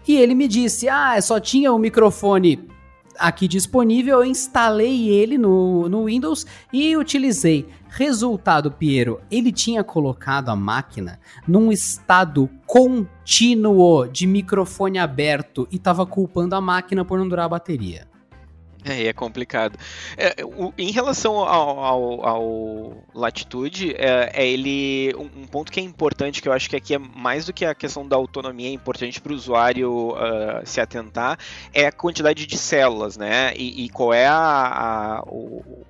E 0.07 0.17
ele 0.17 0.35
me 0.35 0.47
disse: 0.47 0.89
Ah, 0.89 1.21
só 1.21 1.41
tinha 1.41 1.73
o 1.73 1.79
microfone 1.79 2.69
aqui 3.19 3.49
disponível, 3.49 4.21
eu 4.21 4.25
instalei 4.25 5.09
ele 5.09 5.39
no, 5.39 5.89
no 5.89 6.05
Windows 6.05 6.47
e 6.73 6.97
utilizei. 6.97 7.67
Resultado, 7.97 8.73
Piero, 8.73 9.21
ele 9.31 9.53
tinha 9.53 9.85
colocado 9.85 10.49
a 10.49 10.57
máquina 10.57 11.21
num 11.47 11.71
estado 11.71 12.51
contínuo 12.67 14.09
de 14.09 14.27
microfone 14.27 14.99
aberto 14.99 15.69
e 15.71 15.77
estava 15.77 16.05
culpando 16.05 16.57
a 16.57 16.61
máquina 16.61 17.05
por 17.05 17.21
não 17.21 17.29
durar 17.29 17.47
a 17.47 17.51
bateria. 17.51 18.09
É, 18.95 19.07
é 19.07 19.13
complicado. 19.13 19.79
É, 20.17 20.45
o, 20.45 20.73
em 20.77 20.91
relação 20.91 21.39
ao, 21.39 21.81
ao, 21.81 22.27
ao 22.27 23.05
Latitude, 23.15 23.95
é, 23.97 24.31
é 24.35 24.47
ele 24.47 25.15
um, 25.17 25.43
um, 25.43 25.47
ponto 25.47 25.73
que 25.73 25.81
é 25.81 25.83
importante, 25.83 26.43
que 26.43 26.49
eu 26.49 26.53
acho 26.53 26.69
que 26.69 26.77
aqui 26.77 26.95
é 26.95 26.99
mais 26.99 27.47
do 27.47 27.53
que 27.53 27.65
a 27.65 27.75
questão 27.75 28.07
da 28.07 28.17
autonomia, 28.17 28.69
é 28.69 28.73
importante 28.73 29.21
para 29.21 29.33
o 29.33 29.35
usuário 29.35 30.11
uh, 30.11 30.61
se 30.65 30.81
atentar, 30.81 31.39
é 31.73 31.87
a 31.87 31.93
quantidade 31.93 32.47
de 32.47 32.59
células, 32.59 33.17
né? 33.17 33.55
E, 33.57 33.85
e 33.85 33.89
qual 33.89 34.13
é 34.13 34.27
a, 34.27 34.35
a, 34.37 35.25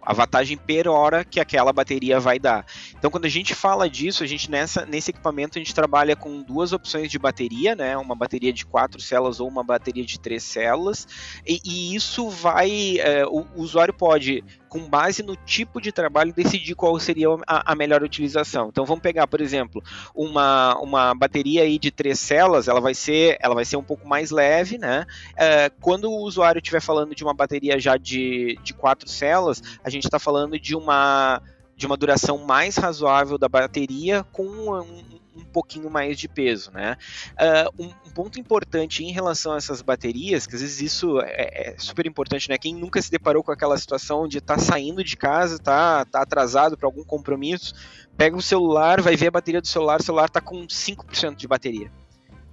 a, 0.02 0.12
vantagem 0.12 0.56
per 0.56 0.86
hora 0.86 1.24
que 1.24 1.40
aquela 1.40 1.72
bateria 1.72 2.20
vai 2.20 2.38
dar. 2.38 2.64
Então, 2.96 3.10
quando 3.10 3.24
a 3.24 3.30
gente 3.30 3.54
fala 3.54 3.90
disso, 3.90 4.22
a 4.22 4.26
gente 4.26 4.48
nessa, 4.50 4.86
nesse 4.86 5.10
equipamento 5.10 5.58
a 5.58 5.60
gente 5.60 5.74
trabalha 5.74 6.14
com 6.14 6.42
duas 6.42 6.72
opções 6.72 7.10
de 7.10 7.18
bateria, 7.18 7.74
né? 7.74 7.96
Uma 7.96 8.14
bateria 8.14 8.52
de 8.52 8.64
quatro 8.64 9.00
células 9.00 9.40
ou 9.40 9.48
uma 9.48 9.64
bateria 9.64 10.04
de 10.04 10.20
três 10.20 10.44
células, 10.44 11.08
e, 11.44 11.60
e 11.64 11.94
isso 11.96 12.28
vai 12.28 12.83
é, 13.00 13.26
o, 13.26 13.46
o, 13.54 13.62
usuário 13.62 13.92
pode, 13.92 14.44
com 14.68 14.88
base 14.88 15.22
no 15.22 15.36
tipo 15.36 15.80
de 15.80 15.92
trabalho, 15.92 16.32
decidir 16.32 16.74
qual 16.74 16.98
seria 16.98 17.28
a, 17.46 17.72
a, 17.72 17.74
melhor 17.74 18.02
utilização. 18.02 18.68
Então 18.68 18.84
vamos 18.84 19.02
pegar, 19.02 19.26
por 19.26 19.40
exemplo, 19.40 19.82
uma, 20.14 20.76
uma 20.78 21.14
bateria 21.14 21.62
aí 21.62 21.78
de 21.78 21.90
três 21.90 22.18
células, 22.18 22.68
ela 22.68 22.80
vai 22.80 22.94
ser, 22.94 23.36
ela 23.40 23.54
vai 23.54 23.64
ser 23.64 23.76
um 23.76 23.82
pouco 23.82 24.06
mais 24.06 24.30
leve, 24.30 24.78
né? 24.78 25.06
É, 25.36 25.70
quando 25.80 26.10
o 26.10 26.22
usuário 26.22 26.58
estiver 26.58 26.80
falando 26.80 27.14
de 27.14 27.22
uma 27.22 27.34
bateria 27.34 27.78
já 27.78 27.96
de, 27.96 28.58
de 28.62 28.74
quatro 28.74 29.08
células, 29.08 29.62
a 29.82 29.90
gente 29.90 30.04
está 30.04 30.18
falando 30.18 30.58
de 30.58 30.74
uma 30.76 31.42
de 31.76 31.86
uma 31.86 31.96
duração 31.96 32.38
mais 32.38 32.76
razoável 32.76 33.36
da 33.36 33.48
bateria 33.48 34.22
com 34.32 34.44
um, 34.44 35.20
um 35.34 35.44
pouquinho 35.44 35.90
mais 35.90 36.18
de 36.18 36.28
peso, 36.28 36.70
né? 36.70 36.96
Uh, 37.32 37.84
um, 37.84 38.10
ponto 38.14 38.38
importante 38.38 39.02
em 39.02 39.10
relação 39.10 39.52
a 39.54 39.56
essas 39.56 39.82
baterias, 39.82 40.46
que 40.46 40.54
às 40.54 40.60
vezes 40.60 40.80
isso 40.80 41.20
é, 41.20 41.72
é 41.72 41.74
super 41.78 42.06
importante, 42.06 42.48
né? 42.48 42.56
Quem 42.56 42.74
nunca 42.74 43.02
se 43.02 43.10
deparou 43.10 43.42
com 43.42 43.52
aquela 43.52 43.76
situação 43.76 44.28
de 44.28 44.38
estar 44.38 44.54
tá 44.56 44.60
saindo 44.60 45.02
de 45.02 45.16
casa, 45.16 45.58
tá, 45.58 46.04
tá 46.04 46.22
atrasado 46.22 46.76
para 46.76 46.86
algum 46.86 47.04
compromisso, 47.04 47.74
pega 48.16 48.36
o 48.36 48.42
celular, 48.42 49.00
vai 49.00 49.16
ver 49.16 49.28
a 49.28 49.32
bateria 49.32 49.60
do 49.60 49.66
celular, 49.66 50.00
o 50.00 50.04
celular 50.04 50.30
tá 50.30 50.40
com 50.40 50.66
5% 50.66 51.34
de 51.36 51.48
bateria 51.48 52.03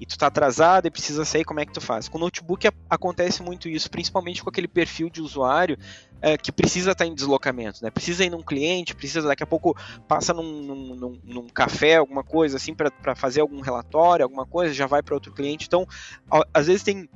e 0.01 0.05
tu 0.07 0.17
tá 0.17 0.25
atrasado 0.25 0.87
e 0.87 0.91
precisa 0.91 1.23
sair, 1.23 1.45
como 1.45 1.59
é 1.59 1.65
que 1.65 1.71
tu 1.71 1.79
faz? 1.79 2.09
Com 2.09 2.17
notebook 2.17 2.67
acontece 2.89 3.43
muito 3.43 3.69
isso, 3.69 3.87
principalmente 3.91 4.43
com 4.43 4.49
aquele 4.49 4.67
perfil 4.67 5.11
de 5.11 5.21
usuário 5.21 5.77
é, 6.19 6.35
que 6.39 6.51
precisa 6.51 6.93
estar 6.93 7.05
tá 7.05 7.07
em 7.07 7.13
deslocamento, 7.13 7.83
né? 7.83 7.91
Precisa 7.91 8.25
ir 8.25 8.31
num 8.31 8.41
cliente, 8.41 8.95
precisa 8.95 9.27
daqui 9.27 9.43
a 9.43 9.47
pouco 9.47 9.77
passa 10.07 10.33
num, 10.33 10.63
num, 10.63 10.95
num, 10.95 11.19
num 11.23 11.47
café, 11.47 11.97
alguma 11.97 12.23
coisa 12.23 12.57
assim, 12.57 12.73
para 12.73 13.15
fazer 13.15 13.41
algum 13.41 13.61
relatório, 13.61 14.23
alguma 14.23 14.45
coisa, 14.45 14.73
já 14.73 14.87
vai 14.87 15.03
para 15.03 15.13
outro 15.13 15.31
cliente. 15.31 15.67
Então, 15.67 15.87
às 16.51 16.65
vezes 16.65 16.81
tem 16.81 17.07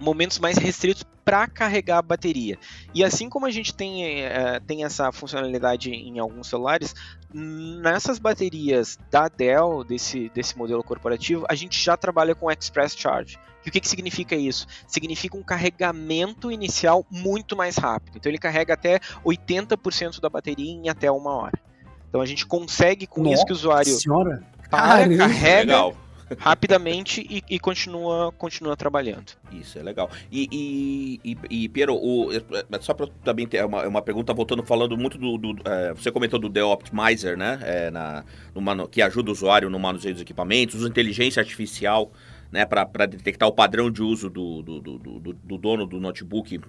momentos 0.00 0.38
mais 0.38 0.56
restritos 0.56 1.04
para 1.24 1.46
carregar 1.46 1.98
a 1.98 2.02
bateria. 2.02 2.58
E 2.94 3.04
assim 3.04 3.28
como 3.28 3.46
a 3.46 3.50
gente 3.50 3.74
tem, 3.74 4.24
é, 4.24 4.58
tem 4.60 4.84
essa 4.84 5.12
funcionalidade 5.12 5.90
em 5.90 6.18
alguns 6.18 6.48
celulares, 6.48 6.94
nessas 7.32 8.18
baterias 8.18 8.98
da 9.10 9.28
Dell, 9.28 9.84
desse, 9.84 10.28
desse 10.30 10.58
modelo 10.58 10.82
corporativo, 10.82 11.44
a 11.48 11.54
gente 11.54 11.78
já 11.78 11.96
trabalha 11.96 12.34
com 12.34 12.50
Express 12.50 12.96
Charge. 12.96 13.38
E 13.64 13.68
o 13.68 13.72
que, 13.72 13.80
que 13.80 13.88
significa 13.88 14.34
isso? 14.34 14.66
Significa 14.88 15.36
um 15.36 15.42
carregamento 15.42 16.50
inicial 16.50 17.04
muito 17.10 17.54
mais 17.54 17.76
rápido. 17.76 18.16
Então 18.16 18.30
ele 18.30 18.38
carrega 18.38 18.72
até 18.72 18.98
80% 19.24 20.18
da 20.18 20.30
bateria 20.30 20.72
em 20.72 20.88
até 20.88 21.10
uma 21.10 21.32
hora. 21.32 21.60
Então 22.08 22.20
a 22.20 22.26
gente 22.26 22.46
consegue 22.46 23.06
com 23.06 23.22
Nossa 23.22 23.34
isso 23.34 23.46
que 23.46 23.52
o 23.52 23.54
usuário 23.54 23.92
senhora. 23.92 24.42
para, 24.68 25.16
carrega, 25.16 25.60
Legal 25.60 25.96
rapidamente 26.38 27.26
e, 27.28 27.42
e, 27.48 27.58
continua, 27.58 28.32
continua 28.32 28.76
trabalhando. 28.76 29.32
Isso, 29.52 29.78
é 29.78 29.82
legal. 29.82 30.10
E, 30.30 30.48
e, 30.52 31.20
e, 31.24 31.64
e 31.64 31.68
Piero, 31.68 31.94
o, 31.94 32.32
é, 32.32 32.42
só 32.80 32.94
para 32.94 33.06
também 33.24 33.46
ter 33.46 33.64
uma, 33.64 33.86
uma 33.86 34.02
pergunta, 34.02 34.32
voltando, 34.32 34.62
falando 34.62 34.96
muito 34.96 35.18
do. 35.18 35.36
do 35.36 35.56
é, 35.64 35.92
você 35.92 36.10
comentou 36.10 36.38
do 36.38 36.48
The 36.48 36.62
Optimizer, 36.62 37.36
né? 37.36 37.58
É, 37.62 37.90
na, 37.90 38.24
no, 38.54 38.88
que 38.88 39.02
ajuda 39.02 39.30
o 39.30 39.32
usuário 39.32 39.70
no 39.70 39.78
manuseio 39.78 40.14
dos 40.14 40.22
equipamentos, 40.22 40.84
inteligência 40.84 41.40
artificial 41.40 42.10
né, 42.50 42.64
para 42.66 43.06
detectar 43.06 43.48
o 43.48 43.52
padrão 43.52 43.90
de 43.90 44.02
uso 44.02 44.28
do, 44.28 44.62
do, 44.62 44.80
do, 44.80 44.98
do, 45.32 45.58
dono 45.58 45.86
do 45.86 46.00
notebook 46.00 46.60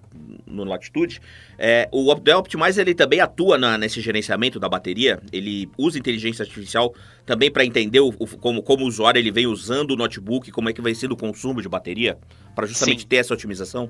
no 0.45 0.63
Latitude. 0.63 1.21
É, 1.57 1.89
o 1.91 2.13
Dell 2.15 2.39
Optimizer 2.39 2.86
ele 2.86 2.95
também 2.95 3.19
atua 3.19 3.57
na, 3.57 3.77
nesse 3.77 4.01
gerenciamento 4.01 4.59
da 4.59 4.69
bateria, 4.69 5.21
ele 5.32 5.69
usa 5.77 5.97
inteligência 5.97 6.43
artificial 6.43 6.93
também 7.25 7.51
para 7.51 7.65
entender 7.65 7.99
o, 7.99 8.09
o, 8.09 8.27
como, 8.38 8.61
como 8.61 8.84
o 8.84 8.88
usuário 8.88 9.19
ele 9.19 9.32
vem 9.32 9.47
usando 9.47 9.91
o 9.91 9.95
notebook, 9.95 10.51
como 10.51 10.69
é 10.69 10.73
que 10.73 10.82
vai 10.82 10.93
ser 10.93 11.11
o 11.11 11.17
consumo 11.17 11.61
de 11.61 11.69
bateria, 11.69 12.17
para 12.55 12.67
justamente 12.67 13.01
Sim. 13.01 13.07
ter 13.07 13.17
essa 13.17 13.34
otimização. 13.34 13.89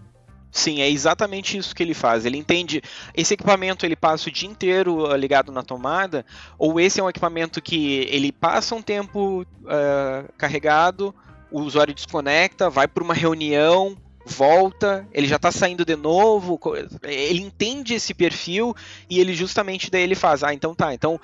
Sim, 0.52 0.82
é 0.82 0.90
exatamente 0.90 1.58
isso 1.58 1.74
que 1.74 1.82
ele 1.82 1.94
faz. 1.94 2.26
Ele 2.26 2.38
entende 2.38 2.82
esse 3.16 3.34
equipamento 3.34 3.86
ele 3.86 3.96
passa 3.96 4.28
o 4.28 4.32
dia 4.32 4.50
inteiro 4.50 5.08
uh, 5.08 5.16
ligado 5.16 5.52
na 5.52 5.64
tomada, 5.64 6.26
ou 6.58 6.80
esse 6.80 7.00
é 7.00 7.04
um 7.04 7.10
equipamento 7.10 7.62
que 7.62 8.06
ele 8.10 8.34
passa 8.34 8.76
um 8.76 8.82
tempo 8.82 9.44
uh, 9.44 10.32
carregado, 10.38 11.16
o 11.52 11.62
usuário 11.62 11.94
desconecta, 11.94 12.70
vai 12.70 12.88
para 12.88 13.04
uma 13.04 13.14
reunião, 13.14 13.98
volta, 14.26 15.08
ele 15.12 15.28
já 15.28 15.36
está 15.36 15.52
saindo 15.52 15.84
de 15.84 15.96
novo, 15.96 16.60
ele 17.04 17.42
entende 17.42 17.94
esse 17.94 18.14
perfil 18.14 18.76
e 19.10 19.20
ele 19.20 19.34
justamente 19.34 19.90
daí 19.92 20.04
ele 20.04 20.16
faz, 20.16 20.44
ah, 20.44 20.54
então 20.54 20.74
tá, 20.74 20.94
então 20.94 21.20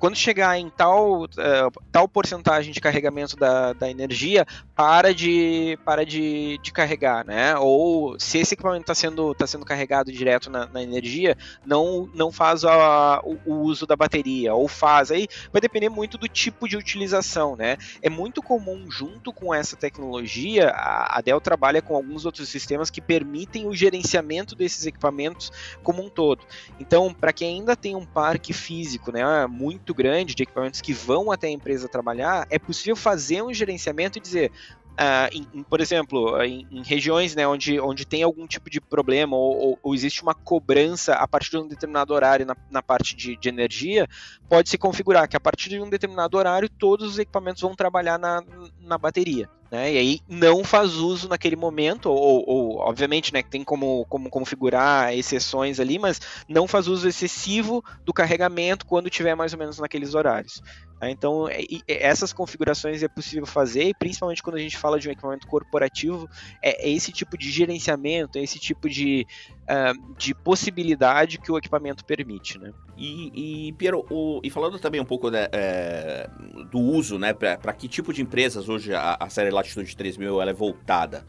quando 0.00 0.16
chegar 0.16 0.58
em 0.58 0.70
tal, 0.70 1.24
uh, 1.24 1.82
tal 1.92 2.08
porcentagem 2.08 2.72
de 2.72 2.80
carregamento 2.80 3.36
da, 3.36 3.74
da 3.74 3.88
energia, 3.90 4.46
para 4.74 5.12
de, 5.12 5.78
para 5.84 6.06
de, 6.06 6.58
de 6.62 6.72
carregar, 6.72 7.24
né? 7.26 7.54
Ou 7.58 8.18
se 8.18 8.38
esse 8.38 8.54
equipamento 8.54 8.84
está 8.84 8.94
sendo, 8.94 9.34
tá 9.34 9.46
sendo 9.46 9.66
carregado 9.66 10.10
direto 10.10 10.48
na, 10.48 10.64
na, 10.64 10.82
energia, 10.82 11.36
não, 11.66 12.08
não 12.14 12.32
faz 12.32 12.64
a, 12.64 13.20
o, 13.22 13.38
o, 13.44 13.54
uso 13.56 13.86
da 13.86 13.94
bateria, 13.94 14.54
ou 14.54 14.66
faz. 14.66 15.10
Aí 15.10 15.28
vai 15.52 15.60
depender 15.60 15.90
muito 15.90 16.16
do 16.16 16.26
tipo 16.26 16.66
de 16.66 16.78
utilização, 16.78 17.54
né? 17.54 17.76
É 18.00 18.08
muito 18.08 18.42
comum, 18.42 18.90
junto 18.90 19.34
com 19.34 19.54
essa 19.54 19.76
tecnologia, 19.76 20.70
a, 20.70 21.18
a 21.18 21.20
Dell 21.20 21.42
trabalha 21.42 21.82
com 21.82 21.94
alguns 21.94 22.24
outros 22.24 22.48
sistemas 22.48 22.88
que 22.88 23.02
permitem 23.02 23.66
o 23.66 23.76
gerenciamento 23.76 24.56
desses 24.56 24.86
equipamentos 24.86 25.52
como 25.82 26.02
um 26.02 26.08
todo. 26.08 26.42
Então, 26.80 27.12
para 27.12 27.34
quem 27.34 27.58
ainda 27.58 27.76
tem 27.76 27.94
um 27.94 28.06
parque 28.06 28.54
físico, 28.54 29.12
né, 29.12 29.46
muito 29.46 29.89
muito 29.90 29.94
grande 29.94 30.34
de 30.34 30.42
equipamentos 30.44 30.80
que 30.80 30.92
vão 30.92 31.30
até 31.32 31.48
a 31.48 31.50
empresa 31.50 31.88
trabalhar, 31.88 32.46
é 32.48 32.58
possível 32.58 32.96
fazer 32.96 33.42
um 33.42 33.52
gerenciamento 33.52 34.18
e 34.18 34.20
dizer, 34.20 34.52
Uh, 34.90 35.32
em, 35.32 35.60
em, 35.60 35.62
por 35.62 35.80
exemplo, 35.80 36.42
em, 36.42 36.66
em, 36.70 36.82
regiões 36.82 37.34
né, 37.34 37.46
onde, 37.46 37.80
onde 37.80 38.04
tem 38.04 38.22
algum 38.22 38.46
tipo 38.46 38.68
de 38.68 38.82
problema 38.82 39.34
ou, 39.34 39.56
ou, 39.56 39.78
ou, 39.82 39.94
existe 39.94 40.20
uma 40.20 40.34
cobrança 40.34 41.14
a 41.14 41.26
partir 41.26 41.52
de 41.52 41.58
um 41.58 41.66
determinado 41.66 42.12
horário 42.12 42.44
na, 42.44 42.54
na 42.70 42.82
parte 42.82 43.16
de, 43.16 43.34
de, 43.34 43.48
energia, 43.48 44.06
pode 44.46 44.68
se 44.68 44.76
configurar 44.76 45.26
que 45.26 45.36
a 45.36 45.40
partir 45.40 45.70
de 45.70 45.80
um 45.80 45.88
determinado 45.88 46.36
horário 46.36 46.68
todos 46.68 47.12
os 47.12 47.18
equipamentos 47.18 47.62
vão 47.62 47.74
trabalhar 47.74 48.18
na, 48.18 48.42
na 48.78 48.98
bateria. 48.98 49.48
Né? 49.70 49.92
E 49.92 49.98
aí 49.98 50.20
não 50.28 50.64
faz 50.64 50.94
uso 50.96 51.28
naquele 51.28 51.54
momento, 51.54 52.10
ou, 52.10 52.44
ou 52.46 52.78
obviamente 52.78 53.32
né, 53.32 53.40
tem 53.42 53.62
como, 53.62 54.04
como 54.06 54.28
configurar 54.28 55.14
exceções 55.14 55.78
ali, 55.78 55.96
mas 55.96 56.20
não 56.48 56.66
faz 56.66 56.88
uso 56.88 57.06
excessivo 57.06 57.84
do 58.04 58.12
carregamento 58.12 58.84
quando 58.84 59.08
tiver 59.08 59.36
mais 59.36 59.52
ou 59.52 59.58
menos 59.58 59.78
naqueles 59.78 60.14
horários. 60.14 60.60
Tá? 61.00 61.10
Então, 61.10 61.46
essas 61.88 62.30
configurações 62.30 63.02
é 63.02 63.08
possível 63.08 63.46
fazer, 63.46 63.84
e 63.84 63.94
principalmente 63.94 64.42
quando 64.42 64.56
a 64.56 64.60
gente 64.60 64.76
fala 64.76 65.00
de 65.00 65.08
um 65.08 65.12
equipamento 65.12 65.46
corporativo, 65.46 66.28
é, 66.62 66.86
é 66.86 66.92
esse 66.92 67.10
tipo 67.10 67.38
de 67.38 67.50
gerenciamento, 67.50 68.38
é 68.38 68.42
esse 68.42 68.58
tipo 68.58 68.86
de, 68.86 69.26
uh, 69.62 70.14
de 70.16 70.34
possibilidade 70.34 71.38
que 71.38 71.50
o 71.50 71.56
equipamento 71.56 72.04
permite. 72.04 72.58
Né? 72.58 72.74
E, 72.98 73.68
e 73.68 73.72
Piero, 73.72 74.04
o, 74.10 74.40
e 74.44 74.50
falando 74.50 74.78
também 74.78 75.00
um 75.00 75.06
pouco 75.06 75.30
né, 75.30 75.48
é, 75.52 76.28
do 76.70 76.78
uso, 76.78 77.18
né, 77.18 77.32
para 77.32 77.72
que 77.72 77.88
tipo 77.88 78.12
de 78.12 78.20
empresas 78.20 78.68
hoje 78.68 78.92
a, 78.94 79.16
a 79.18 79.30
série 79.30 79.50
Latitude 79.50 79.96
3000 79.96 80.38
ela 80.38 80.50
é 80.50 80.54
voltada? 80.54 81.24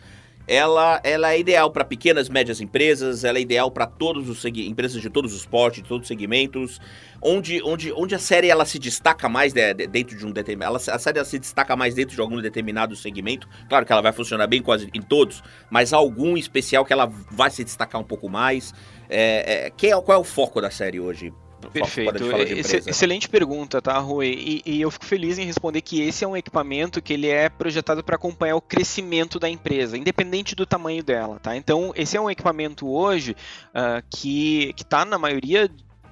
Ela, 0.52 1.00
ela 1.02 1.32
é 1.32 1.40
ideal 1.40 1.72
para 1.72 1.86
pequenas 1.86 2.28
e 2.28 2.32
médias 2.32 2.60
empresas, 2.60 3.24
ela 3.24 3.38
é 3.38 3.42
ideal 3.42 3.72
para 3.72 3.88
todos 3.88 4.28
os 4.28 4.44
empresas 4.44 5.02
de 5.02 5.10
todos 5.10 5.34
os 5.34 5.46
portes, 5.46 5.82
de 5.82 5.88
todos 5.88 6.04
os 6.04 6.08
segmentos, 6.10 6.78
onde, 7.22 7.64
onde, 7.64 7.94
onde 7.94 8.14
a 8.16 8.20
série 8.20 8.50
ela 8.50 8.66
se 8.66 8.78
destaca 8.78 9.30
mais 9.30 9.54
de, 9.54 9.74
de, 9.74 9.88
dentro 9.88 10.18
de 10.18 10.26
um 10.26 10.32
determinado, 10.32 10.76
a 10.76 11.00
série 11.00 11.20
ela 11.20 11.26
se 11.26 11.40
destaca 11.40 11.74
mais 11.78 11.96
dentro 11.96 12.16
de 12.16 12.20
algum 12.20 12.42
determinado 12.42 12.98
segmento. 12.98 13.48
Claro 13.70 13.86
que 13.86 13.94
ela 13.94 14.02
vai 14.02 14.12
funcionar 14.12 14.46
bem 14.46 14.62
quase 14.62 14.90
em 14.94 15.02
todos, 15.02 15.42
mas 15.70 15.94
algum 15.94 16.36
especial 16.36 16.84
que 16.84 16.92
ela 16.92 17.06
vai 17.06 17.50
se 17.50 17.64
destacar 17.64 18.02
um 18.02 18.04
pouco 18.04 18.28
mais. 18.28 18.74
É, 19.10 19.68
é, 19.68 19.70
que 19.70 19.88
é, 19.88 20.02
qual 20.02 20.18
é 20.18 20.20
o 20.20 20.24
foco 20.26 20.60
da 20.60 20.70
série 20.70 21.00
hoje? 21.00 21.32
Perfeito. 21.70 22.24
excelente 22.90 23.30
pergunta, 23.30 23.82
tá, 23.82 23.98
Rui? 24.00 24.28
E, 24.28 24.62
e, 24.66 24.82
eu 24.82 24.90
fico 24.90 25.06
feliz 25.06 25.38
em 25.38 25.46
responder 25.46 25.82
que 25.82 26.02
esse 26.02 26.24
é 26.24 26.28
um 26.28 26.36
equipamento 26.36 27.02
que 27.02 27.14
ele 27.14 27.28
é 27.28 27.50
projetado 27.50 28.04
para 28.04 28.16
acompanhar 28.16 28.56
o 28.56 28.62
crescimento 28.62 29.40
da 29.40 29.50
empresa, 29.50 29.98
independente 29.98 30.56
do 30.56 30.66
tamanho 30.66 31.04
dela, 31.04 31.40
tá? 31.40 31.56
Então, 31.56 31.92
esse 31.96 32.18
é 32.18 32.22
um 32.22 32.30
equipamento 32.30 32.88
hoje 32.90 33.36
uh, 33.70 34.04
que 34.10 34.74
está 34.78 35.06
na 35.06 35.18
maioria 35.18 35.70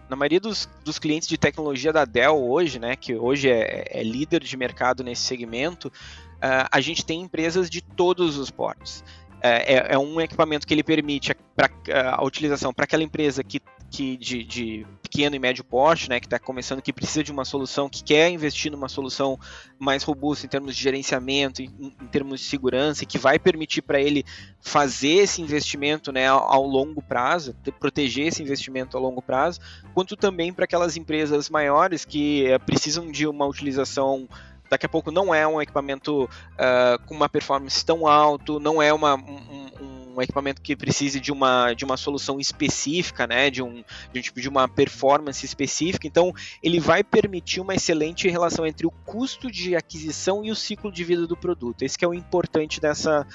na 0.10 0.16
maioria 0.16 0.40
dos, 0.40 0.68
dos, 0.84 0.98
clientes 0.98 1.28
de 1.28 1.38
tecnologia 1.38 1.94
da 1.94 2.04
Dell 2.04 2.36
hoje, 2.36 2.80
né, 2.80 2.96
que 2.96 3.14
hoje 3.14 3.48
é, 3.48 3.86
é 3.92 4.02
líder 4.02 4.44
de 4.44 4.58
mercado 4.58 5.04
nesse 5.04 5.22
segmento, 5.22 5.88
uh, 5.88 6.66
a 6.72 6.82
gente 6.82 7.06
tem 7.06 7.22
empresas 7.22 7.70
de 7.70 7.80
todos 7.80 8.36
os 8.36 8.50
portes. 8.50 9.04
É, 9.42 9.76
é, 9.76 9.94
é, 9.94 9.98
um 9.98 10.20
equipamento 10.20 10.68
que 10.68 10.74
ele 10.74 10.84
permite 10.84 11.32
a, 11.32 11.36
pra, 11.56 11.70
a 12.14 12.26
utilização 12.26 12.74
para 12.74 12.84
aquela 12.84 13.04
empresa 13.04 13.44
que 13.44 13.62
que 13.90 14.16
de, 14.18 14.44
de, 14.44 14.88
pequeno 15.02 15.36
e 15.36 15.40
médio 15.40 15.64
porte, 15.64 16.10
né, 16.10 16.20
que 16.20 16.28
está 16.28 16.38
começando, 16.38 16.82
que 16.82 16.94
precisa 16.94 17.24
de 17.24 17.32
uma 17.32 17.44
solução, 17.44 17.90
que 17.90 18.04
quer 18.04 18.30
investir 18.30 18.72
numa 18.72 18.88
solução 18.88 19.40
mais 19.78 20.04
robusta 20.04 20.46
em 20.46 20.50
termos 20.50 20.76
de 20.76 20.82
gerenciamento, 20.82 21.62
em, 21.62 21.70
em 21.80 22.08
termos 22.08 22.40
de 22.40 22.46
segurança, 22.46 23.04
e 23.04 23.08
que 23.08 23.18
vai 23.18 23.40
permitir 23.40 23.82
para 23.82 24.00
ele 24.00 24.24
fazer 24.62 25.16
esse 25.16 25.42
investimento 25.42 26.12
né, 26.12 26.28
ao, 26.28 26.52
ao, 26.52 26.66
longo 26.66 27.02
prazo, 27.02 27.56
proteger 27.80 28.28
esse 28.28 28.44
investimento 28.44 28.96
ao 28.96 29.04
longo 29.04 29.22
prazo, 29.22 29.60
quanto 29.94 30.16
também 30.16 30.54
para 30.54 30.66
aquelas 30.66 30.96
empresas 30.96 31.50
maiores 31.50 32.06
que 32.06 32.46
é, 32.46 32.60
precisam 32.60 33.12
de 33.12 33.26
uma 33.28 33.46
utilização 33.46 34.28
daqui 34.70 34.86
a 34.86 34.90
pouco 34.90 35.12
não 35.12 35.34
é 35.34 35.48
um 35.48 35.60
equipamento 35.60 36.26
uh, 36.26 37.04
com 37.08 37.16
uma 37.16 37.28
performance 37.28 37.84
tão 37.84 38.06
alto, 38.06 38.60
não 38.60 38.80
é 38.80 38.94
uma, 38.94 39.16
um, 39.16 39.72
um 39.82 39.99
equipamento 40.22 40.62
que 40.62 40.76
precise 40.76 41.20
de 41.20 41.32
uma, 41.32 41.74
de 41.74 41.86
uma 41.86 41.98
solução 41.98 42.40
específica, 42.40 43.28
né, 43.28 43.50
de 43.50 43.62
um, 43.62 43.84
de 44.12 44.20
um 44.20 44.22
tipo 44.22 44.40
de 44.42 44.50
uma 44.50 44.68
performance 44.68 45.46
específica. 45.46 46.08
Então, 46.08 46.34
ele 46.62 46.80
vai 46.80 47.04
permitir 47.04 47.62
uma 47.62 47.76
excelente 47.76 48.28
relação 48.28 48.66
entre 48.66 48.86
o 48.86 48.92
custo 48.92 49.52
de 49.52 49.76
aquisição 49.76 50.44
e 50.44 50.52
o 50.52 50.56
ciclo 50.56 50.92
de 50.92 51.04
vida 51.04 51.26
do 51.28 51.38
produto. 51.38 51.84
Esse 51.84 51.98
é 52.02 52.08
o 52.08 52.14
importante 52.14 52.80
dessa, 52.80 53.26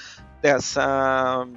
dessa 0.41 1.47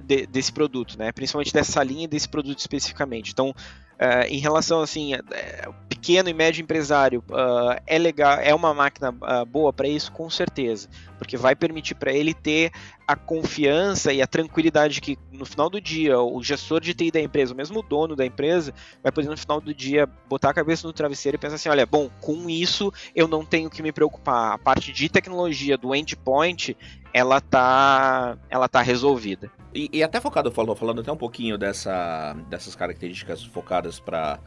de, 0.00 0.26
desse 0.26 0.52
produto, 0.52 0.98
né? 0.98 1.12
Principalmente 1.12 1.52
dessa 1.52 1.82
linha 1.82 2.08
desse 2.08 2.28
produto 2.28 2.58
especificamente. 2.58 3.32
Então, 3.32 3.54
Uh, 3.96 4.28
em 4.28 4.38
relação 4.38 4.82
assim, 4.82 5.14
uh, 5.14 5.74
pequeno 6.06 6.28
e 6.28 6.34
médio 6.34 6.62
empresário 6.62 7.24
uh, 7.30 7.80
é 7.86 7.98
legal, 7.98 8.38
é 8.38 8.54
uma 8.54 8.72
máquina 8.72 9.10
uh, 9.10 9.44
boa 9.44 9.72
para 9.72 9.88
isso, 9.88 10.12
com 10.12 10.30
certeza, 10.30 10.88
porque 11.18 11.36
vai 11.36 11.56
permitir 11.56 11.94
para 11.94 12.12
ele 12.12 12.32
ter 12.32 12.70
a 13.08 13.16
confiança 13.16 14.12
e 14.12 14.20
a 14.22 14.26
tranquilidade 14.26 15.00
que 15.00 15.18
no 15.32 15.44
final 15.44 15.68
do 15.68 15.80
dia 15.80 16.20
o 16.20 16.42
gestor 16.42 16.80
de 16.80 16.94
TI 16.94 17.10
da 17.10 17.20
empresa, 17.20 17.54
o 17.54 17.56
mesmo 17.56 17.82
dono 17.82 18.14
da 18.14 18.24
empresa, 18.24 18.72
vai 19.02 19.10
poder 19.10 19.28
no 19.28 19.36
final 19.36 19.60
do 19.60 19.74
dia 19.74 20.08
botar 20.28 20.50
a 20.50 20.54
cabeça 20.54 20.86
no 20.86 20.92
travesseiro 20.92 21.36
e 21.36 21.38
pensar 21.38 21.56
assim, 21.56 21.68
olha, 21.68 21.86
bom, 21.86 22.10
com 22.20 22.48
isso 22.48 22.92
eu 23.14 23.26
não 23.26 23.44
tenho 23.44 23.70
que 23.70 23.82
me 23.82 23.92
preocupar, 23.92 24.52
a 24.52 24.58
parte 24.58 24.92
de 24.92 25.08
tecnologia 25.08 25.76
do 25.76 25.94
endpoint 25.94 26.76
ela 27.12 27.40
tá, 27.40 28.36
ela 28.50 28.68
tá 28.68 28.82
resolvida. 28.82 29.50
E, 29.74 29.90
e 29.92 30.02
até 30.02 30.20
focado, 30.20 30.50
falou, 30.50 30.74
falando 30.74 31.02
até 31.02 31.12
um 31.12 31.16
pouquinho 31.16 31.58
dessa, 31.58 32.34
dessas 32.48 32.74
características 32.74 33.44
focadas 33.44 33.85
para 34.00 34.40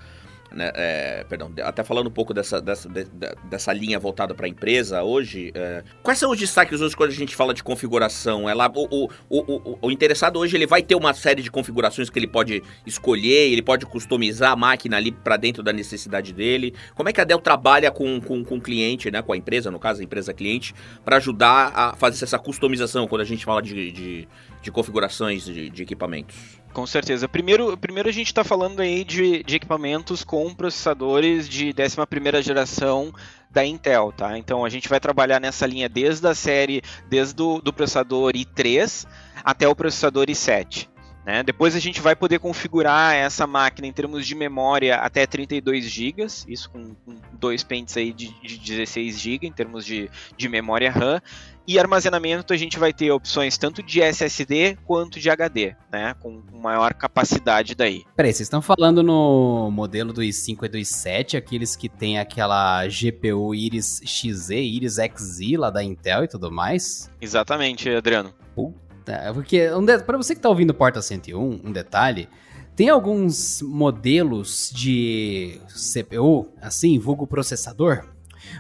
né, 0.52 0.72
é, 0.74 1.26
perdão, 1.30 1.52
até 1.64 1.84
falando 1.84 2.08
um 2.08 2.12
pouco 2.12 2.34
dessa, 2.34 2.62
dessa, 2.62 2.90
de, 2.90 3.06
dessa 3.46 3.72
linha 3.72 4.00
voltada 4.00 4.34
para 4.34 4.46
a 4.46 4.50
empresa 4.50 5.04
hoje, 5.04 5.52
é, 5.54 5.84
quais 6.02 6.18
são 6.18 6.32
os 6.32 6.40
destaques 6.40 6.82
hoje 6.82 6.96
quando 6.96 7.12
a 7.12 7.14
gente 7.14 7.36
fala 7.36 7.54
de 7.54 7.64
configuração? 7.64 8.50
Ela, 8.50 8.72
o, 8.74 9.06
o, 9.06 9.10
o, 9.30 9.78
o, 9.82 9.92
interessado 9.92 10.40
hoje 10.40 10.58
ele 10.58 10.66
vai 10.66 10.82
ter 10.82 10.96
uma 10.96 11.14
série 11.14 11.44
de 11.44 11.52
configurações 11.52 12.10
que 12.10 12.18
ele 12.18 12.28
pode 12.28 12.64
escolher, 12.86 13.52
ele 13.52 13.62
pode 13.62 13.86
customizar 13.86 14.52
a 14.52 14.56
máquina 14.56 14.98
ali 14.98 15.12
para 15.12 15.38
dentro 15.38 15.62
da 15.62 15.72
necessidade 15.72 16.34
dele. 16.34 16.74
Como 16.96 17.08
é 17.08 17.14
que 17.14 17.22
a 17.22 17.24
Dell 17.24 17.40
trabalha 17.40 17.92
com, 17.92 18.20
com, 18.20 18.44
com 18.44 18.58
o 18.58 18.62
cliente, 18.62 19.12
né, 19.12 19.22
com 19.22 19.34
a 19.34 19.38
empresa, 19.38 19.70
no 19.70 19.80
caso 19.80 20.02
a 20.02 20.04
empresa 20.04 20.34
cliente, 20.34 20.74
para 21.06 21.18
ajudar 21.18 21.72
a 21.76 21.96
fazer 21.96 22.24
essa 22.24 22.40
customização 22.40 23.08
quando 23.08 23.22
a 23.22 23.26
gente 23.26 23.46
fala 23.46 23.62
de, 23.62 23.92
de, 23.92 24.28
de 24.62 24.72
configurações 24.72 25.46
de, 25.46 25.70
de 25.70 25.84
equipamentos? 25.84 26.59
Com 26.74 26.86
certeza. 26.86 27.28
Primeiro, 27.28 27.76
primeiro 27.78 28.10
a 28.10 28.12
gente 28.12 28.28
está 28.28 28.44
falando 28.44 28.80
aí 28.80 29.04
de, 29.04 29.44
de 29.44 29.56
equipamentos 29.56 30.24
com 30.24 30.54
processadores 30.54 31.50
de 31.50 31.74
11 31.74 32.42
geração 32.42 33.14
da 33.50 33.66
Intel, 33.66 34.14
tá? 34.16 34.38
Então 34.38 34.64
a 34.64 34.70
gente 34.70 34.88
vai 34.88 35.00
trabalhar 35.00 35.40
nessa 35.40 35.66
linha 35.66 35.90
desde 35.90 36.28
a 36.28 36.36
série, 36.36 36.82
desde 37.10 37.42
o 37.42 37.60
do 37.60 37.74
processador 37.74 38.34
i3 38.34 39.08
até 39.44 39.68
o 39.68 39.76
processador 39.76 40.28
i7. 40.28 40.88
Né? 41.26 41.44
Depois 41.44 41.76
a 41.76 41.80
gente 41.80 42.02
vai 42.02 42.16
poder 42.16 42.40
configurar 42.40 43.14
essa 43.14 43.46
máquina 43.46 43.88
em 43.88 43.92
termos 43.92 44.26
de 44.26 44.34
memória 44.34 44.96
até 44.96 45.28
32 45.28 45.84
GB, 45.86 46.26
isso 46.48 46.70
com, 46.72 46.96
com, 47.06 47.20
dois 47.34 47.62
pentes 47.62 47.96
aí 47.98 48.14
de, 48.14 48.34
de 48.42 48.58
16 48.58 49.20
GB 49.20 49.48
em 49.48 49.52
termos 49.52 49.86
de, 49.86 50.10
de 50.36 50.50
memória 50.50 50.90
RAM. 50.90 51.22
E 51.70 51.78
armazenamento 51.78 52.52
a 52.52 52.58
gente 52.58 52.80
vai 52.80 52.92
ter 52.92 53.12
opções 53.12 53.56
tanto 53.56 53.84
de 53.84 54.02
SSD 54.02 54.76
quanto 54.88 55.20
de 55.20 55.30
HD, 55.30 55.76
né? 55.92 56.16
Com 56.20 56.42
maior 56.52 56.96
capacidade 56.96 57.76
daí. 57.76 58.04
Peraí, 58.16 58.34
vocês 58.34 58.48
estão 58.48 58.60
falando 58.60 59.04
no 59.04 59.70
modelo 59.70 60.12
do 60.12 60.22
i5 60.24 60.64
e 60.64 60.68
do 60.68 60.80
i7, 60.80 61.38
aqueles 61.38 61.76
que 61.76 61.88
tem 61.88 62.18
aquela 62.18 62.88
GPU 62.88 63.54
Iris 63.54 64.02
XZ, 64.04 64.50
Iris 64.50 64.96
Xe 64.96 65.58
lá 65.58 65.70
da 65.70 65.84
Intel 65.84 66.24
e 66.24 66.28
tudo 66.28 66.52
mais? 66.52 67.08
Exatamente, 67.22 67.88
Adriano. 67.88 68.34
Puta, 68.56 69.32
porque 69.36 69.72
um 69.72 69.86
para 69.86 70.18
você 70.18 70.34
que 70.34 70.42
tá 70.42 70.50
ouvindo 70.50 70.74
Porta 70.74 71.04
101, 71.04 71.62
um 71.64 71.72
detalhe, 71.72 72.28
tem 72.76 72.90
alguns 72.90 73.62
modelos 73.62 74.72
de 74.74 75.62
CPU, 75.68 76.52
assim, 76.64 76.98
vulgo 76.98 77.28
processador, 77.28 78.08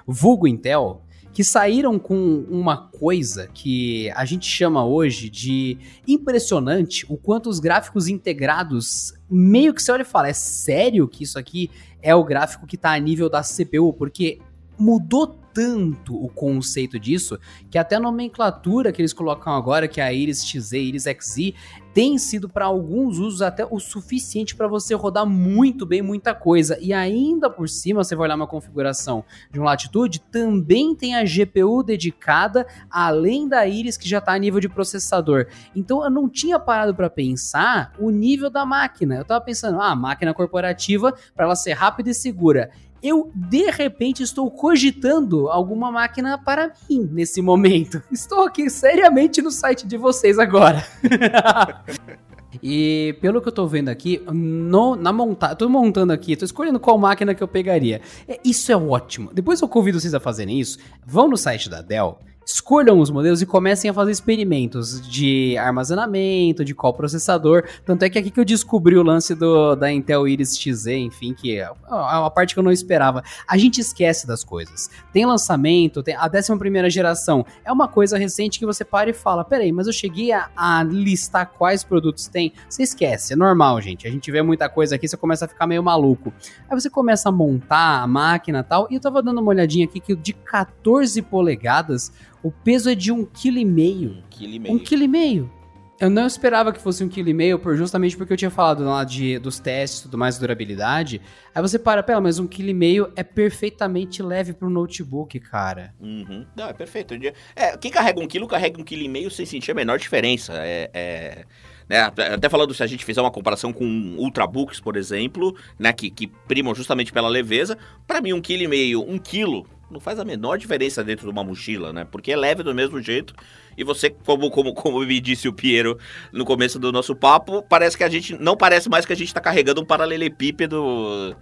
vulgo 0.05 0.47
Intel, 0.47 1.01
que 1.39 1.43
saíram 1.45 1.97
com 1.97 2.43
uma 2.49 2.75
coisa 2.75 3.47
que 3.53 4.11
a 4.11 4.25
gente 4.25 4.45
chama 4.45 4.85
hoje 4.85 5.29
de 5.29 5.77
impressionante 6.05 7.05
o 7.07 7.15
quanto 7.15 7.49
os 7.49 7.61
gráficos 7.61 8.09
integrados 8.09 9.13
meio 9.31 9.73
que 9.73 9.81
você 9.81 9.89
olha 9.89 10.01
e 10.01 10.05
fala, 10.05 10.27
é 10.27 10.33
sério 10.33 11.07
que 11.07 11.23
isso 11.23 11.39
aqui 11.39 11.71
é 12.01 12.13
o 12.13 12.25
gráfico 12.25 12.67
que 12.67 12.75
está 12.75 12.91
a 12.91 12.99
nível 12.99 13.29
da 13.29 13.41
CPU? 13.41 13.93
Porque 13.93 14.39
mudou 14.77 15.38
tanto 15.53 16.15
o 16.15 16.29
conceito 16.29 16.99
disso 16.99 17.39
que 17.69 17.77
até 17.77 17.95
a 17.95 17.99
nomenclatura 17.99 18.91
que 18.91 19.01
eles 19.01 19.13
colocam 19.13 19.53
agora, 19.53 19.87
que 19.87 20.01
é 20.01 20.03
a 20.03 20.13
Iris 20.13 20.45
XZ, 20.45 20.73
Iris 20.73 21.03
XZ, 21.03 21.53
tem 21.93 22.17
sido 22.17 22.47
para 22.47 22.65
alguns 22.65 23.17
usos 23.17 23.41
até 23.41 23.65
o 23.69 23.79
suficiente 23.79 24.55
para 24.55 24.67
você 24.67 24.93
rodar 24.93 25.25
muito 25.25 25.85
bem 25.85 26.01
muita 26.01 26.35
coisa. 26.35 26.77
E 26.79 26.93
ainda 26.93 27.49
por 27.49 27.67
cima, 27.67 28.03
você 28.03 28.15
vai 28.15 28.25
olhar 28.25 28.35
uma 28.35 28.47
configuração 28.47 29.23
de 29.51 29.59
um 29.59 29.63
Latitude, 29.63 30.21
também 30.31 30.95
tem 30.95 31.15
a 31.15 31.23
GPU 31.23 31.83
dedicada, 31.83 32.65
além 32.89 33.47
da 33.47 33.67
Iris 33.67 33.97
que 33.97 34.07
já 34.07 34.19
está 34.19 34.33
a 34.33 34.37
nível 34.37 34.59
de 34.59 34.69
processador. 34.69 35.47
Então 35.75 36.03
eu 36.03 36.09
não 36.09 36.29
tinha 36.29 36.59
parado 36.59 36.93
para 36.93 37.09
pensar 37.09 37.91
o 37.99 38.11
nível 38.11 38.49
da 38.49 38.65
máquina. 38.65 39.15
Eu 39.15 39.23
estava 39.23 39.43
pensando, 39.43 39.81
ah, 39.81 39.95
máquina 39.95 40.33
corporativa 40.33 41.13
para 41.35 41.45
ela 41.45 41.55
ser 41.55 41.73
rápida 41.73 42.11
e 42.11 42.13
segura 42.13 42.69
eu 43.01 43.31
de 43.33 43.69
repente 43.69 44.23
estou 44.23 44.49
cogitando 44.49 45.49
alguma 45.49 45.91
máquina 45.91 46.37
para 46.37 46.73
mim 46.89 47.09
nesse 47.11 47.41
momento. 47.41 48.01
Estou 48.11 48.45
aqui 48.45 48.69
seriamente 48.69 49.41
no 49.41 49.51
site 49.51 49.87
de 49.87 49.97
vocês 49.97 50.37
agora. 50.37 50.85
E 52.63 53.15
pelo 53.21 53.41
que 53.41 53.47
eu 53.47 53.51
tô 53.51 53.67
vendo 53.67 53.89
aqui, 53.89 54.21
no, 54.33 54.95
na 54.95 55.13
montagem, 55.13 55.55
tô 55.55 55.69
montando 55.69 56.11
aqui, 56.11 56.35
tô 56.35 56.43
escolhendo 56.43 56.79
qual 56.79 56.97
máquina 56.97 57.35
que 57.35 57.43
eu 57.43 57.47
pegaria. 57.47 58.01
É, 58.27 58.39
isso 58.43 58.71
é 58.71 58.75
ótimo. 58.75 59.29
Depois 59.31 59.61
eu 59.61 59.67
convido 59.67 59.99
vocês 59.99 60.15
a 60.15 60.19
fazerem 60.19 60.59
isso. 60.59 60.79
Vão 61.05 61.27
no 61.29 61.37
site 61.37 61.69
da 61.69 61.81
Dell, 61.81 62.17
escolham 62.53 62.99
os 62.99 63.11
modelos 63.11 63.41
e 63.41 63.45
comecem 63.45 63.91
a 63.91 63.93
fazer 63.93 64.11
experimentos 64.11 64.99
de 65.07 65.55
armazenamento, 65.57 66.65
de 66.65 66.73
qual 66.73 66.93
processador. 66.93 67.63
Tanto 67.85 68.03
é 68.03 68.09
que 68.09 68.17
aqui 68.17 68.31
que 68.31 68.39
eu 68.39 68.45
descobri 68.45 68.97
o 68.97 69.03
lance 69.03 69.35
do, 69.35 69.75
da 69.75 69.91
Intel 69.91 70.27
Iris 70.27 70.57
Xe, 70.57 70.95
enfim, 70.95 71.33
que 71.33 71.59
é 71.59 71.69
uma 71.87 72.31
parte 72.31 72.55
que 72.55 72.59
eu 72.59 72.63
não 72.63 72.71
esperava. 72.71 73.23
A 73.47 73.57
gente 73.57 73.79
esquece 73.79 74.25
das 74.25 74.43
coisas. 74.43 74.89
Tem 75.13 75.25
lançamento, 75.25 76.01
tem 76.01 76.15
a 76.15 76.25
11 76.25 76.89
geração. 76.89 77.45
É 77.63 77.71
uma 77.71 77.87
coisa 77.87 78.17
recente 78.17 78.57
que 78.57 78.65
você 78.65 78.83
para 78.83 79.11
e 79.11 79.13
fala: 79.13 79.45
peraí, 79.45 79.71
mas 79.71 79.85
eu 79.85 79.93
cheguei 79.93 80.31
a, 80.31 80.49
a 80.55 80.81
listar 80.83 81.51
quais 81.55 81.83
produtos 81.83 82.27
tem. 82.27 82.51
Você 82.67 82.81
esquece, 82.81 83.33
é 83.33 83.35
normal, 83.35 83.79
gente. 83.79 84.07
A 84.07 84.11
gente 84.11 84.31
vê 84.31 84.41
muita 84.41 84.67
coisa 84.67 84.95
aqui, 84.95 85.07
você 85.07 85.17
começa 85.17 85.45
a 85.45 85.47
ficar 85.47 85.67
meio 85.67 85.83
maluco. 85.83 86.33
Aí 86.67 86.79
você 86.79 86.89
começa 86.89 87.29
a 87.29 87.31
montar 87.31 88.01
a 88.01 88.07
máquina 88.07 88.59
e 88.59 88.63
tal. 88.63 88.87
E 88.89 88.95
eu 88.95 88.99
tava 88.99 89.21
dando 89.21 89.39
uma 89.39 89.49
olhadinha 89.49 89.85
aqui 89.85 89.99
que 89.99 90.15
de 90.15 90.33
14 90.33 91.21
polegadas 91.21 92.11
o 92.43 92.51
peso 92.51 92.89
é 92.89 92.95
de 92.95 93.11
um 93.11 93.25
quilo 93.25 93.57
e 93.57 93.65
meio. 93.65 94.11
Um 94.11 94.23
quilo 94.29 94.53
e 94.53 94.59
meio. 94.59 94.75
Um 94.75 94.79
quilo 94.79 95.03
e 95.03 95.07
meio. 95.07 95.51
Eu 95.99 96.09
não 96.09 96.25
esperava 96.25 96.71
que 96.71 96.79
fosse 96.79 97.03
um 97.03 97.09
quilo 97.09 97.27
e 97.27 97.33
meio, 97.33 97.59
por, 97.59 97.75
justamente 97.75 98.15
porque 98.15 98.31
eu 98.31 98.37
tinha 98.37 98.49
falado 98.49 98.85
lá 98.85 99.03
de, 99.03 99.37
dos 99.37 99.59
testes 99.59 99.99
e 99.99 100.03
tudo 100.03 100.17
mais, 100.17 100.37
durabilidade. 100.37 101.19
Aí 101.53 101.61
você 101.61 101.77
para, 101.77 102.01
pera, 102.01 102.21
mas 102.21 102.39
um 102.39 102.47
quilo 102.47 102.69
e 102.69 102.73
meio 102.73 103.11
é 103.17 103.23
perfeitamente 103.23 104.23
leve 104.23 104.53
pro 104.53 104.69
notebook, 104.69 105.37
cara. 105.41 105.93
Uhum. 105.99 106.45
Não, 106.55 106.69
é 106.69 106.73
perfeito. 106.73 107.13
É, 107.53 107.75
quem 107.75 107.91
carrega 107.91 108.21
um 108.21 108.27
quilo, 108.27 108.47
carrega 108.47 108.79
um 108.79 108.83
quilo 108.83 109.01
e 109.01 109.09
meio 109.09 109.29
sem 109.29 109.45
sentir 109.45 109.71
a 109.71 109.75
menor 109.75 109.99
diferença. 109.99 110.53
É, 110.55 110.89
é... 110.93 111.45
Né, 111.89 111.99
até 111.99 112.47
falando 112.47 112.73
se 112.73 112.83
a 112.83 112.87
gente 112.87 113.03
fizer 113.03 113.19
uma 113.19 113.31
comparação 113.31 113.73
com 113.73 113.83
ultrabooks, 114.17 114.79
por 114.79 114.95
exemplo, 114.95 115.57
né, 115.77 115.91
que, 115.91 116.09
que 116.09 116.27
primam 116.27 116.73
justamente 116.73 117.11
pela 117.11 117.27
leveza, 117.27 117.77
para 118.07 118.21
mim 118.21 118.31
um 118.31 118.39
quilo 118.39 118.63
e 118.63 118.67
meio, 118.67 119.01
um 119.01 119.17
quilo 119.17 119.65
não 119.89 119.99
faz 119.99 120.19
a 120.19 120.25
menor 120.25 120.57
diferença 120.57 121.03
dentro 121.03 121.25
de 121.25 121.31
uma 121.31 121.43
mochila, 121.43 121.91
né? 121.91 122.05
Porque 122.09 122.31
é 122.31 122.35
leve 122.35 122.63
do 122.63 122.73
mesmo 122.73 123.01
jeito. 123.01 123.33
E 123.77 123.83
você, 123.83 124.09
como, 124.09 124.49
como, 124.51 124.73
como 124.73 124.99
me 124.99 125.19
disse 125.19 125.47
o 125.47 125.53
Piero 125.53 125.97
no 126.31 126.45
começo 126.45 126.77
do 126.77 126.91
nosso 126.91 127.15
papo, 127.15 127.63
parece 127.63 127.97
que 127.97 128.03
a 128.03 128.09
gente. 128.09 128.37
Não 128.37 128.55
parece 128.55 128.89
mais 128.89 129.05
que 129.05 129.13
a 129.13 129.15
gente 129.15 129.27
está 129.27 129.41
carregando 129.41 129.81
um 129.81 129.85
paralelepípedo 129.85 131.35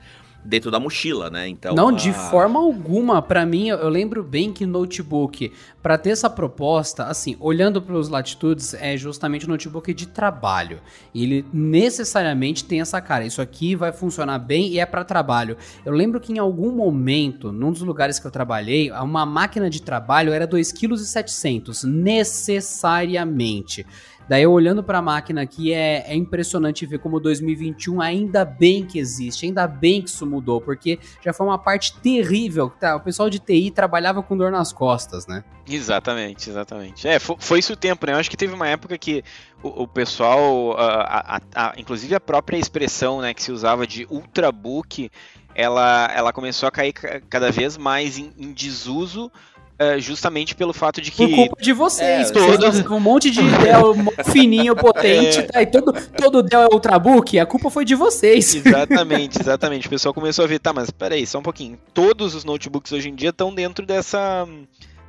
dentro 0.47 0.71
da 0.71 0.79
mochila, 0.79 1.29
né? 1.29 1.49
Então, 1.49 1.75
não, 1.75 1.89
a... 1.89 1.91
de 1.91 2.13
forma 2.13 2.57
alguma. 2.57 3.21
Para 3.21 3.45
mim, 3.45 3.67
eu 3.67 3.89
lembro 3.89 4.23
bem 4.23 4.53
que 4.53 4.65
notebook, 4.65 5.51
para 5.83 5.97
ter 5.97 6.11
essa 6.11 6.29
proposta, 6.29 7.03
assim, 7.03 7.35
olhando 7.39 7.81
para 7.81 7.95
os 7.95 8.07
latitudes, 8.07 8.73
é 8.73 8.95
justamente 8.95 9.45
um 9.45 9.49
notebook 9.49 9.93
de 9.93 10.07
trabalho. 10.07 10.79
E 11.13 11.23
ele 11.23 11.45
necessariamente 11.51 12.63
tem 12.63 12.79
essa 12.79 13.01
cara. 13.01 13.25
Isso 13.25 13.41
aqui 13.41 13.75
vai 13.75 13.91
funcionar 13.91 14.39
bem 14.39 14.69
e 14.69 14.79
é 14.79 14.85
para 14.85 15.03
trabalho. 15.03 15.57
Eu 15.85 15.91
lembro 15.91 16.21
que 16.21 16.31
em 16.31 16.39
algum 16.39 16.71
momento, 16.71 17.51
num 17.51 17.71
dos 17.71 17.81
lugares 17.81 18.17
que 18.17 18.25
eu 18.25 18.31
trabalhei, 18.31 18.89
uma 18.91 19.25
máquina 19.25 19.69
de 19.69 19.81
trabalho 19.81 20.31
era 20.31 20.47
2,7 20.47 21.61
kg, 21.61 21.85
necessariamente. 21.85 23.85
Daí 24.27 24.45
olhando 24.45 24.83
para 24.83 24.97
a 24.97 25.01
máquina 25.01 25.41
aqui 25.41 25.73
é, 25.73 26.03
é 26.11 26.15
impressionante 26.15 26.85
ver 26.85 26.99
como 26.99 27.19
2021 27.19 28.01
ainda 28.01 28.43
bem 28.43 28.85
que 28.85 28.99
existe, 28.99 29.45
ainda 29.45 29.65
bem 29.67 30.01
que 30.01 30.09
isso 30.09 30.25
mudou, 30.25 30.59
porque 30.59 30.99
já 31.23 31.31
foi 31.31 31.47
uma 31.47 31.57
parte 31.57 31.97
terrível. 31.99 32.69
Tá? 32.69 32.95
O 32.95 32.99
pessoal 32.99 33.29
de 33.29 33.39
TI 33.39 33.71
trabalhava 33.71 34.21
com 34.21 34.35
dor 34.35 34.51
nas 34.51 34.73
costas, 34.73 35.25
né? 35.27 35.43
Exatamente, 35.67 36.49
exatamente. 36.49 37.07
É, 37.07 37.19
foi, 37.19 37.35
foi 37.39 37.59
isso 37.59 37.73
o 37.73 37.77
tempo, 37.77 38.05
né? 38.05 38.13
Eu 38.13 38.17
acho 38.17 38.29
que 38.29 38.37
teve 38.37 38.53
uma 38.53 38.67
época 38.67 38.97
que 38.97 39.23
o, 39.63 39.83
o 39.83 39.87
pessoal, 39.87 40.77
a, 40.77 41.37
a, 41.37 41.41
a, 41.55 41.73
inclusive 41.77 42.13
a 42.13 42.19
própria 42.19 42.57
expressão 42.57 43.21
né, 43.21 43.33
que 43.33 43.41
se 43.41 43.51
usava 43.51 43.87
de 43.87 44.05
ultrabook, 44.09 45.09
ela, 45.55 46.11
ela 46.13 46.31
começou 46.31 46.67
a 46.67 46.71
cair 46.71 46.93
cada 46.93 47.51
vez 47.51 47.77
mais 47.77 48.17
em, 48.17 48.31
em 48.37 48.53
desuso 48.53 49.31
uh, 49.79 49.99
justamente 49.99 50.55
pelo 50.55 50.73
fato 50.73 51.01
de 51.01 51.11
que. 51.11 51.27
Por 51.27 51.35
culpa 51.35 51.61
de 51.61 51.73
vocês. 51.73 52.29
É, 52.29 52.33
todos... 52.33 52.79
Um 52.85 52.99
monte 52.99 53.29
de 53.29 53.41
Dell 53.41 53.95
fininho, 54.31 54.75
potente, 54.75 55.39
é. 55.39 55.43
tá, 55.43 55.61
e 55.61 55.65
todo, 55.65 55.93
todo 56.17 56.43
Dell 56.43 56.61
é 56.61 56.73
Ultrabook, 56.73 57.39
a 57.39 57.45
culpa 57.45 57.69
foi 57.69 57.85
de 57.85 57.95
vocês. 57.95 58.55
Exatamente, 58.55 59.39
exatamente. 59.39 59.87
O 59.87 59.89
pessoal 59.89 60.13
começou 60.13 60.45
a 60.45 60.47
ver, 60.47 60.59
tá, 60.59 60.73
mas 60.73 60.89
peraí, 60.89 61.25
só 61.25 61.39
um 61.39 61.43
pouquinho. 61.43 61.77
Todos 61.93 62.35
os 62.35 62.43
notebooks 62.43 62.91
hoje 62.91 63.09
em 63.09 63.15
dia 63.15 63.29
estão 63.29 63.53
dentro 63.53 63.85
dessa 63.85 64.47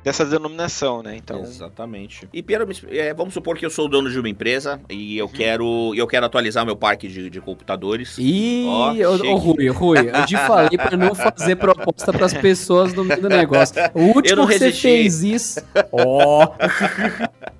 dessa 0.03 0.25
denominação, 0.25 1.03
né? 1.03 1.15
Então... 1.15 1.41
Exatamente. 1.41 2.27
E 2.33 2.41
Piero, 2.41 2.67
é, 2.89 3.13
vamos 3.13 3.33
supor 3.33 3.57
que 3.57 3.65
eu 3.65 3.69
sou 3.69 3.85
o 3.85 3.87
dono 3.87 4.09
de 4.09 4.19
uma 4.19 4.29
empresa 4.29 4.79
e 4.89 5.17
eu 5.17 5.25
uhum. 5.25 5.31
quero 5.31 5.95
eu 5.95 6.07
quero 6.07 6.25
atualizar 6.25 6.65
meu 6.65 6.75
parque 6.75 7.07
de, 7.07 7.29
de 7.29 7.41
computadores. 7.41 8.17
Ih, 8.17 8.65
ô, 9.05 9.35
Rui, 9.35 9.67
Rui, 9.69 9.97
eu 9.99 10.25
te 10.25 10.37
falei 10.37 10.77
para 10.77 10.97
não 10.97 11.13
fazer 11.13 11.55
proposta 11.55 12.11
para 12.11 12.25
as 12.25 12.33
pessoas 12.33 12.93
no 12.93 13.03
meio 13.03 13.21
do 13.21 13.29
negócio. 13.29 13.75
O 13.93 14.15
último 14.15 14.47
que 14.47 14.57
você 14.57 14.71
fez 14.71 15.23
isso, 15.23 15.61
ó. 15.91 16.45
Oh. 16.45 17.58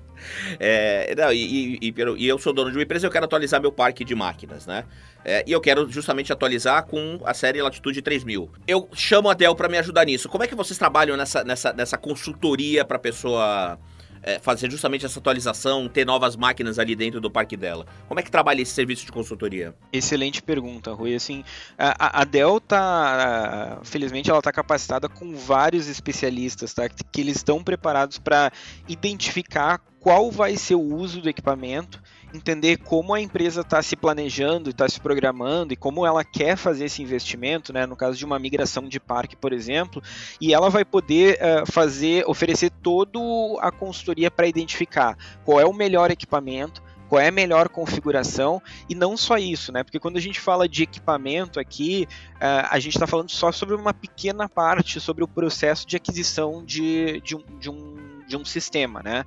É, 0.58 1.14
não, 1.16 1.32
e, 1.32 1.78
e, 1.80 1.94
e, 2.16 2.28
eu 2.28 2.38
sou 2.38 2.52
dono 2.52 2.70
de 2.70 2.76
uma 2.76 2.82
empresa 2.82 3.06
e 3.06 3.08
eu 3.08 3.10
quero 3.10 3.24
atualizar 3.24 3.60
meu 3.60 3.72
parque 3.72 4.04
de 4.04 4.14
máquinas, 4.14 4.66
né? 4.66 4.84
É, 5.24 5.44
e 5.46 5.52
eu 5.52 5.60
quero 5.60 5.90
justamente 5.90 6.32
atualizar 6.32 6.84
com 6.86 7.20
a 7.24 7.34
série 7.34 7.60
Latitude 7.60 8.00
3000. 8.02 8.50
Eu 8.66 8.88
chamo 8.94 9.28
a 9.28 9.34
Dell 9.34 9.54
para 9.54 9.68
me 9.68 9.78
ajudar 9.78 10.04
nisso. 10.04 10.28
Como 10.28 10.44
é 10.44 10.46
que 10.46 10.54
vocês 10.54 10.78
trabalham 10.78 11.16
nessa, 11.16 11.44
nessa, 11.44 11.72
nessa 11.72 11.98
consultoria 11.98 12.84
para 12.84 12.98
pessoa 12.98 13.78
é, 14.22 14.38
fazer 14.38 14.70
justamente 14.70 15.06
essa 15.06 15.18
atualização, 15.18 15.88
ter 15.88 16.04
novas 16.04 16.36
máquinas 16.36 16.78
ali 16.78 16.94
dentro 16.94 17.20
do 17.20 17.30
parque 17.30 17.56
dela? 17.56 17.86
Como 18.08 18.20
é 18.20 18.22
que 18.22 18.30
trabalha 18.30 18.62
esse 18.62 18.72
serviço 18.72 19.06
de 19.06 19.12
consultoria? 19.12 19.74
Excelente 19.92 20.42
pergunta, 20.42 20.92
Rui. 20.92 21.14
Assim, 21.14 21.44
a, 21.78 22.20
a 22.20 22.26
tá, 22.60 23.80
felizmente, 23.84 24.30
ela 24.30 24.38
está 24.38 24.52
capacitada 24.52 25.08
com 25.08 25.34
vários 25.34 25.88
especialistas, 25.88 26.72
tá? 26.72 26.88
Que 26.88 27.20
eles 27.20 27.36
estão 27.36 27.62
preparados 27.62 28.18
para 28.18 28.52
identificar 28.88 29.80
qual 30.00 30.30
vai 30.30 30.56
ser 30.56 30.74
o 30.74 30.80
uso 30.80 31.20
do 31.20 31.28
equipamento, 31.28 32.02
entender 32.32 32.78
como 32.78 33.14
a 33.14 33.20
empresa 33.20 33.60
está 33.62 33.82
se 33.82 33.96
planejando, 33.96 34.70
está 34.70 34.88
se 34.88 35.00
programando 35.00 35.72
e 35.72 35.76
como 35.76 36.06
ela 36.06 36.24
quer 36.24 36.56
fazer 36.56 36.86
esse 36.86 37.02
investimento, 37.02 37.72
né? 37.72 37.86
No 37.86 37.96
caso 37.96 38.16
de 38.16 38.24
uma 38.24 38.38
migração 38.38 38.88
de 38.88 39.00
parque, 39.00 39.36
por 39.36 39.52
exemplo, 39.52 40.02
e 40.40 40.54
ela 40.54 40.70
vai 40.70 40.84
poder 40.84 41.38
uh, 41.38 41.70
fazer, 41.70 42.24
oferecer 42.26 42.70
toda 42.82 43.18
a 43.60 43.70
consultoria 43.70 44.30
para 44.30 44.46
identificar 44.46 45.16
qual 45.44 45.60
é 45.60 45.66
o 45.66 45.72
melhor 45.72 46.10
equipamento, 46.10 46.82
qual 47.08 47.20
é 47.20 47.28
a 47.28 47.32
melhor 47.32 47.68
configuração 47.68 48.62
e 48.88 48.94
não 48.94 49.16
só 49.16 49.36
isso, 49.36 49.72
né? 49.72 49.82
Porque 49.82 49.98
quando 49.98 50.16
a 50.16 50.20
gente 50.20 50.38
fala 50.38 50.68
de 50.68 50.84
equipamento 50.84 51.58
aqui, 51.58 52.06
uh, 52.36 52.68
a 52.70 52.78
gente 52.78 52.94
está 52.94 53.06
falando 53.06 53.30
só 53.30 53.50
sobre 53.50 53.74
uma 53.74 53.92
pequena 53.92 54.48
parte 54.48 55.00
sobre 55.00 55.24
o 55.24 55.28
processo 55.28 55.86
de 55.86 55.96
aquisição 55.96 56.64
de, 56.64 57.20
de, 57.22 57.34
um, 57.34 57.42
de 57.58 57.68
um 57.68 58.09
de 58.30 58.36
um 58.36 58.44
sistema, 58.44 59.02
né? 59.02 59.24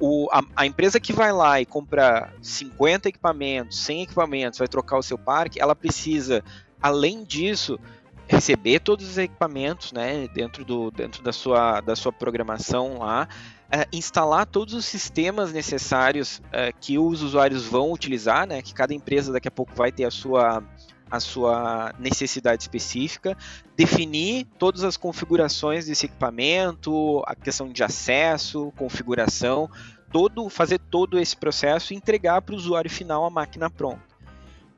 O, 0.00 0.28
a, 0.32 0.42
a, 0.56 0.66
empresa 0.66 0.98
que 0.98 1.12
vai 1.12 1.32
lá 1.32 1.60
e 1.60 1.66
compra 1.66 2.32
50 2.40 3.08
equipamentos, 3.08 3.78
100 3.80 4.02
equipamentos, 4.02 4.58
vai 4.58 4.66
trocar 4.66 4.98
o 4.98 5.02
seu 5.02 5.18
parque, 5.18 5.60
ela 5.60 5.76
precisa, 5.76 6.42
além 6.82 7.22
disso, 7.22 7.78
receber 8.26 8.80
todos 8.80 9.08
os 9.08 9.18
equipamentos, 9.18 9.92
né, 9.92 10.26
dentro, 10.34 10.64
do, 10.64 10.90
dentro 10.90 11.22
da, 11.22 11.32
sua, 11.32 11.80
da 11.80 11.94
sua 11.94 12.12
programação 12.12 12.98
lá, 12.98 13.28
é, 13.70 13.86
instalar 13.92 14.46
todos 14.46 14.74
os 14.74 14.84
sistemas 14.84 15.52
necessários 15.52 16.40
é, 16.50 16.72
que 16.72 16.98
os 16.98 17.22
usuários 17.22 17.66
vão 17.66 17.92
utilizar, 17.92 18.46
né, 18.46 18.62
que 18.62 18.74
cada 18.74 18.94
empresa 18.94 19.32
daqui 19.32 19.48
a 19.48 19.52
pouco 19.52 19.72
vai 19.74 19.92
ter 19.92 20.04
a 20.04 20.10
sua 20.10 20.62
a 21.10 21.20
sua 21.20 21.94
necessidade 21.98 22.62
específica, 22.62 23.36
definir 23.76 24.46
todas 24.58 24.82
as 24.82 24.96
configurações 24.96 25.86
desse 25.86 26.06
equipamento, 26.06 27.22
a 27.26 27.34
questão 27.34 27.68
de 27.68 27.84
acesso, 27.84 28.72
configuração, 28.76 29.70
todo, 30.10 30.48
fazer 30.48 30.78
todo 30.78 31.18
esse 31.18 31.36
processo 31.36 31.92
e 31.92 31.96
entregar 31.96 32.42
para 32.42 32.54
o 32.54 32.58
usuário 32.58 32.90
final 32.90 33.24
a 33.24 33.30
máquina 33.30 33.70
pronta. 33.70 34.15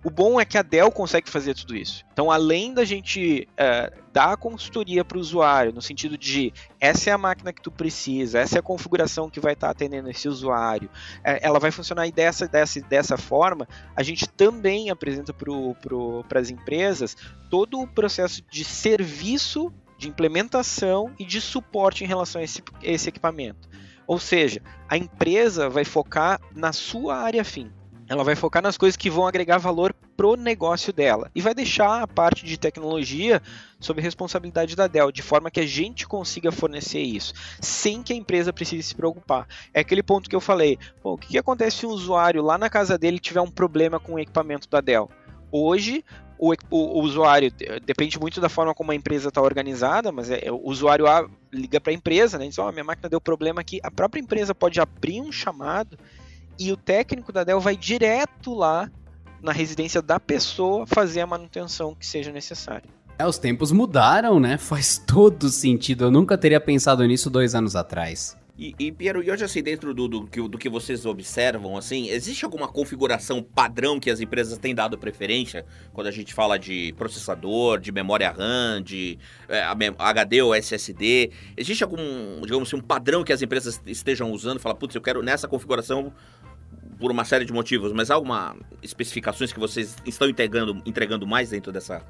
O 0.09 0.11
bom 0.11 0.41
é 0.41 0.45
que 0.47 0.57
a 0.57 0.63
Dell 0.63 0.91
consegue 0.91 1.29
fazer 1.29 1.53
tudo 1.53 1.77
isso. 1.77 2.03
Então, 2.11 2.31
além 2.31 2.73
da 2.73 2.83
gente 2.83 3.47
uh, 3.53 3.95
dar 4.11 4.33
a 4.33 4.37
consultoria 4.39 5.05
para 5.05 5.19
o 5.19 5.21
usuário, 5.21 5.71
no 5.71 5.83
sentido 5.83 6.17
de 6.17 6.51
essa 6.81 7.11
é 7.11 7.13
a 7.13 7.19
máquina 7.19 7.53
que 7.53 7.61
tu 7.61 7.71
precisa, 7.71 8.39
essa 8.39 8.57
é 8.57 8.61
a 8.61 8.63
configuração 8.63 9.29
que 9.29 9.39
vai 9.39 9.53
estar 9.53 9.67
tá 9.67 9.71
atendendo 9.73 10.09
esse 10.09 10.27
usuário, 10.27 10.89
uh, 10.89 11.37
ela 11.43 11.61
vai 11.61 11.71
funcionar 11.71 12.11
dessa, 12.11 12.49
dessa, 12.49 12.81
dessa 12.81 13.19
forma, 13.19 13.69
a 13.95 14.03
gente 14.03 14.27
também 14.27 14.89
apresenta 14.89 15.35
para 15.35 16.41
as 16.41 16.49
empresas 16.49 17.15
todo 17.51 17.79
o 17.79 17.87
processo 17.87 18.41
de 18.51 18.65
serviço, 18.65 19.71
de 19.99 20.09
implementação 20.09 21.13
e 21.19 21.25
de 21.27 21.39
suporte 21.39 22.03
em 22.03 22.07
relação 22.07 22.41
a 22.41 22.45
esse, 22.45 22.63
esse 22.83 23.11
equipamento. 23.11 23.69
Ou 24.07 24.19
seja, 24.19 24.63
a 24.89 24.97
empresa 24.97 25.69
vai 25.69 25.85
focar 25.85 26.41
na 26.57 26.73
sua 26.73 27.19
área 27.19 27.45
fim. 27.45 27.71
Ela 28.09 28.25
vai 28.25 28.35
focar 28.35 28.63
nas 28.63 28.79
coisas 28.79 28.97
que 28.97 29.11
vão 29.11 29.27
agregar 29.27 29.59
valor 29.59 29.95
pro 30.17 30.35
negócio 30.35 30.93
dela 30.93 31.31
e 31.35 31.43
vai 31.43 31.55
deixar 31.55 32.03
a 32.03 32.07
parte 32.07 32.45
de 32.45 32.59
tecnologia 32.59 33.43
sob 33.79 34.01
responsabilidade 34.01 34.75
da 34.75 34.87
Dell, 34.87 35.13
de 35.13 35.23
forma 35.23 35.51
que 35.51 35.61
a 35.61 35.67
gente 35.67 36.07
consiga 36.07 36.51
fornecer 36.51 37.01
isso, 37.01 37.35
sem 37.61 38.03
que 38.03 38.13
a 38.13 38.17
empresa 38.17 38.53
precise 38.53 38.83
se 38.83 38.95
preocupar. 38.95 39.47
É 39.75 39.81
aquele 39.81 40.03
ponto 40.03 40.29
que 40.29 40.35
eu 40.35 40.41
falei, 40.41 40.79
pô, 41.03 41.13
o 41.13 41.19
que, 41.19 41.37
acontece 41.37 41.79
se 41.79 41.87
um 41.87 41.91
usuário 41.91 42.43
lá 42.43 42.57
na 42.57 42.71
casa 42.71 42.97
dele 42.97 43.19
tiver 43.19 43.43
um 43.43 43.51
problema 43.51 44.01
com 44.01 44.15
o 44.15 44.19
equipamento 44.19 44.69
da 44.69 44.81
Dell? 44.81 45.11
Hoje, 45.53 46.05
o, 46.39 46.55
o, 46.71 47.01
usuário 47.03 47.53
depende 47.85 48.19
muito 48.19 48.41
da 48.41 48.49
forma 48.49 48.75
como 48.75 48.93
a 48.93 48.95
empresa 48.95 49.29
está 49.29 49.43
organizada, 49.43 50.11
mas 50.13 50.31
é, 50.31 50.51
o 50.51 50.61
usuário 50.65 51.07
A 51.07 51.29
liga 51.53 51.81
para 51.81 51.93
a 51.93 51.95
empresa, 51.95 52.39
né? 52.39 52.47
Diz, 52.47 52.59
oh, 52.59 52.71
minha 52.71 52.85
máquina 52.85 53.09
deu 53.09 53.21
problema 53.21 53.61
aqui. 53.61 53.81
A 53.83 53.91
própria 53.91 54.21
empresa 54.21 54.55
pode 54.55 54.81
abrir 54.81 55.21
um 55.21 55.33
chamado 55.33 55.99
e 56.59 56.73
o 56.73 56.77
técnico 56.77 57.33
da 57.33 57.45
Dell 57.45 57.61
vai 57.61 57.77
direto 57.77 58.55
lá 58.55 58.91
na 59.43 59.53
residência 59.53 60.03
da 60.03 60.19
pessoa 60.19 60.87
fazer 60.87 61.21
a 61.21 61.27
manutenção 61.27 61.95
que 61.95 62.07
seja 62.07 62.33
necessária. 62.33 62.89
É, 63.19 63.27
os 63.27 63.39
tempos 63.39 63.73
mudaram, 63.73 64.39
né? 64.39 64.57
Faz 64.59 64.99
todo 64.99 65.49
sentido. 65.49 66.05
Eu 66.05 66.11
nunca 66.11 66.37
teria 66.37 66.61
pensado 66.61 67.05
nisso 67.07 67.29
dois 67.31 67.55
anos 67.55 67.75
atrás. 67.75 68.37
E, 68.59 68.75
e 68.77 68.91
Piero, 68.91 69.23
e 69.23 69.31
hoje 69.31 69.45
assim, 69.45 69.63
dentro 69.63 69.95
do, 69.95 70.09
do, 70.09 70.21
do, 70.23 70.49
do, 70.49 70.59
que 70.59 70.69
vocês 70.69 71.07
observam, 71.07 71.77
assim, 71.77 72.09
existe 72.09 72.45
alguma 72.45 72.67
configuração 72.67 73.41
padrão 73.41 74.01
que 74.01 74.11
as 74.11 74.21
empresas 74.21 74.59
têm 74.59 74.75
dado 74.75 74.99
preferência 74.99 75.65
quando 75.93 76.09
a 76.09 76.11
gente 76.11 76.35
fala 76.35 76.59
de 76.59 76.93
processador, 76.97 77.79
de 77.79 77.93
memória 77.93 78.29
RAM, 78.33 78.83
de 78.83 79.17
é, 79.49 79.63
HD 79.97 80.43
ou 80.43 80.53
SSD? 80.57 81.31
Existe 81.57 81.85
algum, 81.85 82.41
digamos 82.43 82.69
assim, 82.69 82.77
um 82.77 82.81
padrão 82.85 83.23
que 83.23 83.33
as 83.33 83.43
empresas 83.43 83.81
estejam 83.87 84.33
usando? 84.33 84.59
Fala, 84.59 84.75
putz, 84.75 84.93
eu 84.93 85.01
quero 85.01 85.23
nessa 85.23 85.47
configuração 85.47 86.13
por 86.99 87.11
uma 87.11 87.25
série 87.25 87.45
de 87.45 87.53
motivos, 87.53 87.93
mas 87.93 88.11
há 88.11 88.15
alguma 88.15 88.57
especificações 88.83 89.53
que 89.53 89.59
vocês 89.59 89.97
estão 90.05 90.29
entregando, 90.29 90.83
entregando 90.85 91.27
mais 91.27 91.51
dentro 91.51 91.73
dessa, 91.73 92.05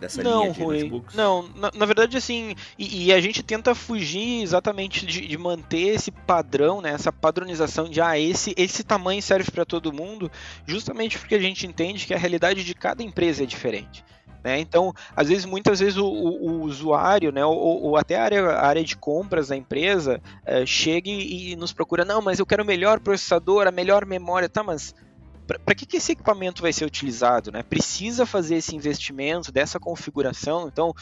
dessa 0.00 0.22
não, 0.22 0.42
linha 0.42 0.52
de 0.52 0.62
Rui, 0.62 0.78
notebooks? 0.78 1.14
Não, 1.14 1.48
na, 1.54 1.70
na, 1.74 1.86
verdade, 1.86 2.16
assim, 2.16 2.54
e, 2.78 3.06
e, 3.06 3.12
a 3.12 3.20
gente 3.20 3.42
tenta 3.42 3.74
fugir 3.74 4.42
exatamente 4.42 5.04
de, 5.04 5.26
de, 5.26 5.38
manter 5.38 5.94
esse 5.94 6.10
padrão, 6.10 6.80
né, 6.80 6.90
essa 6.90 7.12
padronização 7.12 7.88
de, 7.88 8.00
ah, 8.00 8.18
esse, 8.18 8.54
esse 8.56 8.84
tamanho 8.84 9.20
serve 9.20 9.50
para 9.50 9.64
todo 9.64 9.92
mundo, 9.92 10.30
justamente 10.66 11.18
porque 11.18 11.34
a 11.34 11.40
gente 11.40 11.66
entende 11.66 12.06
que 12.06 12.14
a 12.14 12.18
realidade 12.18 12.64
de 12.64 12.74
cada 12.74 13.02
empresa 13.02 13.42
é 13.42 13.46
diferente. 13.46 14.04
Né? 14.42 14.60
Então, 14.60 14.94
às 15.16 15.28
vezes, 15.28 15.44
muitas 15.44 15.80
vezes 15.80 15.96
o, 15.96 16.06
o, 16.06 16.50
o 16.50 16.62
usuário, 16.62 17.32
né, 17.32 17.44
ou, 17.44 17.56
ou, 17.56 17.96
até 17.96 18.16
a 18.16 18.22
área, 18.22 18.48
a 18.50 18.66
área 18.66 18.84
de 18.84 18.96
compras 18.96 19.48
da 19.48 19.56
empresa, 19.56 20.20
é, 20.44 20.64
chega 20.64 21.10
e, 21.10 21.52
e, 21.52 21.56
nos 21.56 21.72
procura, 21.72 22.04
não, 22.04 22.22
mas 22.22 22.38
eu 22.38 22.46
quero 22.46 22.62
o 22.62 22.66
melhor 22.66 23.00
processador, 23.00 23.66
a 23.66 23.72
melhor 23.72 24.06
memória, 24.06 24.48
tá, 24.48 24.62
mas 24.62 24.94
para 25.64 25.74
que, 25.74 25.86
que 25.86 25.96
esse 25.96 26.12
equipamento 26.12 26.60
vai 26.60 26.72
ser 26.72 26.84
utilizado? 26.84 27.50
Né? 27.50 27.62
Precisa 27.62 28.26
fazer 28.26 28.56
esse 28.56 28.76
investimento 28.76 29.50
dessa 29.50 29.80
configuração? 29.80 30.68
Então, 30.68 30.92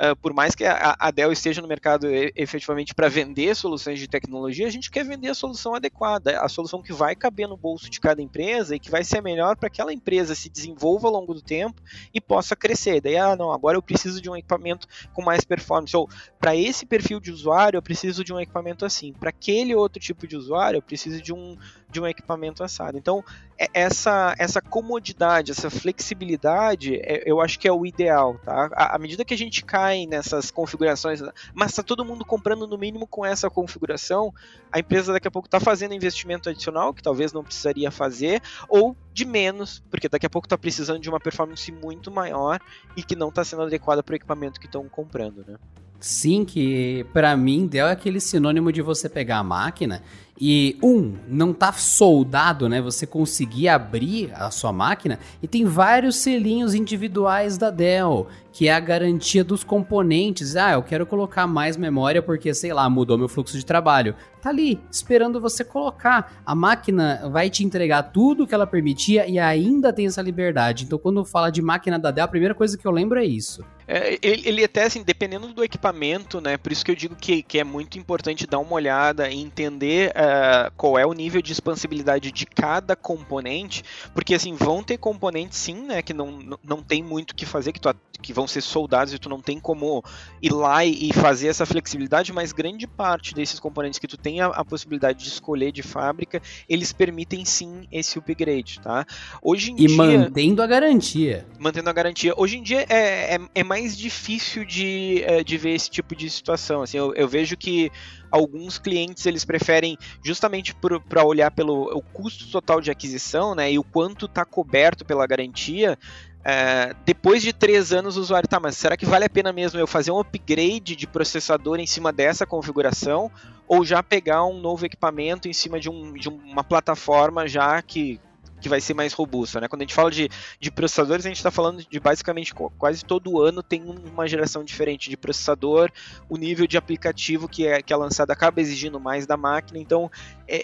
uh, 0.00 0.16
por 0.16 0.32
mais 0.32 0.54
que 0.54 0.64
a, 0.64 0.96
a, 0.98 1.10
Dell 1.10 1.32
esteja 1.32 1.60
no 1.60 1.68
mercado 1.68 2.06
efetivamente 2.36 2.94
para 2.94 3.08
vender 3.08 3.54
soluções 3.54 3.98
de 3.98 4.08
tecnologia, 4.08 4.66
a 4.66 4.70
gente 4.70 4.90
quer 4.90 5.04
vender 5.04 5.28
a 5.28 5.34
solução 5.34 5.74
adequada, 5.74 6.40
a 6.40 6.48
solução 6.48 6.82
que 6.82 6.92
vai 6.92 7.14
caber 7.14 7.48
no 7.48 7.56
bolso 7.56 7.90
de 7.90 8.00
cada 8.00 8.22
empresa 8.22 8.76
e 8.76 8.78
que 8.78 8.90
vai 8.90 9.02
ser 9.04 9.20
melhor 9.20 9.56
para 9.56 9.68
que 9.68 9.80
aquela 9.80 9.92
empresa 9.92 10.34
se 10.34 10.50
desenvolva 10.50 11.08
ao 11.08 11.14
longo 11.14 11.32
do 11.32 11.40
tempo 11.40 11.80
e 12.12 12.20
possa 12.20 12.54
crescer. 12.54 13.00
Daí, 13.00 13.16
ah, 13.16 13.34
não, 13.34 13.50
agora 13.50 13.78
eu 13.78 13.82
preciso 13.82 14.20
de 14.20 14.28
um 14.28 14.36
equipamento 14.36 14.86
com 15.14 15.22
mais 15.22 15.42
performance. 15.42 15.96
Ou, 15.96 16.08
para 16.38 16.54
esse 16.54 16.84
perfil 16.84 17.18
de 17.18 17.32
usuário, 17.32 17.78
eu 17.78 17.82
preciso 17.82 18.22
de 18.22 18.32
um 18.32 18.38
equipamento 18.38 18.84
assim. 18.84 19.12
Para 19.12 19.30
aquele 19.30 19.74
outro 19.74 20.00
tipo 20.00 20.26
de 20.26 20.36
usuário, 20.36 20.76
eu 20.76 20.82
preciso 20.82 21.22
de 21.22 21.32
um, 21.32 21.56
de 21.88 22.00
um 22.00 22.06
equipamento 22.06 22.62
assado. 22.62 22.98
Então, 22.98 23.24
é, 23.58 23.68
essa, 23.72 24.34
essa 24.38 24.60
comodidade, 24.60 25.50
essa 25.50 25.70
flexibilidade, 25.70 26.96
é, 26.96 27.22
eu 27.24 27.40
acho 27.40 27.58
que 27.58 27.66
é 27.66 27.72
o 27.72 27.86
ideal, 27.86 28.38
tá? 28.44 28.70
À 28.74 28.98
medida 28.98 29.24
que 29.24 29.34
a 29.34 29.38
gente 29.38 29.64
cai 29.64 29.89
nessas 30.06 30.50
configurações, 30.50 31.20
mas 31.54 31.70
está 31.70 31.82
todo 31.82 32.04
mundo 32.04 32.24
comprando 32.24 32.66
no 32.66 32.78
mínimo 32.78 33.06
com 33.06 33.24
essa 33.24 33.50
configuração, 33.50 34.32
a 34.70 34.78
empresa 34.78 35.12
daqui 35.12 35.28
a 35.28 35.30
pouco 35.30 35.46
está 35.46 35.60
fazendo 35.60 35.94
investimento 35.94 36.48
adicional, 36.48 36.94
que 36.94 37.02
talvez 37.02 37.32
não 37.32 37.44
precisaria 37.44 37.90
fazer, 37.90 38.42
ou 38.68 38.96
de 39.12 39.24
menos, 39.24 39.82
porque 39.90 40.08
daqui 40.08 40.26
a 40.26 40.30
pouco 40.30 40.46
está 40.46 40.56
precisando 40.56 41.00
de 41.00 41.08
uma 41.08 41.20
performance 41.20 41.70
muito 41.72 42.10
maior 42.10 42.60
e 42.96 43.02
que 43.02 43.16
não 43.16 43.28
está 43.28 43.44
sendo 43.44 43.62
adequada 43.62 44.02
para 44.02 44.12
o 44.12 44.16
equipamento 44.16 44.60
que 44.60 44.66
estão 44.66 44.88
comprando, 44.88 45.44
né? 45.46 45.56
Sim, 46.00 46.46
que 46.46 47.04
para 47.12 47.36
mim 47.36 47.66
deu 47.66 47.86
aquele 47.86 48.20
sinônimo 48.20 48.72
de 48.72 48.80
você 48.80 49.06
pegar 49.06 49.38
a 49.38 49.44
máquina 49.44 50.02
e 50.40 50.78
um, 50.82 51.16
não 51.28 51.52
tá 51.52 51.70
soldado, 51.70 52.66
né? 52.66 52.80
Você 52.80 53.06
conseguir 53.06 53.68
abrir 53.68 54.32
a 54.34 54.50
sua 54.50 54.72
máquina 54.72 55.18
e 55.42 55.46
tem 55.46 55.66
vários 55.66 56.16
selinhos 56.16 56.72
individuais 56.72 57.58
da 57.58 57.70
Dell, 57.70 58.26
que 58.50 58.66
é 58.66 58.72
a 58.72 58.80
garantia 58.80 59.44
dos 59.44 59.62
componentes. 59.62 60.56
Ah, 60.56 60.72
eu 60.72 60.82
quero 60.82 61.04
colocar 61.04 61.46
mais 61.46 61.76
memória 61.76 62.22
porque, 62.22 62.54
sei 62.54 62.72
lá, 62.72 62.88
mudou 62.88 63.18
meu 63.18 63.28
fluxo 63.28 63.58
de 63.58 63.66
trabalho. 63.66 64.14
Tá 64.40 64.48
ali, 64.48 64.80
esperando 64.90 65.40
você 65.40 65.62
colocar. 65.62 66.40
A 66.46 66.54
máquina 66.54 67.28
vai 67.30 67.50
te 67.50 67.62
entregar 67.62 68.04
tudo 68.04 68.46
que 68.46 68.54
ela 68.54 68.66
permitia 68.66 69.26
e 69.26 69.38
ainda 69.38 69.92
tem 69.92 70.06
essa 70.06 70.22
liberdade. 70.22 70.84
Então, 70.84 70.98
quando 70.98 71.22
fala 71.22 71.50
de 71.50 71.60
máquina 71.60 71.98
da 71.98 72.10
Dell, 72.10 72.24
a 72.24 72.28
primeira 72.28 72.54
coisa 72.54 72.78
que 72.78 72.86
eu 72.86 72.90
lembro 72.90 73.18
é 73.18 73.24
isso. 73.24 73.62
É, 73.86 74.18
ele, 74.22 74.64
até, 74.64 74.84
assim, 74.84 75.02
dependendo 75.02 75.48
do 75.48 75.64
equipamento, 75.64 76.40
né? 76.40 76.56
Por 76.56 76.70
isso 76.70 76.84
que 76.84 76.92
eu 76.92 76.96
digo 76.96 77.16
que, 77.16 77.42
que 77.42 77.58
é 77.58 77.64
muito 77.64 77.98
importante 77.98 78.46
dar 78.46 78.60
uma 78.60 78.74
olhada 78.74 79.28
e 79.28 79.40
entender 79.40 80.12
uh, 80.30 80.72
qual 80.76 80.98
é 80.98 81.04
o 81.04 81.12
nível 81.12 81.42
de 81.42 81.52
expansibilidade 81.52 82.30
de 82.30 82.46
cada 82.46 82.94
componente, 82.94 83.82
porque, 84.14 84.34
assim, 84.34 84.54
vão 84.54 84.82
ter 84.82 84.98
componentes, 84.98 85.58
sim, 85.58 85.86
né? 85.86 86.02
Que 86.02 86.14
não, 86.14 86.58
não 86.62 86.82
tem 86.82 87.02
muito 87.02 87.32
o 87.32 87.34
que 87.34 87.44
fazer, 87.44 87.72
que, 87.72 87.80
tu, 87.80 87.94
que 88.22 88.32
vão 88.32 88.46
ser 88.46 88.60
soldados 88.60 89.12
e 89.12 89.18
tu 89.18 89.28
não 89.28 89.40
tem 89.40 89.58
como 89.58 90.02
ir 90.40 90.52
lá 90.52 90.84
e, 90.84 91.10
fazer 91.12 91.48
essa 91.48 91.66
flexibilidade, 91.66 92.32
mas 92.32 92.52
grande 92.52 92.86
parte 92.86 93.34
desses 93.34 93.58
componentes 93.58 93.98
que 93.98 94.06
tu 94.06 94.16
tem 94.16 94.40
a, 94.40 94.46
a 94.46 94.64
possibilidade 94.64 95.22
de 95.22 95.28
escolher 95.28 95.72
de 95.72 95.82
fábrica, 95.82 96.40
eles 96.68 96.92
permitem, 96.92 97.44
sim, 97.44 97.86
esse 97.90 98.18
upgrade, 98.18 98.80
tá? 98.80 99.04
Hoje 99.42 99.72
em 99.72 99.74
e 99.74 99.86
dia... 99.86 99.96
mantendo 99.96 100.62
a 100.62 100.66
garantia. 100.66 101.46
Mantendo 101.58 101.90
a 101.90 101.92
garantia. 101.92 102.32
Hoje 102.36 102.58
em 102.58 102.62
dia 102.62 102.86
é, 102.88 103.34
é, 103.34 103.40
é 103.54 103.64
mais 103.64 103.96
difícil 103.96 104.64
de, 104.64 105.22
é, 105.24 105.42
de 105.42 105.56
ver 105.56 105.74
esse 105.74 105.90
tipo 105.90 106.14
de 106.14 106.30
situação. 106.30 106.82
Assim, 106.82 106.96
eu, 106.96 107.14
eu 107.14 107.28
vejo 107.28 107.56
que 107.56 107.90
alguns 108.30 108.78
clientes 108.78 109.26
eles 109.26 109.44
preferem 109.44 109.96
justamente 110.24 110.74
para 111.08 111.24
olhar 111.24 111.50
pelo 111.50 111.96
o 111.96 112.02
custo 112.02 112.50
total 112.50 112.80
de 112.80 112.90
aquisição, 112.90 113.54
né, 113.54 113.72
e 113.72 113.78
o 113.78 113.84
quanto 113.84 114.26
está 114.26 114.44
coberto 114.44 115.04
pela 115.04 115.26
garantia. 115.26 115.98
É, 116.42 116.94
depois 117.04 117.42
de 117.42 117.52
três 117.52 117.92
anos, 117.92 118.16
o 118.16 118.20
usuário 118.20 118.48
tá, 118.48 118.58
mas 118.58 118.76
será 118.76 118.96
que 118.96 119.04
vale 119.04 119.26
a 119.26 119.30
pena 119.30 119.52
mesmo 119.52 119.78
eu 119.78 119.86
fazer 119.86 120.10
um 120.10 120.18
upgrade 120.18 120.96
de 120.96 121.06
processador 121.06 121.78
em 121.78 121.86
cima 121.86 122.12
dessa 122.12 122.46
configuração 122.46 123.30
ou 123.68 123.84
já 123.84 124.02
pegar 124.02 124.44
um 124.46 124.58
novo 124.58 124.86
equipamento 124.86 125.48
em 125.48 125.52
cima 125.52 125.78
de, 125.78 125.90
um, 125.90 126.14
de 126.14 126.28
uma 126.28 126.64
plataforma 126.64 127.46
já 127.46 127.80
que 127.82 128.18
que 128.60 128.68
vai 128.68 128.80
ser 128.80 128.94
mais 128.94 129.12
robusta, 129.12 129.60
né? 129.60 129.68
Quando 129.68 129.82
a 129.82 129.84
gente 129.84 129.94
fala 129.94 130.10
de, 130.10 130.28
de 130.58 130.70
processadores, 130.70 131.24
a 131.24 131.28
gente 131.28 131.38
está 131.38 131.50
falando 131.50 131.84
de 131.88 132.00
basicamente 132.00 132.54
quase 132.78 133.04
todo 133.04 133.40
ano 133.40 133.62
tem 133.62 133.82
uma 133.82 134.28
geração 134.28 134.62
diferente 134.62 135.08
de 135.08 135.16
processador, 135.16 135.90
o 136.28 136.36
nível 136.36 136.66
de 136.66 136.76
aplicativo 136.76 137.48
que 137.48 137.66
é, 137.66 137.82
que 137.82 137.92
é 137.92 137.96
lançado 137.96 138.30
acaba 138.30 138.60
exigindo 138.60 139.00
mais 139.00 139.26
da 139.26 139.36
máquina, 139.36 139.78
então 139.78 140.10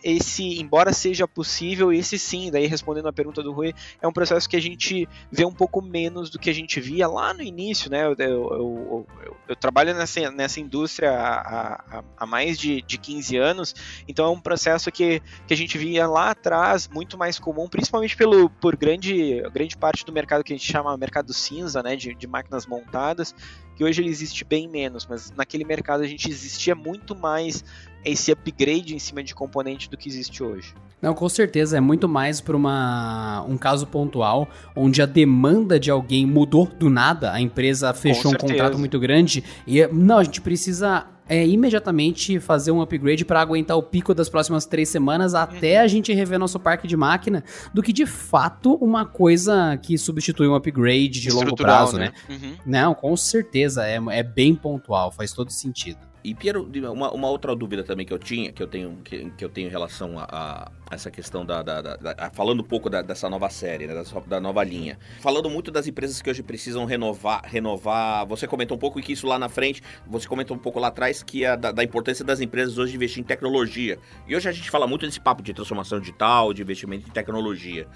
esse, 0.02 0.60
embora 0.60 0.92
seja 0.92 1.26
possível, 1.26 1.92
esse 1.92 2.18
sim, 2.18 2.50
daí 2.50 2.66
respondendo 2.66 3.08
a 3.08 3.12
pergunta 3.12 3.42
do 3.42 3.52
Rui, 3.52 3.74
é 4.00 4.06
um 4.06 4.12
processo 4.12 4.48
que 4.48 4.56
a 4.56 4.62
gente 4.62 5.08
vê 5.30 5.44
um 5.44 5.52
pouco 5.52 5.82
menos 5.82 6.30
do 6.30 6.38
que 6.38 6.50
a 6.50 6.54
gente 6.54 6.80
via 6.80 7.08
lá 7.08 7.34
no 7.34 7.42
início, 7.42 7.90
né? 7.90 8.04
Eu, 8.04 8.14
eu, 8.18 8.26
eu, 8.58 9.06
eu 9.48 9.56
trabalho 9.56 9.94
nessa, 9.94 10.30
nessa 10.30 10.60
indústria 10.60 11.10
há, 11.10 11.98
há, 11.98 12.04
há 12.16 12.26
mais 12.26 12.58
de, 12.58 12.82
de 12.82 12.98
15 12.98 13.36
anos, 13.36 13.74
então 14.06 14.26
é 14.26 14.30
um 14.30 14.40
processo 14.40 14.90
que, 14.92 15.20
que 15.46 15.54
a 15.54 15.56
gente 15.56 15.76
via 15.76 16.06
lá 16.06 16.30
atrás, 16.30 16.88
muito 16.88 17.18
mais 17.18 17.38
comum, 17.38 17.68
principalmente 17.68 17.96
principalmente 17.96 18.16
pelo, 18.16 18.50
por 18.50 18.76
grande, 18.76 19.42
grande 19.52 19.76
parte 19.76 20.04
do 20.04 20.12
mercado 20.12 20.44
que 20.44 20.52
a 20.52 20.56
gente 20.56 20.70
chama 20.70 20.96
mercado 20.96 21.32
cinza, 21.32 21.82
né, 21.82 21.96
de, 21.96 22.14
de 22.14 22.26
máquinas 22.26 22.66
montadas, 22.66 23.34
que 23.74 23.84
hoje 23.84 24.02
ele 24.02 24.10
existe 24.10 24.44
bem 24.44 24.68
menos, 24.68 25.06
mas 25.06 25.30
naquele 25.32 25.64
mercado 25.64 26.02
a 26.02 26.06
gente 26.06 26.28
existia 26.28 26.74
muito 26.74 27.14
mais 27.14 27.64
esse 28.06 28.30
upgrade 28.30 28.94
em 28.94 28.98
cima 28.98 29.22
de 29.22 29.34
componente 29.34 29.90
do 29.90 29.96
que 29.96 30.08
existe 30.08 30.42
hoje. 30.42 30.74
Não, 31.02 31.12
com 31.12 31.28
certeza, 31.28 31.76
é 31.76 31.80
muito 31.80 32.08
mais 32.08 32.40
para 32.40 32.56
um 32.56 33.58
caso 33.58 33.86
pontual, 33.86 34.48
onde 34.74 35.02
a 35.02 35.06
demanda 35.06 35.78
de 35.78 35.90
alguém 35.90 36.24
mudou 36.24 36.66
do 36.66 36.88
nada, 36.88 37.32
a 37.32 37.40
empresa 37.40 37.92
fechou 37.92 38.32
um 38.32 38.36
contrato 38.36 38.78
muito 38.78 38.98
grande 38.98 39.44
e 39.66 39.86
não, 39.88 40.18
a 40.18 40.24
gente 40.24 40.40
precisa 40.40 41.06
é 41.28 41.44
imediatamente 41.46 42.38
fazer 42.38 42.70
um 42.70 42.80
upgrade 42.80 43.24
para 43.24 43.40
aguentar 43.40 43.76
o 43.76 43.82
pico 43.82 44.14
das 44.14 44.28
próximas 44.28 44.64
três 44.64 44.88
semanas 44.88 45.34
até 45.34 45.78
uhum. 45.78 45.84
a 45.84 45.88
gente 45.88 46.12
rever 46.12 46.38
nosso 46.38 46.58
parque 46.58 46.86
de 46.86 46.96
máquina, 46.96 47.42
do 47.74 47.82
que 47.82 47.92
de 47.92 48.06
fato 48.06 48.74
uma 48.74 49.04
coisa 49.04 49.76
que 49.82 49.98
substitui 49.98 50.46
um 50.46 50.54
upgrade 50.54 51.20
de 51.20 51.30
longo 51.30 51.56
prazo, 51.56 51.98
né? 51.98 52.12
né? 52.28 52.36
Uhum. 52.36 52.52
Não, 52.64 52.94
com 52.94 53.16
certeza, 53.16 53.84
é, 53.84 53.98
é 54.10 54.22
bem 54.22 54.54
pontual, 54.54 55.10
faz 55.10 55.32
todo 55.32 55.50
sentido. 55.50 55.98
E 56.26 56.34
Piero, 56.34 56.68
uma, 56.92 57.12
uma, 57.12 57.28
outra 57.30 57.54
dúvida 57.54 57.84
também 57.84 58.04
que 58.04 58.12
eu 58.12 58.18
tinha, 58.18 58.50
que 58.50 58.60
eu 58.60 58.66
tenho, 58.66 58.96
que, 59.04 59.30
que 59.30 59.44
eu 59.44 59.48
tenho 59.48 59.68
em 59.68 59.70
relação 59.70 60.18
a, 60.18 60.26
a 60.28 60.72
essa 60.90 61.08
questão 61.08 61.46
da, 61.46 61.62
da, 61.62 61.80
da, 61.80 61.96
da, 61.96 62.30
falando 62.32 62.62
um 62.62 62.64
pouco 62.64 62.90
dessa 62.90 63.30
nova 63.30 63.48
série, 63.48 63.86
né, 63.86 63.94
da, 64.26 64.40
nova 64.40 64.64
linha. 64.64 64.98
Falando 65.20 65.48
muito 65.48 65.70
das 65.70 65.86
empresas 65.86 66.20
que 66.20 66.28
hoje 66.28 66.42
precisam 66.42 66.84
renovar, 66.84 67.44
renovar. 67.44 68.26
Você 68.26 68.48
comentou 68.48 68.76
um 68.76 68.80
pouco 68.80 69.00
que 69.00 69.12
isso 69.12 69.24
lá 69.24 69.38
na 69.38 69.48
frente, 69.48 69.80
você 70.04 70.26
comentou 70.26 70.56
um 70.56 70.58
pouco 70.58 70.80
lá 70.80 70.88
atrás 70.88 71.22
que 71.22 71.44
é 71.44 71.56
da, 71.56 71.84
importância 71.84 72.24
das 72.24 72.40
empresas 72.40 72.76
hoje 72.76 72.96
investir 72.96 73.20
em 73.20 73.24
tecnologia. 73.24 73.96
E 74.26 74.34
hoje 74.34 74.48
a 74.48 74.52
gente 74.52 74.68
fala 74.68 74.88
muito 74.88 75.06
desse 75.06 75.20
papo 75.20 75.44
de 75.44 75.54
transformação 75.54 76.00
digital, 76.00 76.52
de 76.52 76.60
investimento 76.60 77.08
em 77.08 77.12
tecnologia. 77.12 77.86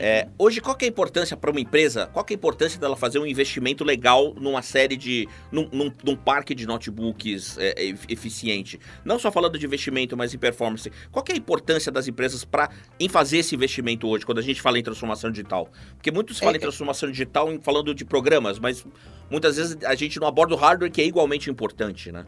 É, 0.00 0.28
hoje, 0.38 0.60
qual 0.60 0.76
é 0.80 0.84
a 0.84 0.88
importância 0.88 1.36
para 1.36 1.50
uma 1.50 1.58
empresa? 1.58 2.06
Qual 2.12 2.24
é 2.24 2.32
a 2.32 2.34
importância 2.34 2.78
dela 2.78 2.96
fazer 2.96 3.18
um 3.18 3.26
investimento 3.26 3.82
legal 3.82 4.32
numa 4.34 4.62
série 4.62 4.96
de. 4.96 5.28
num, 5.50 5.68
num, 5.72 5.92
num 6.04 6.16
parque 6.16 6.54
de 6.54 6.66
notebooks 6.66 7.58
é, 7.58 7.74
eficiente? 8.08 8.78
Não 9.04 9.18
só 9.18 9.32
falando 9.32 9.58
de 9.58 9.66
investimento, 9.66 10.16
mas 10.16 10.32
em 10.32 10.38
performance. 10.38 10.90
Qual 11.10 11.24
é 11.28 11.32
a 11.32 11.36
importância 11.36 11.90
das 11.90 12.06
empresas 12.06 12.44
para 12.44 12.70
em 13.00 13.08
fazer 13.08 13.38
esse 13.38 13.56
investimento 13.56 14.06
hoje, 14.06 14.24
quando 14.24 14.38
a 14.38 14.42
gente 14.42 14.62
fala 14.62 14.78
em 14.78 14.82
transformação 14.82 15.32
digital? 15.32 15.68
Porque 15.96 16.12
muitos 16.12 16.38
falam 16.38 16.54
é, 16.54 16.58
em 16.58 16.60
transformação 16.60 17.10
digital 17.10 17.48
falando 17.60 17.92
de 17.92 18.04
programas, 18.04 18.60
mas 18.60 18.86
muitas 19.28 19.56
vezes 19.56 19.76
a 19.84 19.96
gente 19.96 20.20
não 20.20 20.28
aborda 20.28 20.54
o 20.54 20.56
hardware 20.56 20.92
que 20.92 21.02
é 21.02 21.04
igualmente 21.04 21.50
importante, 21.50 22.12
né? 22.12 22.24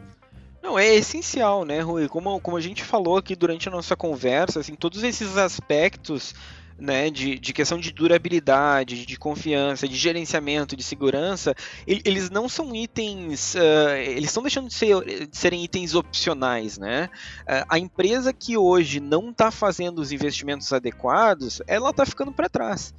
Não, 0.61 0.77
é 0.77 0.93
essencial, 0.93 1.65
né, 1.65 1.79
Rui? 1.79 2.07
Como, 2.07 2.39
como 2.39 2.55
a 2.55 2.61
gente 2.61 2.83
falou 2.83 3.17
aqui 3.17 3.35
durante 3.35 3.67
a 3.67 3.71
nossa 3.71 3.95
conversa, 3.95 4.59
assim, 4.59 4.75
todos 4.75 5.01
esses 5.03 5.35
aspectos 5.35 6.35
né, 6.81 7.11
de, 7.11 7.37
de 7.37 7.53
questão 7.53 7.77
de 7.77 7.91
durabilidade, 7.91 9.05
de 9.05 9.15
confiança, 9.15 9.87
de 9.87 9.95
gerenciamento, 9.95 10.75
de 10.75 10.81
segurança, 10.81 11.53
eles 11.85 12.31
não 12.31 12.49
são 12.49 12.75
itens, 12.75 13.53
uh, 13.53 13.95
eles 13.97 14.31
estão 14.31 14.41
deixando 14.41 14.67
de, 14.67 14.73
ser, 14.73 14.99
de, 15.05 15.29
serem 15.31 15.63
itens 15.63 15.93
opcionais, 15.93 16.79
né? 16.79 17.07
Uh, 17.41 17.65
a 17.69 17.77
empresa 17.77 18.33
que 18.33 18.57
hoje 18.57 18.99
não 18.99 19.29
está 19.29 19.51
fazendo 19.51 19.99
os 19.99 20.11
investimentos 20.11 20.73
adequados, 20.73 21.61
ela 21.67 21.91
está 21.91 22.03
ficando 22.03 22.31
para 22.31 22.49
trás. 22.49 22.95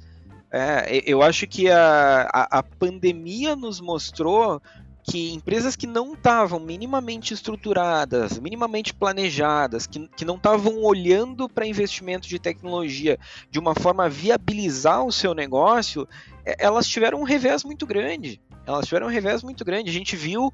É, 0.55 1.01
eu 1.05 1.23
acho 1.23 1.47
que 1.47 1.67
a, 1.67 2.29
a, 2.31 2.59
a 2.59 2.63
pandemia 2.63 3.55
nos 3.55 3.81
mostrou 3.81 4.61
que 5.03 5.33
empresas 5.33 5.75
que 5.75 5.85
não 5.85 6.13
estavam 6.13 6.59
minimamente 6.59 7.33
estruturadas, 7.33 8.39
minimamente 8.39 8.93
planejadas, 8.93 9.85
que, 9.85 10.07
que 10.15 10.23
não 10.23 10.35
estavam 10.35 10.81
olhando 10.81 11.49
para 11.49 11.67
investimento 11.67 12.27
de 12.27 12.39
tecnologia 12.39 13.19
de 13.51 13.59
uma 13.59 13.75
forma 13.75 14.05
a 14.05 14.09
viabilizar 14.09 15.03
o 15.05 15.11
seu 15.11 15.33
negócio, 15.33 16.07
é, 16.45 16.55
elas 16.57 16.87
tiveram 16.87 17.19
um 17.19 17.23
revés 17.23 17.63
muito 17.63 17.85
grande. 17.85 18.41
Elas 18.65 18.85
tiveram 18.85 19.07
um 19.07 19.09
revés 19.09 19.43
muito 19.43 19.65
grande. 19.65 19.89
A 19.89 19.93
gente 19.93 20.15
viu 20.15 20.47
uh, 20.47 20.51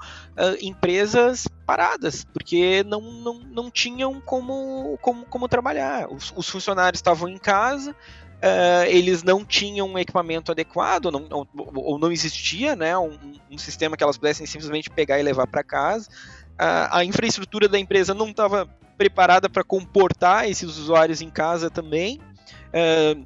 empresas 0.61 1.47
paradas, 1.65 2.25
porque 2.33 2.83
não, 2.83 2.99
não, 2.99 3.39
não 3.39 3.71
tinham 3.71 4.19
como, 4.19 4.97
como, 4.99 5.25
como 5.25 5.47
trabalhar. 5.47 6.11
Os, 6.11 6.33
os 6.35 6.49
funcionários 6.49 6.97
estavam 6.97 7.29
em 7.29 7.37
casa, 7.37 7.95
Uh, 8.39 8.87
eles 8.87 9.21
não 9.21 9.43
tinham 9.43 9.85
um 9.85 9.99
equipamento 9.99 10.49
adequado, 10.49 11.11
não, 11.11 11.27
ou, 11.29 11.47
ou, 11.75 11.99
não 11.99 12.09
existia 12.09 12.73
né, 12.73 12.97
um, 12.97 13.17
um, 13.51 13.57
sistema 13.57 13.97
que 13.97 14.03
elas 14.03 14.17
pudessem 14.17 14.45
simplesmente 14.45 14.89
pegar 14.89 15.19
e 15.19 15.23
levar 15.23 15.45
para 15.45 15.61
casa. 15.61 16.09
Uh, 16.53 16.87
a 16.89 17.03
infraestrutura 17.03 17.67
da 17.67 17.77
empresa 17.77 18.13
não 18.13 18.29
estava 18.29 18.65
preparada 18.97 19.49
para 19.49 19.61
comportar 19.61 20.49
esses 20.49 20.77
usuários 20.77 21.21
em 21.21 21.29
casa 21.29 21.69
também. 21.69 22.21
Uh, 22.69 23.25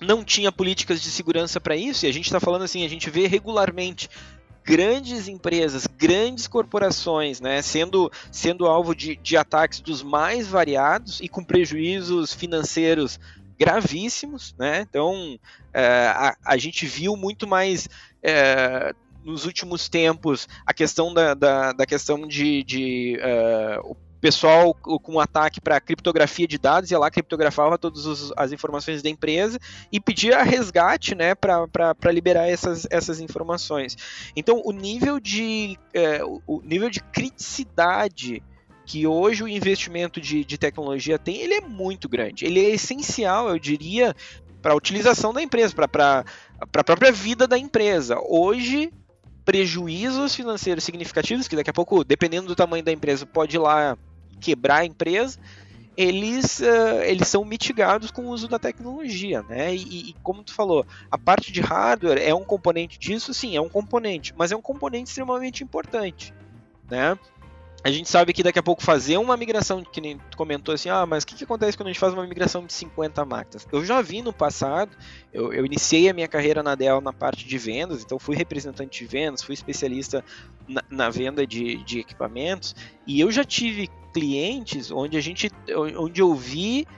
não 0.00 0.24
tinha 0.24 0.50
políticas 0.50 1.02
de 1.02 1.10
segurança 1.10 1.60
para 1.60 1.76
isso, 1.76 2.06
e 2.06 2.08
a 2.08 2.12
gente 2.12 2.24
está 2.24 2.40
falando 2.40 2.62
assim, 2.62 2.84
a 2.84 2.88
gente 2.88 3.10
vê 3.10 3.26
regularmente 3.26 4.08
grandes 4.64 5.28
empresas, 5.28 5.86
grandes 5.86 6.46
corporações, 6.46 7.40
né, 7.40 7.62
sendo, 7.62 8.10
sendo 8.32 8.66
alvo 8.66 8.94
de, 8.94 9.16
de 9.16 9.36
ataques 9.36 9.80
dos 9.80 10.02
mais 10.02 10.48
variados 10.48 11.20
e 11.20 11.28
com 11.28 11.44
prejuízos 11.44 12.34
financeiros 12.34 13.20
gravíssimos, 13.58 14.54
né? 14.58 14.80
Então 14.80 15.38
é, 15.72 16.06
a, 16.08 16.36
a, 16.44 16.56
gente 16.56 16.86
viu 16.86 17.16
muito 17.16 17.46
mais 17.46 17.88
é, 18.22 18.94
nos 19.24 19.44
últimos 19.44 19.88
tempos 19.88 20.48
a 20.64 20.72
questão 20.72 21.12
da, 21.12 21.34
da, 21.34 21.72
da 21.72 21.86
questão 21.86 22.26
de, 22.26 22.62
de 22.62 23.18
uh, 23.18 23.96
pessoal 24.20 24.74
com 24.74 25.20
ataque 25.20 25.60
para 25.60 25.80
criptografia 25.80 26.46
de 26.46 26.58
dados, 26.58 26.90
ia 26.90 26.98
lá, 26.98 27.10
criptografava 27.10 27.78
todas 27.78 28.32
as 28.36 28.52
informações 28.52 29.02
da 29.02 29.08
empresa 29.08 29.58
e 29.92 30.00
pedia 30.00 30.42
resgate 30.42 31.14
né, 31.14 31.34
para 31.34 32.12
liberar 32.12 32.48
essas, 32.48 32.86
essas 32.90 33.20
informações. 33.20 33.96
Então, 34.34 34.62
o 34.64 34.72
nível 34.72 35.20
de, 35.20 35.78
é, 35.94 36.20
o 36.24 36.60
nível 36.64 36.90
de 36.90 37.00
criticidade 37.00 38.42
que 38.86 39.04
hoje 39.04 39.42
o 39.42 39.48
investimento 39.48 40.20
de, 40.20 40.44
de 40.44 40.56
tecnologia 40.56 41.18
tem, 41.18 41.38
ele 41.38 41.54
é 41.54 41.60
muito 41.60 42.08
grande. 42.08 42.46
Ele 42.46 42.64
é 42.64 42.70
essencial, 42.70 43.48
eu 43.48 43.58
diria, 43.58 44.14
para 44.62 44.72
a 44.72 44.76
utilização 44.76 45.32
da 45.32 45.42
empresa, 45.42 45.74
para 45.74 46.24
a 46.60 46.84
própria 46.84 47.10
vida 47.10 47.48
da 47.48 47.58
empresa. 47.58 48.16
Hoje, 48.20 48.92
prejuízos 49.44 50.36
financeiros 50.36 50.84
significativos, 50.84 51.48
que 51.48 51.56
daqui 51.56 51.68
a 51.68 51.74
pouco, 51.74 52.04
dependendo 52.04 52.46
do 52.46 52.54
tamanho 52.54 52.84
da 52.84 52.92
empresa, 52.92 53.26
pode 53.26 53.56
ir 53.56 53.58
lá 53.58 53.98
quebrar 54.40 54.78
a 54.78 54.86
empresa, 54.86 55.38
eles, 55.96 56.60
uh, 56.60 57.02
eles 57.04 57.26
são 57.26 57.44
mitigados 57.44 58.12
com 58.12 58.26
o 58.26 58.28
uso 58.28 58.46
da 58.46 58.58
tecnologia, 58.58 59.42
né? 59.48 59.74
E, 59.74 60.10
e, 60.10 60.16
como 60.22 60.44
tu 60.44 60.52
falou, 60.52 60.86
a 61.10 61.18
parte 61.18 61.50
de 61.50 61.60
hardware 61.60 62.20
é 62.22 62.34
um 62.34 62.44
componente 62.44 62.98
disso, 62.98 63.34
sim, 63.34 63.56
é 63.56 63.60
um 63.60 63.68
componente, 63.68 64.32
mas 64.36 64.52
é 64.52 64.56
um 64.56 64.62
componente 64.62 65.08
extremamente 65.08 65.64
importante, 65.64 66.34
né? 66.88 67.18
A 67.86 67.90
gente 67.92 68.08
sabe 68.08 68.32
que 68.32 68.42
daqui 68.42 68.58
a 68.58 68.62
pouco 68.64 68.82
fazer 68.82 69.16
uma 69.16 69.36
migração, 69.36 69.84
que 69.84 70.00
nem 70.00 70.18
tu 70.28 70.36
comentou 70.36 70.74
assim, 70.74 70.88
ah, 70.88 71.06
mas 71.06 71.22
o 71.22 71.26
que, 71.28 71.36
que 71.36 71.44
acontece 71.44 71.76
quando 71.76 71.86
a 71.86 71.92
gente 71.92 72.00
faz 72.00 72.12
uma 72.12 72.26
migração 72.26 72.66
de 72.66 72.72
50 72.72 73.24
máquinas? 73.24 73.64
Eu 73.70 73.84
já 73.84 74.02
vi 74.02 74.22
no 74.22 74.32
passado, 74.32 74.90
eu, 75.32 75.52
eu, 75.52 75.64
iniciei 75.64 76.08
a 76.08 76.12
minha 76.12 76.26
carreira 76.26 76.64
na 76.64 76.74
Dell 76.74 77.00
na 77.00 77.12
parte 77.12 77.46
de 77.46 77.56
vendas, 77.56 78.02
então 78.02 78.18
fui 78.18 78.34
representante 78.34 79.04
de 79.04 79.08
vendas, 79.08 79.40
fui 79.40 79.54
especialista 79.54 80.24
na, 80.66 80.82
na 80.90 81.10
venda 81.10 81.46
de, 81.46 81.76
de 81.84 82.00
equipamentos, 82.00 82.74
e 83.06 83.20
eu 83.20 83.30
já 83.30 83.44
tive 83.44 83.88
clientes 84.12 84.90
onde 84.90 85.16
a 85.16 85.20
gente, 85.20 85.48
onde 85.96 86.20
eu 86.20 86.34
vi 86.34 86.88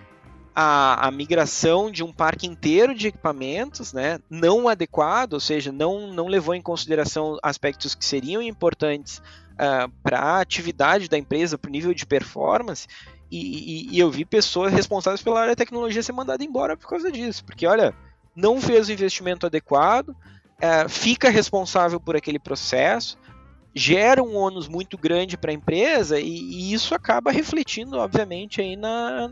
a, 0.55 1.07
a, 1.07 1.11
migração 1.11 1.91
de 1.91 2.03
um 2.03 2.14
parque 2.14 2.47
inteiro 2.47 2.95
de 2.95 3.09
equipamentos, 3.09 3.93
né, 3.93 4.20
não 4.30 4.66
adequado, 4.66 5.34
ou 5.34 5.41
seja, 5.41 5.70
não, 5.70 6.11
não 6.14 6.28
levou 6.28 6.55
em 6.55 6.62
consideração 6.62 7.36
aspectos 7.43 7.95
que 7.95 8.07
seriam 8.07 8.41
importantes 8.41 9.20
uh, 9.59 9.90
para 10.02 10.18
a 10.18 10.40
atividade 10.40 11.09
da 11.09 11.18
empresa, 11.18 11.59
para 11.59 11.68
o 11.68 11.72
nível 11.72 11.92
de 11.92 12.06
performance, 12.06 12.86
e, 13.30 13.38
e, 13.38 13.94
e, 13.94 13.98
eu 13.98 14.11
vi 14.11 14.24
pessoas 14.24 14.72
responsáveis 14.72 15.22
pela 15.22 15.40
área 15.40 15.52
de 15.52 15.59
tecnologia 15.59 16.02
ser 16.02 16.12
mandadas 16.12 16.46
embora 16.46 16.76
por 16.76 16.88
causa 16.88 17.12
disso, 17.12 17.44
porque 17.44 17.66
olha, 17.66 17.94
não 18.34 18.61
fez 18.61 18.88
o 18.88 18.92
investimento 18.92 19.44
adequado, 19.44 20.11
uh, 20.11 20.88
fica 20.88 21.28
responsável 21.28 22.00
por 22.00 22.16
aquele 22.16 22.38
processo, 22.38 23.18
gera 23.74 24.22
um 24.22 24.34
ônus 24.34 24.66
muito 24.66 24.96
grande 24.96 25.36
para 25.36 25.50
a 25.50 25.54
empresa 25.54 26.18
e, 26.18 26.26
e, 26.26 26.72
isso 26.72 26.94
acaba 26.94 27.30
refletindo, 27.30 27.98
obviamente, 27.98 28.61
aí 28.61 28.76
na, 28.76 29.30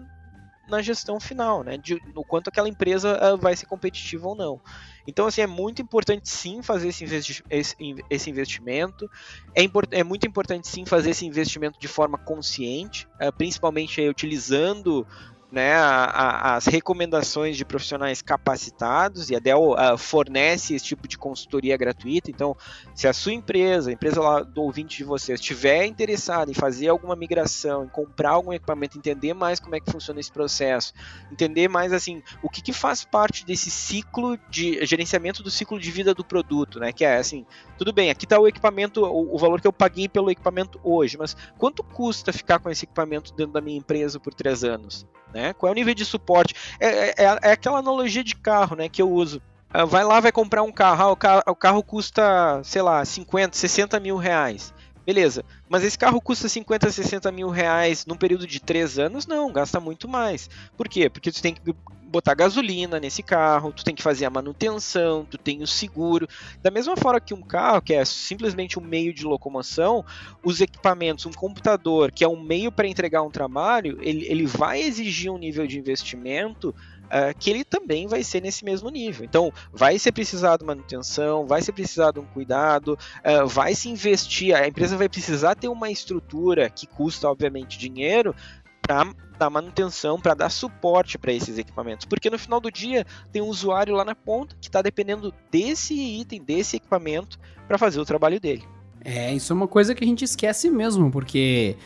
na 0.69 0.83
gestão 0.83 1.21
final, 1.21 1.63
né? 1.63 1.77
De, 1.77 2.01
no 2.15 2.25
quanto 2.25 2.49
aquela 2.49 2.69
empresa 2.69 3.35
uh, 3.35 3.39
vai 3.39 3.55
ser 3.57 3.67
competitiva 3.67 4.29
ou 4.29 4.35
não. 4.35 4.61
Então, 5.07 5.27
assim, 5.27 5.41
é 5.41 5.47
muito 5.47 5.81
importante 5.81 6.29
sim 6.29 6.63
fazer 6.63 6.89
esse, 6.89 7.05
investi 7.05 7.45
esse, 7.49 7.77
esse 8.11 8.31
investimento. 8.31 9.09
É, 9.55 9.63
é, 9.93 10.05
muito 10.05 10.27
importante 10.27 10.69
sim 10.69 10.85
fazer 10.85 11.11
esse 11.11 11.25
investimento 11.25 11.79
de 11.79 11.89
forma 11.89 12.19
consciente, 12.19 13.07
uh, 13.21 13.33
principalmente 13.37 14.01
aí, 14.01 14.09
utilizando 14.09 15.07
né, 15.51 15.75
a, 15.75 16.05
a, 16.05 16.57
as 16.57 16.67
recomendações 16.67 17.57
de 17.57 17.65
profissionais 17.65 18.21
capacitados 18.21 19.31
e 19.31 19.37
a 19.37 19.39
Dell 19.39 19.73
uh, 19.73 19.97
fornece 19.97 20.75
esse 20.75 20.85
tipo 20.85 21.07
de 21.07 21.17
consultoria 21.17 21.77
gratuita. 21.77 22.31
Então, 22.31 22.57
se 22.95 23.07
a 23.07 23.13
sua 23.13 23.33
empresa, 23.33 23.91
a 23.91 23.93
empresa 23.93 24.21
lá 24.21 24.43
do 24.43 24.63
ouvinte 24.63 24.97
de 24.99 25.05
vocês, 25.05 25.39
estiver 25.39 25.87
interessada 25.87 26.51
em 26.51 26.55
fazer 26.55 26.89
alguma 26.89 27.15
migração, 27.15 27.85
em 27.85 27.89
comprar 27.89 28.31
algum 28.31 28.53
equipamento, 28.53 28.99
entender 28.99 29.35
mais 29.35 29.61
como 29.61 29.77
é 29.77 29.81
que 29.81 29.91
funciona 29.91 30.19
esse 30.19 30.33
processo, 30.33 30.93
entender 31.31 31.69
mais 31.69 31.93
assim 31.93 32.23
o 32.43 32.51
que, 32.51 32.61
que 32.61 32.73
faz 32.73 33.05
parte 33.05 33.47
desse 33.47 33.71
ciclo 33.71 34.37
de 34.51 34.85
gerenciamento 34.85 35.43
do 35.43 35.51
ciclo 35.51 35.79
de 35.79 35.91
vida 35.91 36.13
do 36.13 36.25
produto, 36.25 36.81
né? 36.81 36.93
Que 36.93 37.05
é 37.05 37.17
assim, 37.17 37.47
tudo 37.79 37.93
bem, 37.93 38.11
aqui 38.11 38.25
está 38.25 38.39
o 38.39 38.49
equipamento, 38.49 39.05
o, 39.05 39.35
o 39.35 39.39
valor 39.39 39.61
que 39.61 39.67
eu 39.67 39.73
paguei 39.73 40.09
pelo 40.09 40.31
equipamento 40.31 40.81
hoje, 40.83 41.17
mas 41.17 41.37
quanto 41.57 41.85
custa 41.85 42.33
ficar 42.33 42.59
com 42.59 42.69
esse 42.69 42.85
equipamento 42.85 43.33
dentro 43.35 43.53
da 43.53 43.61
minha 43.61 43.79
empresa 43.79 44.19
por 44.19 44.35
três 44.35 44.65
anos? 44.65 45.07
Né? 45.37 45.53
Qual 45.53 45.69
é 45.69 45.73
o 45.73 45.75
nível 45.75 45.95
de 45.95 46.05
suporte? 46.05 46.55
É, 46.81 46.89
é, 46.89 47.15
é, 47.19 47.39
é 47.43 47.53
aquela 47.53 47.79
analogia 47.79 48.25
de 48.25 48.35
carro, 48.35 48.75
né, 48.75 48.89
que 48.89 49.01
eu 49.01 49.11
uso. 49.11 49.41
Ah, 49.71 49.85
vai 49.85 50.05
lá, 50.05 50.19
vai 50.21 50.33
comprar 50.33 50.63
um 50.63 50.73
carro, 50.73 51.03
ah, 51.03 51.11
o 51.13 51.17
carro, 51.17 51.43
o 51.49 51.55
carro 51.55 51.83
custa, 51.83 52.61
sei 52.65 52.81
lá, 52.83 53.05
50, 53.05 53.57
60 53.57 54.01
mil 54.01 54.17
reais. 54.17 54.73
Beleza, 55.07 55.45
mas 55.69 55.85
esse 55.85 55.97
carro 55.97 56.21
custa 56.21 56.49
50, 56.49 56.91
60 56.91 57.31
mil 57.31 57.49
reais 57.49 58.05
num 58.05 58.17
período 58.17 58.45
de 58.45 58.59
3 58.59 58.99
anos? 58.99 59.25
Não, 59.25 59.53
gasta 59.53 59.79
muito 59.79 60.09
mais. 60.09 60.51
Por 60.77 60.89
quê? 60.89 61.09
Porque 61.09 61.31
tu 61.31 61.41
tem 61.41 61.55
que 61.55 61.61
botar 62.09 62.35
gasolina 62.35 62.99
nesse 62.99 63.23
carro, 63.23 63.73
tu 63.73 63.85
tem 63.85 63.95
que 63.95 64.03
fazer 64.03 64.25
a 64.25 64.31
manutenção, 64.31 65.25
tu 65.25 65.39
tem 65.39 65.63
o 65.63 65.67
seguro. 65.67 66.29
Da 66.61 66.73
mesma 66.73 66.97
forma 66.97 67.21
que 67.21 67.35
um 67.35 67.43
carro, 67.43 67.83
que 67.83 67.95
é 67.95 68.05
simplesmente 68.05 68.81
um 68.81 68.83
meio 68.83 69.15
de 69.15 69.25
locomoção, 69.25 70.05
os 70.43 70.61
equipamentos, 70.61 71.25
um 71.25 71.33
computador, 71.33 72.11
que 72.11 72.25
é 72.25 72.29
um 72.29 72.41
meio 72.41 72.73
para 72.73 72.89
entregar 72.89 73.23
um 73.23 73.31
trabalho, 73.31 73.99
ele, 74.01 74.27
ele 74.27 74.47
vai 74.47 74.81
exigir 74.81 75.31
um 75.31 75.39
nível 75.39 75.69
de 75.69 75.79
investimento 75.79 76.75
Uh, 77.07 77.39
que 77.39 77.51
ele 77.51 77.65
também 77.65 78.09
vai 78.09 78.25
ser 78.25 78.43
nesse 78.43 78.65
mesmo 78.65 78.91
nível. 78.91 79.25
Então, 79.25 79.53
vai 79.73 79.99
ser 79.99 80.11
precisado 80.11 80.65
manutenção, 80.65 81.47
vai 81.47 81.63
ser 81.63 81.73
precisado 81.73 82.21
um 82.21 82.27
cuidado, 82.27 82.99
uh, 83.25 83.47
vai 83.47 83.75
se 83.75 83.89
investir, 83.89 84.55
a 84.55 84.67
empresa 84.67 84.97
vai 84.97 85.09
precisar 85.09 85.55
ter 85.55 85.69
uma 85.69 85.89
estrutura 85.89 86.69
que 86.69 86.87
custa, 86.87 87.29
obviamente, 87.29 87.79
dinheiro 87.79 88.35
para 88.83 89.13
dar 89.39 89.51
manutenção, 89.51 90.21
para 90.21 90.35
dar 90.35 90.51
suporte 90.51 91.19
para 91.19 91.33
esses 91.33 91.59
equipamentos. 91.59 92.07
Porque 92.07 92.31
no 92.31 92.39
final 92.39 92.61
do 92.61 92.71
dia, 92.71 93.05
tem 93.33 93.43
um 93.43 93.49
usuário 93.49 93.95
lá 93.95 94.05
na 94.05 94.15
ponta 94.15 94.57
que 94.61 94.69
está 94.69 94.81
dependendo 94.81 95.35
desse 95.51 95.95
item, 95.95 96.43
desse 96.43 96.77
equipamento, 96.77 97.39
para 97.67 97.79
fazer 97.79 98.01
o 98.01 98.05
trabalho 98.05 98.41
dele. 98.41 98.65
É, 99.05 99.33
isso 99.33 99.53
é 99.53 99.57
uma 99.57 99.69
coisa 99.69 99.95
que 99.95 100.03
a 100.03 100.07
gente 100.07 100.25
esquece 100.25 100.69
mesmo, 100.69 101.13
porque 101.13 101.77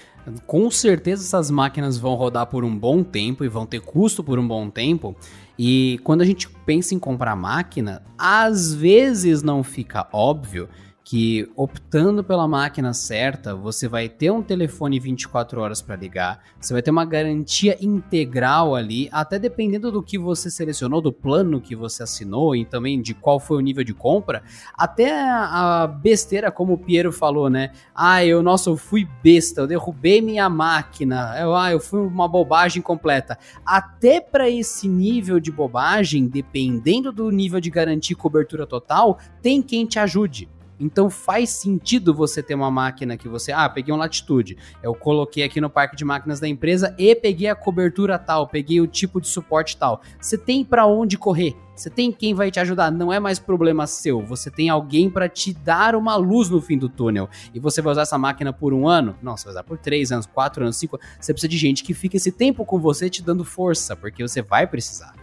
com 0.47 0.71
certeza 0.71 1.25
essas 1.25 1.51
máquinas 1.51 1.99
vão 1.99 2.14
rodar 2.14 2.47
por 2.47 2.64
um 2.64 2.77
bom 2.77 3.03
tempo 3.03 3.45
e 3.45 3.49
vão 3.49 3.66
ter 3.66 3.81
custo 3.81 4.23
por 4.23 4.39
um 4.39 4.47
bom 4.47 4.68
tempo. 4.71 5.16
E 5.59 6.01
quando 6.05 6.23
a 6.23 6.25
gente 6.25 6.49
pensa 6.64 6.95
em 6.95 6.99
comprar 6.99 7.37
máquina, 7.37 8.03
às 8.16 8.73
vezes 8.73 9.43
não 9.43 9.62
fica 9.62 10.09
óbvio 10.12 10.68
que 11.05 11.51
optando 11.57 12.23
pela 12.23 12.47
máquina 12.47 12.93
certa, 12.93 13.55
você 13.55 13.89
vai 13.89 14.09
ter 14.09 14.31
um 14.31 14.43
telefone 14.43 15.01
24 15.01 15.61
horas 15.61 15.83
para 15.83 15.97
ligar, 15.97 16.41
você 16.61 16.73
vai 16.73 16.83
ter 16.83 16.91
uma 16.91 17.05
garantia 17.05 17.77
integral 17.81 18.75
ali, 18.75 19.09
até 19.11 19.39
dependendo 19.39 19.91
do 19.91 20.03
que 20.03 20.19
você 20.19 20.51
selecionou, 20.51 21.01
do 21.01 21.13
plano 21.13 21.61
que 21.61 21.75
você 21.75 22.03
assinou 22.03 22.55
e 22.55 22.65
também 22.65 23.01
de 23.01 23.15
qual 23.15 23.41
foi 23.41 23.57
o 23.57 23.61
nível 23.61 23.83
de 23.83 23.95
compra, 23.95 24.43
até 24.77 25.21
a 25.21 25.87
besteira, 25.87 26.51
como 26.51 26.75
o 26.75 26.79
Piero 26.79 27.11
falou, 27.11 27.51
né? 27.51 27.73
Ah, 27.95 28.25
eu, 28.25 28.43
nossa, 28.43 28.71
eu 28.71 28.77
fui 28.77 29.09
besta, 29.23 29.63
eu 29.63 29.67
derrubei 29.67 30.21
minha 30.21 30.49
máquina, 30.49 31.35
eu, 31.41 31.57
ah, 31.57 31.73
eu 31.73 31.81
fui 31.81 32.01
uma 32.01 32.29
bobagem 32.29 32.83
completa. 32.83 33.39
Até 33.65 34.21
para 34.21 34.49
esse 34.49 34.87
nível 34.87 35.41
de 35.41 35.51
bobagem, 35.51 36.29
dependendo 36.29 37.11
do 37.11 37.31
nível 37.31 37.61
de 37.61 37.71
garantia 37.71 38.15
e 38.15 38.17
cobertura 38.17 38.67
total, 38.67 39.19
tem 39.43 39.63
quem 39.63 39.87
te 39.87 39.99
ajude. 39.99 40.49
Então 40.81 41.11
faz 41.11 41.51
sentido 41.51 42.14
você 42.14 42.43
ter 42.43 42.55
uma 42.55 42.70
máquina 42.70 43.16
que 43.16 43.28
você, 43.28 43.53
ah, 43.53 43.68
peguei 43.68 43.93
um 43.93 43.99
Latitude, 43.99 44.57
eu 44.83 44.95
coloquei 44.95 45.45
aqui 45.45 45.61
no 45.61 45.68
parque 45.68 45.95
de 45.95 46.05
máquinas 46.05 46.41
da 46.41 46.49
empresa 46.49 46.95
e 46.99 47.14
peguei 47.14 47.49
a 47.49 47.55
cobertura 47.55 48.18
tal, 48.18 48.49
peguei 48.49 48.81
o 48.81 48.87
tipo 48.87 49.20
de 49.20 49.28
suporte 49.28 49.76
tal. 49.76 50.01
Você 50.18 50.39
tem 50.39 50.64
para 50.64 50.87
onde 50.87 51.18
correr. 51.18 51.55
Você 51.81 51.89
tem 51.89 52.12
quem 52.12 52.35
vai 52.35 52.51
te 52.51 52.61
ajudar, 52.61 52.91
não 52.91 53.11
é 53.11 53.18
mais 53.18 53.39
problema 53.39 53.87
seu. 53.87 54.20
Você 54.26 54.51
tem 54.51 54.68
alguém 54.68 55.09
para 55.09 55.31
te 55.31 55.55
dar 55.55 55.95
uma 55.95 56.14
luz 56.14 56.51
no 56.51 56.61
fim 56.61 56.76
do 56.76 56.91
túnel. 56.91 57.26
E 57.55 57.59
você 57.59 57.81
vai 57.81 57.93
usar 57.93 58.03
essa 58.03 58.18
máquina 58.18 58.53
por 58.53 58.74
um 58.74 58.87
ano? 58.87 59.16
Não, 59.22 59.35
você 59.35 59.45
vai 59.45 59.53
usar 59.53 59.62
por 59.62 59.78
três 59.78 60.12
anos, 60.12 60.26
quatro 60.26 60.62
anos, 60.62 60.76
cinco. 60.76 60.99
Você 61.18 61.33
precisa 61.33 61.49
de 61.49 61.57
gente 61.57 61.83
que 61.83 61.95
fique 61.95 62.18
esse 62.18 62.31
tempo 62.31 62.66
com 62.66 62.78
você 62.78 63.09
te 63.09 63.22
dando 63.22 63.47
força, 63.47 63.97
porque 63.97 64.22
você 64.22 64.43
vai 64.43 64.66
precisar. 64.66 65.14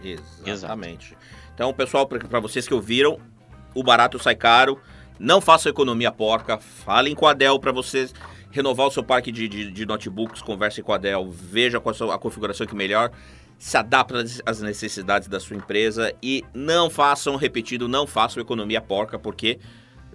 Exatamente. 0.44 1.16
Então, 1.54 1.72
pessoal, 1.72 2.06
para 2.08 2.40
vocês 2.40 2.66
que 2.66 2.74
ouviram, 2.74 3.20
o 3.72 3.84
barato 3.84 4.18
sai 4.18 4.34
caro. 4.34 4.80
Não 5.18 5.40
façam 5.40 5.70
economia 5.70 6.12
porca. 6.12 6.58
Falem 6.58 7.14
com 7.14 7.26
a 7.26 7.34
Dell 7.34 7.58
para 7.58 7.72
vocês 7.72 8.14
renovar 8.50 8.86
o 8.86 8.90
seu 8.90 9.02
parque 9.02 9.32
de, 9.32 9.48
de, 9.48 9.70
de 9.70 9.86
notebooks. 9.86 10.42
Conversem 10.42 10.82
com 10.84 10.92
a 10.92 10.98
Dell. 10.98 11.28
Veja 11.30 11.80
qual 11.80 11.92
a, 11.92 11.94
sua, 11.94 12.14
a 12.14 12.18
configuração 12.18 12.66
que 12.66 12.74
melhor 12.74 13.10
se 13.58 13.76
adapta 13.76 14.24
às 14.46 14.60
necessidades 14.60 15.26
da 15.26 15.40
sua 15.40 15.56
empresa 15.56 16.14
e 16.22 16.44
não 16.54 16.88
façam 16.88 17.34
repetido, 17.34 17.88
não 17.88 18.06
façam 18.06 18.40
economia 18.40 18.80
porca, 18.80 19.18
porque 19.18 19.58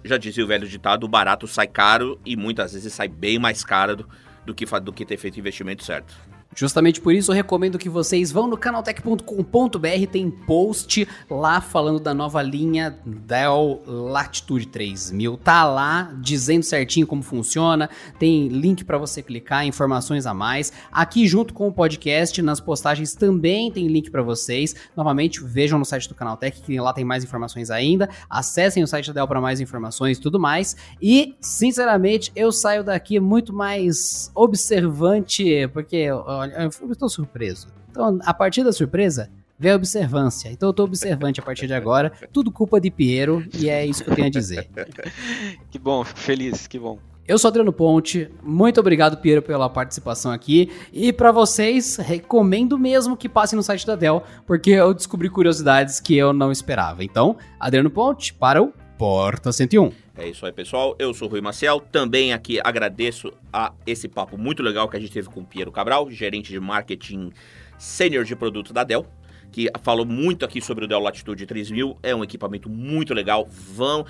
já 0.02 0.16
dizia 0.16 0.42
o 0.42 0.46
velho 0.46 0.66
ditado, 0.66 1.04
o 1.04 1.08
barato 1.08 1.46
sai 1.46 1.66
caro 1.66 2.18
e 2.24 2.36
muitas 2.36 2.72
vezes 2.72 2.92
sai 2.92 3.06
bem 3.06 3.38
mais 3.38 3.62
caro 3.62 3.96
do, 3.96 4.08
do, 4.46 4.54
que, 4.54 4.64
do 4.80 4.92
que 4.92 5.04
ter 5.04 5.18
feito 5.18 5.36
o 5.36 5.40
investimento 5.40 5.84
certo. 5.84 6.14
Justamente 6.54 7.00
por 7.00 7.12
isso 7.12 7.30
eu 7.30 7.34
recomendo 7.34 7.78
que 7.78 7.88
vocês 7.88 8.30
vão 8.30 8.46
no 8.46 8.56
canaltech.com.br, 8.56 10.06
tem 10.10 10.30
post 10.30 11.06
lá 11.28 11.60
falando 11.60 12.00
da 12.00 12.14
nova 12.14 12.42
linha 12.42 12.98
Dell 13.04 13.82
Latitude 13.86 14.66
3000. 14.66 15.36
Tá 15.38 15.64
lá 15.64 16.12
dizendo 16.20 16.62
certinho 16.62 17.06
como 17.06 17.22
funciona, 17.22 17.90
tem 18.18 18.48
link 18.48 18.84
para 18.84 18.98
você 18.98 19.22
clicar, 19.22 19.66
informações 19.66 20.26
a 20.26 20.34
mais. 20.34 20.72
Aqui 20.92 21.26
junto 21.26 21.52
com 21.52 21.68
o 21.68 21.72
podcast, 21.72 22.40
nas 22.40 22.60
postagens 22.60 23.14
também 23.14 23.70
tem 23.70 23.88
link 23.88 24.10
para 24.10 24.22
vocês. 24.22 24.74
Novamente, 24.96 25.42
vejam 25.42 25.78
no 25.78 25.84
site 25.84 26.08
do 26.08 26.14
Canaltech 26.14 26.60
que 26.62 26.78
lá 26.80 26.92
tem 26.92 27.04
mais 27.04 27.24
informações 27.24 27.70
ainda. 27.70 28.08
Acessem 28.28 28.82
o 28.82 28.86
site 28.86 29.08
da 29.08 29.14
Dell 29.14 29.28
para 29.28 29.40
mais 29.40 29.60
informações 29.60 30.18
e 30.18 30.20
tudo 30.20 30.38
mais. 30.38 30.76
E, 31.00 31.34
sinceramente, 31.40 32.30
eu 32.36 32.52
saio 32.52 32.84
daqui 32.84 33.18
muito 33.18 33.52
mais 33.52 34.30
observante, 34.34 35.68
porque 35.68 36.08
olha, 36.44 36.70
eu 36.82 36.92
estou 36.92 37.08
surpreso. 37.08 37.68
Então, 37.90 38.18
a 38.24 38.34
partir 38.34 38.64
da 38.64 38.72
surpresa, 38.72 39.30
vem 39.58 39.72
a 39.72 39.76
observância. 39.76 40.50
Então 40.50 40.68
eu 40.68 40.72
tô 40.72 40.84
observante 40.84 41.40
a 41.40 41.42
partir 41.42 41.66
de 41.66 41.74
agora. 41.74 42.12
Tudo 42.32 42.50
culpa 42.50 42.80
de 42.80 42.90
Piero 42.90 43.44
e 43.56 43.68
é 43.68 43.84
isso 43.86 44.04
que 44.04 44.10
eu 44.10 44.14
tenho 44.14 44.28
a 44.28 44.30
dizer. 44.30 44.68
que 45.70 45.78
bom, 45.78 46.04
fico 46.04 46.20
feliz, 46.20 46.66
que 46.66 46.78
bom. 46.78 46.98
Eu 47.26 47.38
sou 47.38 47.48
Adriano 47.48 47.72
Ponte, 47.72 48.30
muito 48.42 48.78
obrigado, 48.78 49.16
Piero, 49.16 49.40
pela 49.40 49.70
participação 49.70 50.30
aqui. 50.30 50.70
E 50.92 51.10
para 51.10 51.32
vocês, 51.32 51.96
recomendo 51.96 52.78
mesmo 52.78 53.16
que 53.16 53.30
passem 53.30 53.56
no 53.56 53.62
site 53.62 53.86
da 53.86 53.96
Dell, 53.96 54.22
porque 54.46 54.70
eu 54.70 54.92
descobri 54.92 55.30
curiosidades 55.30 56.00
que 56.00 56.14
eu 56.14 56.34
não 56.34 56.52
esperava. 56.52 57.02
Então, 57.02 57.34
Adriano 57.58 57.88
Ponte, 57.88 58.34
para 58.34 58.62
o 58.62 58.74
Porta 59.04 59.52
101. 59.52 59.92
É 60.16 60.28
isso 60.28 60.46
aí, 60.46 60.52
pessoal. 60.52 60.96
Eu 60.98 61.12
sou 61.12 61.28
Rui 61.28 61.42
Maciel. 61.42 61.78
Também 61.78 62.32
aqui 62.32 62.58
agradeço 62.64 63.30
a 63.52 63.70
esse 63.86 64.08
papo 64.08 64.38
muito 64.38 64.62
legal 64.62 64.88
que 64.88 64.96
a 64.96 64.98
gente 64.98 65.12
teve 65.12 65.28
com 65.28 65.40
o 65.40 65.44
Piero 65.44 65.70
Cabral, 65.70 66.10
gerente 66.10 66.50
de 66.50 66.58
marketing 66.58 67.30
sênior 67.76 68.24
de 68.24 68.34
produto 68.34 68.72
da 68.72 68.82
Dell, 68.82 69.04
que 69.52 69.70
falou 69.82 70.06
muito 70.06 70.42
aqui 70.42 70.58
sobre 70.58 70.86
o 70.86 70.88
Dell 70.88 71.00
Latitude 71.00 71.44
3000. 71.44 71.98
É 72.02 72.16
um 72.16 72.24
equipamento 72.24 72.70
muito 72.70 73.12
legal. 73.12 73.46
Vão, 73.46 74.06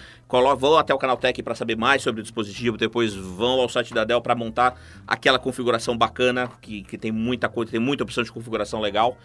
vão 0.56 0.78
até 0.78 0.94
o 0.94 0.98
canal 0.98 1.16
Tech 1.16 1.42
para 1.42 1.56
saber 1.56 1.76
mais 1.76 2.00
sobre 2.00 2.20
o 2.20 2.22
dispositivo. 2.22 2.76
Depois 2.76 3.12
vão 3.14 3.60
ao 3.60 3.68
site 3.68 3.92
da 3.92 4.04
Dell 4.04 4.20
para 4.20 4.36
montar 4.36 4.80
aquela 5.08 5.40
configuração 5.40 5.98
bacana, 5.98 6.48
que, 6.62 6.84
que 6.84 6.96
tem 6.96 7.10
muita 7.10 7.48
coisa, 7.48 7.72
tem 7.72 7.80
muita 7.80 8.04
opção 8.04 8.22
de 8.22 8.30
configuração 8.30 8.80
legal. 8.80 9.18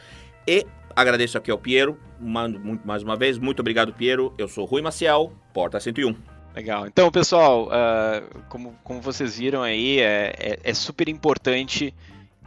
E 0.49 0.65
agradeço 0.95 1.37
aqui 1.37 1.51
ao 1.51 1.59
Piero, 1.59 1.95
mais 2.19 3.03
uma 3.03 3.15
vez. 3.15 3.37
Muito 3.37 3.59
obrigado, 3.59 3.93
Piero. 3.93 4.33
Eu 4.35 4.47
sou 4.47 4.65
Rui 4.65 4.81
Maciel, 4.81 5.31
Porta 5.53 5.79
101. 5.79 6.15
Legal. 6.55 6.87
Então, 6.87 7.11
pessoal, 7.11 7.67
uh, 7.67 8.43
como, 8.49 8.75
como 8.83 8.99
vocês 8.99 9.37
viram 9.37 9.61
aí, 9.61 9.99
é, 9.99 10.33
é, 10.39 10.59
é 10.63 10.73
super 10.73 11.07
importante 11.07 11.93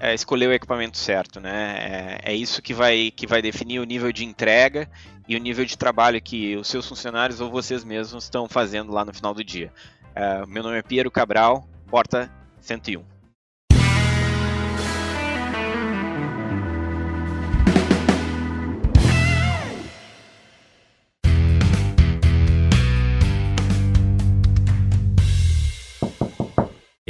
é, 0.00 0.12
escolher 0.14 0.48
o 0.48 0.52
equipamento 0.52 0.98
certo, 0.98 1.38
né? 1.38 2.18
É, 2.24 2.32
é, 2.32 2.34
isso 2.34 2.60
que 2.60 2.74
vai, 2.74 3.12
que 3.12 3.24
vai 3.24 3.40
definir 3.40 3.78
o 3.78 3.84
nível 3.84 4.10
de 4.10 4.24
entrega 4.24 4.90
e 5.28 5.36
o 5.36 5.38
nível 5.38 5.64
de 5.64 5.78
trabalho 5.78 6.20
que 6.20 6.56
os 6.56 6.66
seus 6.66 6.88
funcionários 6.88 7.40
ou 7.40 7.52
vocês 7.52 7.84
mesmos 7.84 8.24
estão 8.24 8.48
fazendo 8.48 8.90
lá 8.90 9.04
no 9.04 9.14
final 9.14 9.32
do 9.32 9.44
dia. 9.44 9.72
Uh, 10.10 10.44
meu 10.48 10.64
nome 10.64 10.76
é 10.76 10.82
Piero 10.82 11.08
Cabral, 11.08 11.68
porta 11.86 12.28
101. 12.58 13.11